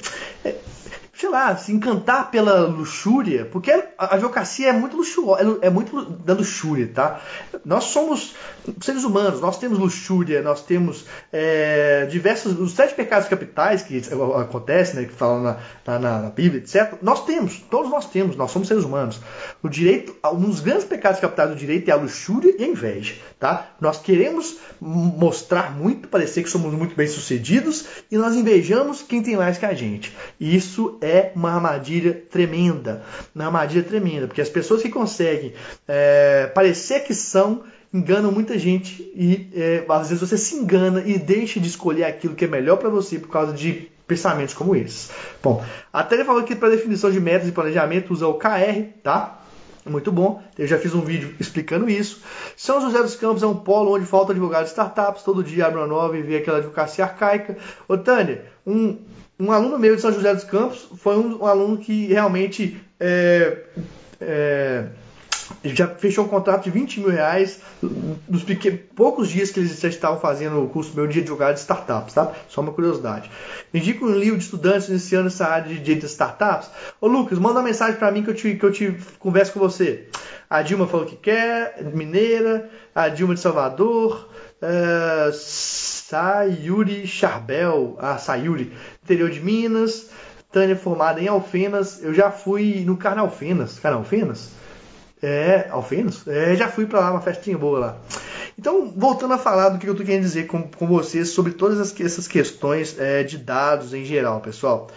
sei 1.22 1.30
lá, 1.30 1.56
se 1.56 1.72
encantar 1.72 2.32
pela 2.32 2.62
luxúria, 2.62 3.46
porque 3.46 3.72
a 4.06 4.16
advocacia 4.16 4.70
é 4.70 4.74
muito 4.74 4.98
luxuosa, 4.98 5.60
é 5.62 5.70
muito 5.70 6.04
da 6.04 6.34
luxúria, 6.34 6.90
tá? 6.94 7.22
Nós 7.64 7.86
somos 7.86 8.36
seres 8.82 9.04
humanos, 9.04 9.40
nós 9.40 9.58
temos 9.58 9.78
luxúria, 9.78 10.42
nós 10.42 10.64
temos 10.64 11.06
é, 11.32 12.06
diversos, 12.08 12.60
os 12.60 12.74
sete 12.74 12.96
pecados 12.96 13.28
capitais 13.28 13.84
que 13.84 14.02
acontecem, 14.40 15.02
né, 15.02 15.08
que 15.08 15.14
falam 15.14 15.44
na, 15.44 15.58
na, 15.86 16.22
na, 16.22 16.30
Bíblia, 16.30 16.62
etc. 16.62 16.96
Nós 17.02 17.26
temos, 17.26 17.60
todos 17.70 17.90
nós 17.90 18.10
temos, 18.10 18.36
nós 18.36 18.52
somos 18.52 18.68
seres 18.68 18.84
humanos. 18.84 19.22
O 19.62 19.70
direito, 19.70 20.16
um 20.34 20.50
dos 20.50 20.60
grandes 20.60 20.86
pecados 20.86 21.20
capitais 21.20 21.50
do 21.50 21.56
direito 21.56 21.88
é 21.90 21.92
a 21.92 21.96
luxúria 21.96 22.56
e 22.58 22.64
a 22.64 22.68
inveja, 22.68 23.16
tá? 23.40 23.72
Nós 23.80 24.00
queremos 24.00 24.58
mostrar 24.80 25.76
muito, 25.78 26.08
parecer 26.08 26.44
que 26.44 26.50
somos 26.50 26.74
muito 26.74 26.96
bem 26.96 27.08
sucedidos 27.08 27.86
e 28.10 28.18
nós 28.18 28.36
invejamos 28.36 29.02
quem 29.04 29.22
tem 29.22 29.38
mais 29.38 29.58
que 29.58 29.66
a 29.66 29.74
gente. 29.74 30.16
Isso 30.40 30.98
é 31.02 31.12
é 31.12 31.32
uma 31.36 31.52
armadilha 31.52 32.14
tremenda. 32.14 33.04
Uma 33.36 33.46
armadilha 33.46 33.84
tremenda, 33.92 34.28
porque 34.28 34.42
as 34.42 34.50
pessoas 34.50 34.82
que 34.82 34.90
conseguem 34.90 35.54
é, 35.88 36.48
parecer 36.48 37.02
que 37.02 37.14
são 37.14 37.64
enganam 37.94 38.32
muita 38.32 38.58
gente 38.58 39.02
e 39.14 39.50
é, 39.54 39.86
às 39.90 40.10
vezes 40.10 40.28
você 40.28 40.38
se 40.38 40.56
engana 40.56 41.04
e 41.06 41.20
deixa 41.20 41.60
de 41.60 41.68
escolher 41.68 42.06
aquilo 42.06 42.36
que 42.36 42.46
é 42.46 42.48
melhor 42.48 42.78
para 42.78 42.90
você 42.90 43.20
por 43.20 43.28
causa 43.28 43.52
de 43.52 43.92
pensamentos 44.08 44.54
como 44.54 44.76
esses. 44.76 45.12
Bom, 45.44 45.64
até 45.92 46.16
ele 46.16 46.24
falou 46.24 46.44
que 46.44 46.56
para 46.56 46.70
definição 46.70 47.12
de 47.12 47.20
metas 47.20 47.48
e 47.48 47.52
planejamento 47.52 48.14
usa 48.14 48.28
o 48.28 48.36
KR, 48.36 48.84
tá? 49.04 49.40
Muito 49.86 50.12
bom, 50.12 50.42
eu 50.60 50.68
já 50.68 50.78
fiz 50.78 50.94
um 50.94 51.02
vídeo 51.02 51.34
explicando 51.40 51.90
isso. 51.90 52.22
São 52.56 52.80
José 52.80 53.02
dos 53.02 53.16
Campos 53.16 53.42
é 53.42 53.48
um 53.48 53.56
polo 53.56 53.96
onde 53.96 54.06
falta 54.06 54.32
advogado 54.32 54.64
de 54.64 54.70
startups, 54.70 55.24
todo 55.24 55.44
dia 55.44 55.66
abre 55.66 55.80
uma 55.80 55.88
nova 55.88 56.16
e 56.16 56.22
vê 56.22 56.38
aquela 56.38 56.60
advocacia 56.60 57.04
arcaica. 57.04 57.58
Ô 57.88 57.98
Tânia, 57.98 58.46
um, 58.66 59.00
um 59.42 59.52
aluno 59.52 59.80
meu 59.80 59.96
de 59.96 60.02
São 60.02 60.14
José 60.14 60.34
dos 60.36 60.44
Campos 60.44 60.88
foi 60.98 61.18
um, 61.18 61.42
um 61.42 61.46
aluno 61.48 61.78
que 61.80 62.08
realmente 62.08 62.80
é, 63.00 63.58
é, 64.20 64.86
já 65.64 65.88
fechou 65.88 66.26
um 66.26 66.28
contrato 66.28 66.66
de 66.66 66.70
20 66.70 67.00
mil 67.00 67.10
reais 67.10 67.60
nos 67.82 68.44
poucos 68.96 69.30
dias 69.30 69.50
que 69.50 69.60
eles 69.60 69.80
já 69.80 69.90
estavam 69.90 70.20
fazendo 70.20 70.64
o 70.64 70.70
curso 70.70 70.96
meu 70.96 71.08
de 71.08 71.22
advogado 71.22 71.56
de 71.56 71.62
startups, 71.62 72.14
tá? 72.14 72.32
Só 72.48 72.62
uma 72.62 72.72
curiosidade. 72.72 73.32
Indico 73.74 74.06
um 74.06 74.16
livro 74.16 74.38
de 74.38 74.44
estudantes 74.44 74.90
iniciando 74.90 75.28
essa 75.28 75.48
área 75.48 75.74
de, 75.74 75.96
de 75.96 76.06
startups. 76.06 76.70
Ô 77.00 77.08
Lucas, 77.08 77.40
manda 77.40 77.56
uma 77.56 77.64
mensagem 77.64 77.96
para 77.96 78.12
mim 78.12 78.22
que 78.22 78.30
eu, 78.30 78.36
te, 78.36 78.54
que 78.54 78.64
eu 78.64 78.72
te 78.72 78.96
converso 79.18 79.54
com 79.54 79.60
você. 79.60 80.08
A 80.48 80.62
Dilma 80.62 80.86
falou 80.86 81.08
que 81.08 81.16
quer, 81.16 81.84
mineira, 81.94 82.70
a 82.94 83.10
Dilma 83.10 83.34
de 83.34 83.40
Salvador, 83.40 84.30
uh, 84.62 85.32
Sayuri 85.34 87.08
Charbel, 87.08 87.98
a 88.00 88.18
Sayuri, 88.18 88.74
interior 89.04 89.30
de 89.30 89.40
Minas, 89.40 90.10
Tânia 90.52 90.76
formada 90.76 91.22
em 91.22 91.28
Alfenas, 91.28 92.04
eu 92.04 92.14
já 92.14 92.30
fui 92.30 92.84
no 92.86 92.98
Carnalfenas, 92.98 93.80
Carnalfenas? 93.80 94.50
É, 95.24 95.68
Alfenas? 95.70 96.28
É, 96.28 96.56
já 96.56 96.68
fui 96.68 96.86
para 96.86 97.00
lá, 97.00 97.12
uma 97.12 97.22
festinha 97.22 97.58
boa 97.58 97.80
lá. 97.80 97.98
Então, 98.60 98.92
voltando 98.96 99.34
a 99.34 99.38
falar 99.38 99.70
do 99.70 99.80
que 99.80 99.88
eu 99.88 99.96
tô 99.96 100.04
querendo 100.04 100.24
dizer 100.24 100.48
com, 100.48 100.64
com 100.64 100.88
vocês 100.88 101.30
sobre 101.30 101.54
todas 101.54 101.80
as, 101.80 101.98
essas 102.00 102.28
questões 102.28 103.00
é, 103.00 103.24
de 103.24 103.38
dados 103.38 103.94
em 103.94 104.04
geral, 104.04 104.42
pessoal. 104.42 104.88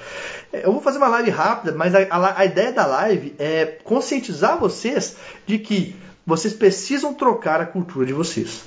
É, 0.52 0.66
eu 0.66 0.72
vou 0.72 0.80
fazer 0.80 0.98
uma 0.98 1.08
live 1.08 1.30
rápida, 1.30 1.72
mas 1.72 1.94
a, 1.94 2.00
a, 2.10 2.40
a 2.40 2.44
ideia 2.44 2.72
da 2.72 2.84
live 2.84 3.34
é 3.38 3.64
conscientizar 3.84 4.58
vocês 4.58 5.16
de 5.46 5.58
que 5.58 5.94
vocês 6.26 6.52
precisam 6.52 7.14
trocar 7.14 7.60
a 7.60 7.66
cultura 7.66 8.04
de 8.04 8.12
vocês. 8.12 8.64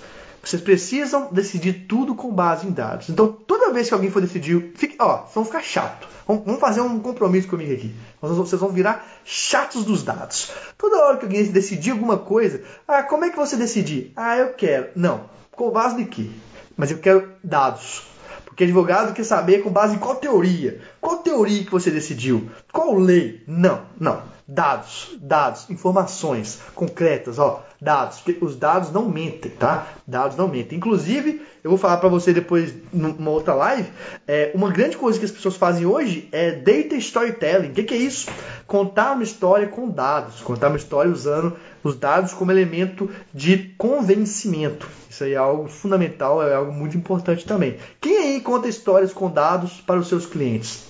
Vocês 0.48 0.62
precisam 0.62 1.28
decidir 1.30 1.88
tudo 1.90 2.16
com 2.16 2.32
base 2.32 2.66
em 2.66 2.72
dados. 2.72 3.10
Então, 3.10 3.28
toda 3.28 3.74
vez 3.74 3.90
que 3.90 3.94
alguém 3.94 4.10
for 4.10 4.22
decidir, 4.22 4.72
fique, 4.76 4.96
ó, 4.98 5.24
vocês 5.24 5.36
vão 5.36 5.44
ficar 5.44 5.62
chato. 5.62 6.08
Vamos 6.26 6.62
fazer 6.62 6.80
um 6.80 7.00
compromisso 7.00 7.50
comigo 7.50 7.74
aqui. 7.74 7.94
Vocês 8.22 8.62
vão 8.62 8.70
virar 8.70 9.06
chatos 9.26 9.84
dos 9.84 10.04
dados. 10.04 10.50
Toda 10.78 11.04
hora 11.04 11.18
que 11.18 11.26
alguém 11.26 11.44
decidir 11.52 11.92
alguma 11.92 12.18
coisa, 12.18 12.64
ah, 12.88 13.04
como 13.04 13.26
é 13.26 13.30
que 13.30 13.36
você 13.36 13.58
decidir? 13.58 14.14
Ah, 14.16 14.38
eu 14.38 14.54
quero. 14.54 14.88
Não. 14.96 15.30
Com 15.52 15.70
base 15.70 15.98
de 15.98 16.06
quê? 16.06 16.30
Mas 16.78 16.92
eu 16.92 17.00
quero 17.00 17.30
dados. 17.44 18.04
Porque 18.46 18.64
advogado 18.64 19.14
quer 19.14 19.26
saber 19.26 19.62
com 19.64 19.70
base 19.70 19.96
em 19.96 20.00
qual 20.00 20.16
teoria. 20.16 20.80
Qual 21.02 21.18
teoria 21.18 21.66
que 21.66 21.72
você 21.72 21.92
decidiu? 21.92 22.50
Qual 22.72 22.96
lei? 22.96 23.44
Não, 23.46 23.82
não. 24.00 24.22
Dados, 24.48 25.18
dados, 25.20 25.70
informações 25.70 26.62
concretas, 26.74 27.38
ó, 27.38 27.66
dados. 27.82 28.24
Os 28.40 28.56
dados 28.56 28.92
não 28.92 29.10
mentem, 29.10 29.52
tá? 29.52 29.88
Dados 30.08 30.38
não 30.38 30.48
mentem. 30.48 30.78
Inclusive, 30.78 31.42
eu 31.62 31.70
vou 31.70 31.78
falar 31.78 31.98
para 31.98 32.08
você 32.08 32.32
depois 32.32 32.74
numa 32.94 33.30
outra 33.30 33.54
live, 33.54 33.90
é, 34.26 34.52
uma 34.56 34.72
grande 34.72 34.96
coisa 34.96 35.20
que 35.20 35.26
as 35.26 35.32
pessoas 35.32 35.58
fazem 35.58 35.86
hoje 35.86 36.30
é 36.32 36.52
data 36.52 36.96
storytelling. 36.96 37.72
O 37.72 37.74
que, 37.74 37.84
que 37.84 37.94
é 37.94 37.98
isso? 37.98 38.30
Contar 38.66 39.14
uma 39.14 39.24
história 39.24 39.68
com 39.68 39.90
dados, 39.90 40.40
contar 40.42 40.70
uma 40.70 40.78
história 40.78 41.12
usando 41.12 41.58
os 41.84 41.98
dados 41.98 42.34
como 42.34 42.50
elemento 42.50 43.10
de 43.34 43.74
convencimento. 43.78 44.88
Isso 45.10 45.26
aí 45.26 45.34
é 45.34 45.38
algo 45.38 45.68
fundamental, 45.68 46.42
é 46.42 46.56
algo 46.56 46.72
muito 46.72 46.96
importante 46.98 47.46
também. 47.46 47.78
Quem 48.00 48.18
aí 48.18 48.40
conta 48.42 48.70
histórias 48.70 49.12
com 49.12 49.30
dados 49.30 49.82
para 49.82 50.00
os 50.00 50.08
seus 50.08 50.26
clientes? 50.26 50.86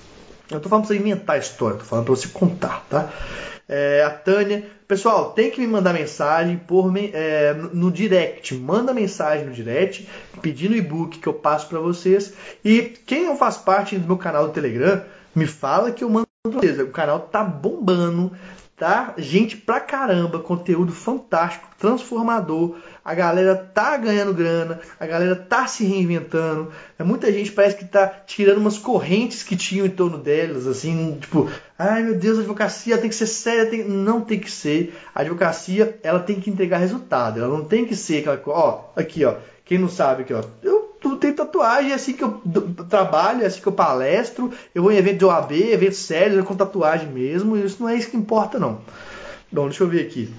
Eu 0.50 0.60
tô 0.60 0.70
falando 0.70 0.86
pra 0.86 0.96
você 0.96 1.00
inventar 1.00 1.36
a 1.36 1.40
história, 1.40 1.78
tô 1.78 1.84
falando 1.84 2.06
pra 2.06 2.16
você 2.16 2.28
contar, 2.30 2.86
tá? 2.90 3.12
É, 3.68 4.02
a 4.04 4.10
Tânia. 4.10 4.66
Pessoal, 4.88 5.32
tem 5.32 5.52
que 5.52 5.60
me 5.60 5.68
mandar 5.68 5.94
mensagem 5.94 6.58
por 6.58 6.94
é, 6.96 7.54
no 7.74 7.92
direct. 7.92 8.56
Manda 8.56 8.94
mensagem 8.94 9.46
no 9.46 9.52
direct 9.52 10.08
pedindo 10.42 10.72
o 10.72 10.78
e-book 10.78 11.20
que 11.20 11.28
eu 11.28 11.34
passo 11.34 11.68
para 11.68 11.80
vocês. 11.80 12.34
E 12.64 12.82
quem 13.06 13.26
não 13.26 13.36
faz 13.36 13.58
parte 13.58 13.98
do 13.98 14.08
meu 14.08 14.18
canal 14.18 14.48
do 14.48 14.54
Telegram, 14.54 15.02
me 15.36 15.46
fala 15.46 15.92
que 15.92 16.04
eu 16.04 16.10
mando. 16.10 16.28
O 16.46 16.92
canal 16.92 17.20
tá 17.20 17.44
bombando, 17.44 18.32
tá? 18.78 19.16
Gente 19.18 19.58
pra 19.58 19.80
caramba, 19.80 20.40
conteúdo 20.40 20.94
fantástico, 20.94 21.68
transformador. 21.80 22.78
A 23.04 23.16
galera 23.16 23.56
tá 23.56 23.98
ganhando 23.98 24.34
grana, 24.36 24.80
a 25.00 25.08
galera 25.08 25.36
tá 25.36 25.66
se 25.66 25.84
reinventando. 25.84 26.72
É, 26.98 27.04
muita 27.04 27.32
gente 27.34 27.52
parece 27.52 27.76
que 27.76 27.86
tá 27.86 28.08
tirando 28.08 28.60
umas 28.60 28.78
correntes 28.78 29.42
que 29.42 29.56
tinham 29.56 29.88
em 29.88 29.90
torno 29.90 30.20
delas, 30.20 30.68
assim, 30.68 31.18
tipo, 31.20 31.50
ai 31.78 32.04
meu 32.04 32.16
Deus, 32.16 32.38
a 32.38 32.42
advocacia 32.42 32.98
tem 33.00 33.10
que 33.10 33.16
ser 33.16 33.28
séria, 33.28 33.66
tem... 33.66 33.84
não 33.84 34.22
tem 34.22 34.40
que 34.40 34.52
ser. 34.52 34.96
A 35.14 35.22
advocacia, 35.22 36.00
ela 36.04 36.20
tem 36.20 36.40
que 36.40 36.52
entregar 36.52 36.78
resultado, 36.78 37.40
ela 37.40 37.50
não 37.50 37.66
tem 37.66 37.84
que 37.84 37.96
ser 37.96 38.20
aquela 38.20 38.40
ó, 38.46 38.92
aqui, 38.96 39.26
ó, 39.26 39.36
quem 39.66 39.80
não 39.80 39.90
sabe 39.90 40.22
aqui, 40.22 40.34
ó, 40.34 40.44
eu 40.62 40.87
tenho 41.18 41.36
tatuagem, 41.36 41.92
é 41.92 41.96
assim 41.96 42.14
que 42.14 42.24
eu 42.24 42.42
trabalho, 42.90 43.44
é 43.44 43.46
assim 43.46 43.62
que 43.62 43.68
eu 43.68 43.74
palestro, 43.74 44.52
eu 44.74 44.84
vou 44.84 44.92
em 44.92 44.98
evento 44.98 45.20
de 45.20 45.26
OAB, 45.26 45.52
eventos 45.52 46.00
sérios, 46.00 46.46
com 46.46 46.56
tatuagem 46.56 47.10
mesmo, 47.10 47.56
isso 47.58 47.78
não 47.82 47.90
é 47.90 47.96
isso 47.96 48.10
que 48.10 48.18
importa, 48.18 48.60
não. 48.60 48.82
Bom, 49.52 49.68
deixa 49.68 49.84
eu 49.84 49.88
ver 49.88 50.02
aqui. 50.02 50.34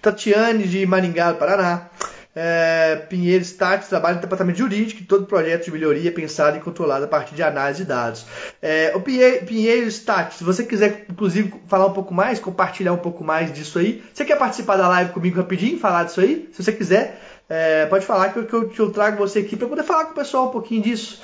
Tatiane 0.00 0.66
de 0.66 0.86
Maringá, 0.86 1.34
Paraná. 1.34 1.88
É, 2.32 2.94
Pinheiro 3.08 3.42
Status 3.44 3.88
trabalha 3.88 4.14
no 4.14 4.20
departamento 4.20 4.56
jurídico 4.56 5.02
e 5.02 5.04
todo 5.04 5.26
projeto 5.26 5.64
de 5.64 5.72
melhoria 5.72 6.08
é 6.08 6.12
pensado 6.12 6.56
e 6.56 6.60
controlado 6.60 7.04
a 7.04 7.08
partir 7.08 7.34
de 7.34 7.42
análise 7.42 7.82
de 7.82 7.88
dados. 7.88 8.24
É, 8.62 8.92
o 8.94 9.00
Pinheiro, 9.00 9.44
Pinheiro 9.44 9.90
se 9.90 10.44
você 10.44 10.62
quiser, 10.62 11.06
inclusive, 11.10 11.52
falar 11.66 11.86
um 11.86 11.92
pouco 11.92 12.14
mais, 12.14 12.38
compartilhar 12.38 12.92
um 12.92 12.98
pouco 12.98 13.24
mais 13.24 13.52
disso 13.52 13.80
aí, 13.80 14.02
você 14.14 14.24
quer 14.24 14.38
participar 14.38 14.76
da 14.76 14.88
live 14.88 15.12
comigo 15.12 15.36
rapidinho, 15.38 15.78
falar 15.78 16.04
disso 16.04 16.20
aí? 16.20 16.48
Se 16.52 16.62
você 16.62 16.72
quiser, 16.72 17.20
é, 17.50 17.84
pode 17.86 18.06
falar 18.06 18.32
que 18.32 18.38
eu, 18.38 18.46
que, 18.46 18.54
eu, 18.54 18.68
que 18.68 18.78
eu 18.78 18.90
trago 18.90 19.18
você 19.18 19.40
aqui 19.40 19.56
para 19.56 19.66
poder 19.66 19.82
falar 19.82 20.04
com 20.04 20.12
o 20.12 20.14
pessoal 20.14 20.46
um 20.46 20.50
pouquinho 20.50 20.82
disso. 20.82 21.20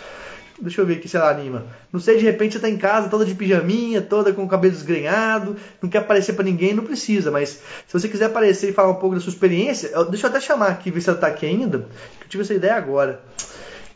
Deixa 0.60 0.80
eu 0.80 0.86
ver 0.86 0.94
aqui 0.94 1.08
se 1.08 1.16
ela 1.16 1.30
anima. 1.30 1.66
Não 1.92 2.00
sei, 2.00 2.16
de 2.16 2.24
repente 2.24 2.54
você 2.54 2.58
tá 2.58 2.68
em 2.68 2.76
casa 2.76 3.08
toda 3.08 3.24
de 3.24 3.34
pijaminha, 3.34 4.02
toda 4.02 4.32
com 4.32 4.42
o 4.42 4.48
cabelo 4.48 4.72
desgrenhado, 4.72 5.56
não 5.80 5.88
quer 5.88 5.98
aparecer 5.98 6.32
para 6.32 6.44
ninguém, 6.44 6.74
não 6.74 6.82
precisa. 6.82 7.30
Mas 7.30 7.50
se 7.86 7.92
você 7.92 8.08
quiser 8.08 8.24
aparecer 8.24 8.70
e 8.70 8.72
falar 8.72 8.90
um 8.90 8.94
pouco 8.94 9.14
da 9.14 9.20
sua 9.20 9.30
experiência, 9.30 9.88
eu, 9.88 10.04
deixa 10.06 10.26
eu 10.26 10.30
até 10.30 10.40
chamar 10.40 10.68
aqui, 10.68 10.90
ver 10.90 11.00
se 11.00 11.08
ela 11.08 11.18
tá 11.18 11.28
aqui 11.28 11.46
ainda. 11.46 11.86
Que 12.18 12.24
eu 12.24 12.28
tive 12.28 12.42
essa 12.42 12.54
ideia 12.54 12.74
agora. 12.74 13.20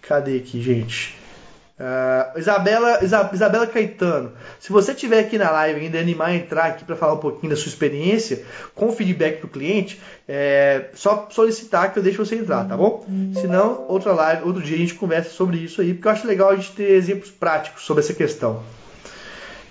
Cadê 0.02 0.36
aqui, 0.36 0.62
gente? 0.62 1.19
Uh, 1.80 2.38
Isabela, 2.38 2.98
Isabela 3.02 3.66
Caetano, 3.66 4.32
se 4.58 4.70
você 4.70 4.92
estiver 4.92 5.20
aqui 5.20 5.38
na 5.38 5.50
live 5.50 5.80
ainda 5.80 5.98
animar 5.98 6.28
a 6.28 6.34
entrar 6.34 6.64
aqui 6.66 6.84
para 6.84 6.94
falar 6.94 7.14
um 7.14 7.18
pouquinho 7.18 7.48
da 7.48 7.56
sua 7.56 7.70
experiência 7.70 8.44
com 8.74 8.92
feedback 8.92 9.40
do 9.40 9.48
cliente, 9.48 9.98
é 10.28 10.90
só 10.92 11.26
solicitar 11.30 11.90
que 11.90 11.98
eu 11.98 12.02
deixe 12.02 12.18
você 12.18 12.34
entrar, 12.34 12.68
tá 12.68 12.76
bom? 12.76 13.06
Se 13.40 13.46
não, 13.46 13.86
outra 13.88 14.12
live, 14.12 14.42
outro 14.44 14.60
dia 14.60 14.76
a 14.76 14.78
gente 14.78 14.92
conversa 14.92 15.30
sobre 15.30 15.56
isso 15.56 15.80
aí, 15.80 15.94
porque 15.94 16.06
eu 16.06 16.12
acho 16.12 16.26
legal 16.26 16.50
a 16.50 16.56
gente 16.56 16.72
ter 16.72 16.90
exemplos 16.90 17.30
práticos 17.30 17.82
sobre 17.84 18.02
essa 18.02 18.12
questão, 18.12 18.62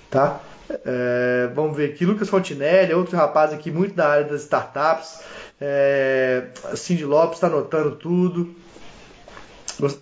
tá? 0.09 0.39
É, 0.83 1.47
vamos 1.53 1.77
ver 1.77 1.91
aqui, 1.91 2.07
Lucas 2.07 2.27
Fontinelli, 2.27 2.91
outro 2.91 3.15
rapaz 3.15 3.53
aqui 3.53 3.69
muito 3.69 3.93
da 3.93 4.07
área 4.07 4.25
das 4.25 4.41
startups, 4.41 5.19
é, 5.61 6.45
Cindy 6.75 7.05
Lopes 7.05 7.35
está 7.35 7.45
anotando 7.45 7.91
tudo. 7.97 8.55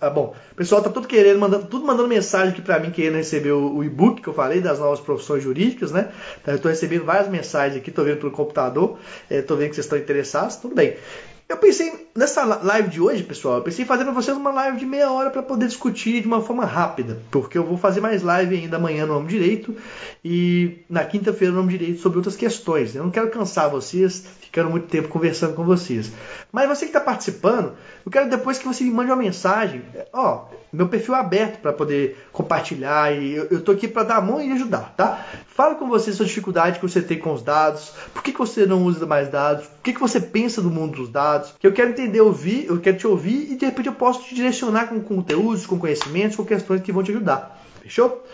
Ah, 0.00 0.10
bom, 0.10 0.34
pessoal 0.56 0.82
tá 0.82 0.90
tudo 0.90 1.06
querendo, 1.06 1.38
mandando, 1.38 1.66
tudo 1.66 1.84
mandando 1.84 2.08
mensagem 2.08 2.50
aqui 2.50 2.62
para 2.62 2.78
mim, 2.80 2.90
querendo 2.90 3.16
receber 3.16 3.52
o, 3.52 3.76
o 3.76 3.84
e-book 3.84 4.20
que 4.20 4.28
eu 4.28 4.34
falei 4.34 4.60
das 4.60 4.78
novas 4.78 5.00
profissões 5.00 5.42
jurídicas, 5.42 5.92
né? 5.92 6.12
Então, 6.40 6.54
eu 6.54 6.60
tô 6.60 6.68
recebendo 6.68 7.04
várias 7.04 7.28
mensagens 7.28 7.80
aqui, 7.80 7.90
tô 7.90 8.02
vendo 8.02 8.18
pelo 8.18 8.32
computador, 8.32 8.98
é, 9.30 9.40
tô 9.42 9.56
vendo 9.56 9.70
que 9.70 9.76
vocês 9.76 9.86
estão 9.86 9.98
interessados, 9.98 10.56
tudo 10.56 10.74
bem. 10.74 10.96
Eu 11.48 11.56
pensei 11.56 12.07
nessa 12.18 12.44
live 12.44 12.88
de 12.88 13.00
hoje, 13.00 13.22
pessoal, 13.22 13.58
eu 13.58 13.62
pensei 13.62 13.84
em 13.84 13.88
fazer 13.88 14.02
para 14.02 14.12
vocês 14.12 14.36
uma 14.36 14.50
live 14.50 14.76
de 14.76 14.84
meia 14.84 15.12
hora 15.12 15.30
para 15.30 15.40
poder 15.40 15.68
discutir 15.68 16.20
de 16.20 16.26
uma 16.26 16.42
forma 16.42 16.64
rápida, 16.64 17.22
porque 17.30 17.56
eu 17.56 17.64
vou 17.64 17.78
fazer 17.78 18.00
mais 18.00 18.24
live 18.24 18.56
ainda 18.56 18.76
amanhã 18.76 19.06
no 19.06 19.14
Nome 19.14 19.28
Direito 19.28 19.76
e 20.24 20.78
na 20.90 21.04
quinta-feira 21.04 21.54
no 21.54 21.60
Nome 21.60 21.78
Direito 21.78 22.00
sobre 22.00 22.18
outras 22.18 22.34
questões. 22.34 22.96
Eu 22.96 23.04
não 23.04 23.10
quero 23.12 23.30
cansar 23.30 23.70
vocês, 23.70 24.24
ficando 24.40 24.68
muito 24.68 24.88
tempo 24.88 25.08
conversando 25.08 25.54
com 25.54 25.64
vocês. 25.64 26.10
Mas 26.50 26.68
você 26.68 26.86
que 26.86 26.90
está 26.90 27.00
participando, 27.00 27.74
eu 28.04 28.10
quero 28.10 28.28
depois 28.28 28.58
que 28.58 28.66
você 28.66 28.82
me 28.82 28.90
mande 28.90 29.12
uma 29.12 29.16
mensagem, 29.16 29.82
ó, 30.12 30.46
meu 30.72 30.88
perfil 30.88 31.14
é 31.14 31.18
aberto 31.18 31.60
para 31.60 31.72
poder 31.72 32.16
compartilhar 32.32 33.12
e 33.12 33.34
eu, 33.34 33.58
estou 33.58 33.74
aqui 33.74 33.88
para 33.88 34.02
dar 34.02 34.16
a 34.16 34.20
mão 34.20 34.40
e 34.40 34.52
ajudar, 34.52 34.94
tá? 34.96 35.24
Fala 35.46 35.74
com 35.74 35.88
você 35.88 36.12
sua 36.12 36.26
dificuldade 36.26 36.78
que 36.78 36.88
você 36.88 37.00
tem 37.00 37.18
com 37.18 37.32
os 37.32 37.42
dados, 37.42 37.92
por 38.12 38.22
que, 38.22 38.32
que 38.32 38.38
você 38.38 38.66
não 38.66 38.84
usa 38.84 39.06
mais 39.06 39.28
dados, 39.28 39.66
o 39.66 39.82
que, 39.82 39.92
que 39.92 40.00
você 40.00 40.20
pensa 40.20 40.60
do 40.60 40.70
mundo 40.70 40.96
dos 40.96 41.10
dados, 41.10 41.54
que 41.58 41.66
eu 41.66 41.72
quero 41.72 41.90
entender, 42.08 42.20
ouvir, 42.22 42.66
eu 42.66 42.80
quero 42.80 42.96
te 42.96 43.06
ouvir 43.06 43.52
e 43.52 43.56
de 43.56 43.66
repente 43.66 43.86
eu 43.86 43.94
posso 43.94 44.24
te 44.24 44.34
direcionar 44.34 44.88
com 44.88 45.00
conteúdos, 45.00 45.66
com 45.66 45.78
conhecimentos, 45.78 46.36
com 46.36 46.44
questões 46.44 46.82
que 46.82 46.90
vão 46.90 47.02
te 47.02 47.10
ajudar. 47.10 47.62
Fechou? 47.82 48.24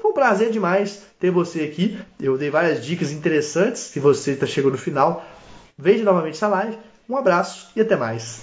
Foi 0.00 0.10
um 0.10 0.14
prazer 0.14 0.50
demais 0.50 1.02
ter 1.18 1.30
você 1.30 1.62
aqui. 1.62 1.98
Eu 2.20 2.36
dei 2.36 2.50
várias 2.50 2.84
dicas 2.84 3.10
interessantes. 3.10 3.80
Se 3.80 4.00
você 4.00 4.32
está 4.32 4.46
chegando 4.46 4.72
no 4.72 4.78
final, 4.78 5.24
veja 5.76 6.04
novamente 6.04 6.34
essa 6.34 6.48
live. 6.48 6.76
Um 7.08 7.16
abraço 7.16 7.70
e 7.74 7.80
até 7.80 7.96
mais. 7.96 8.42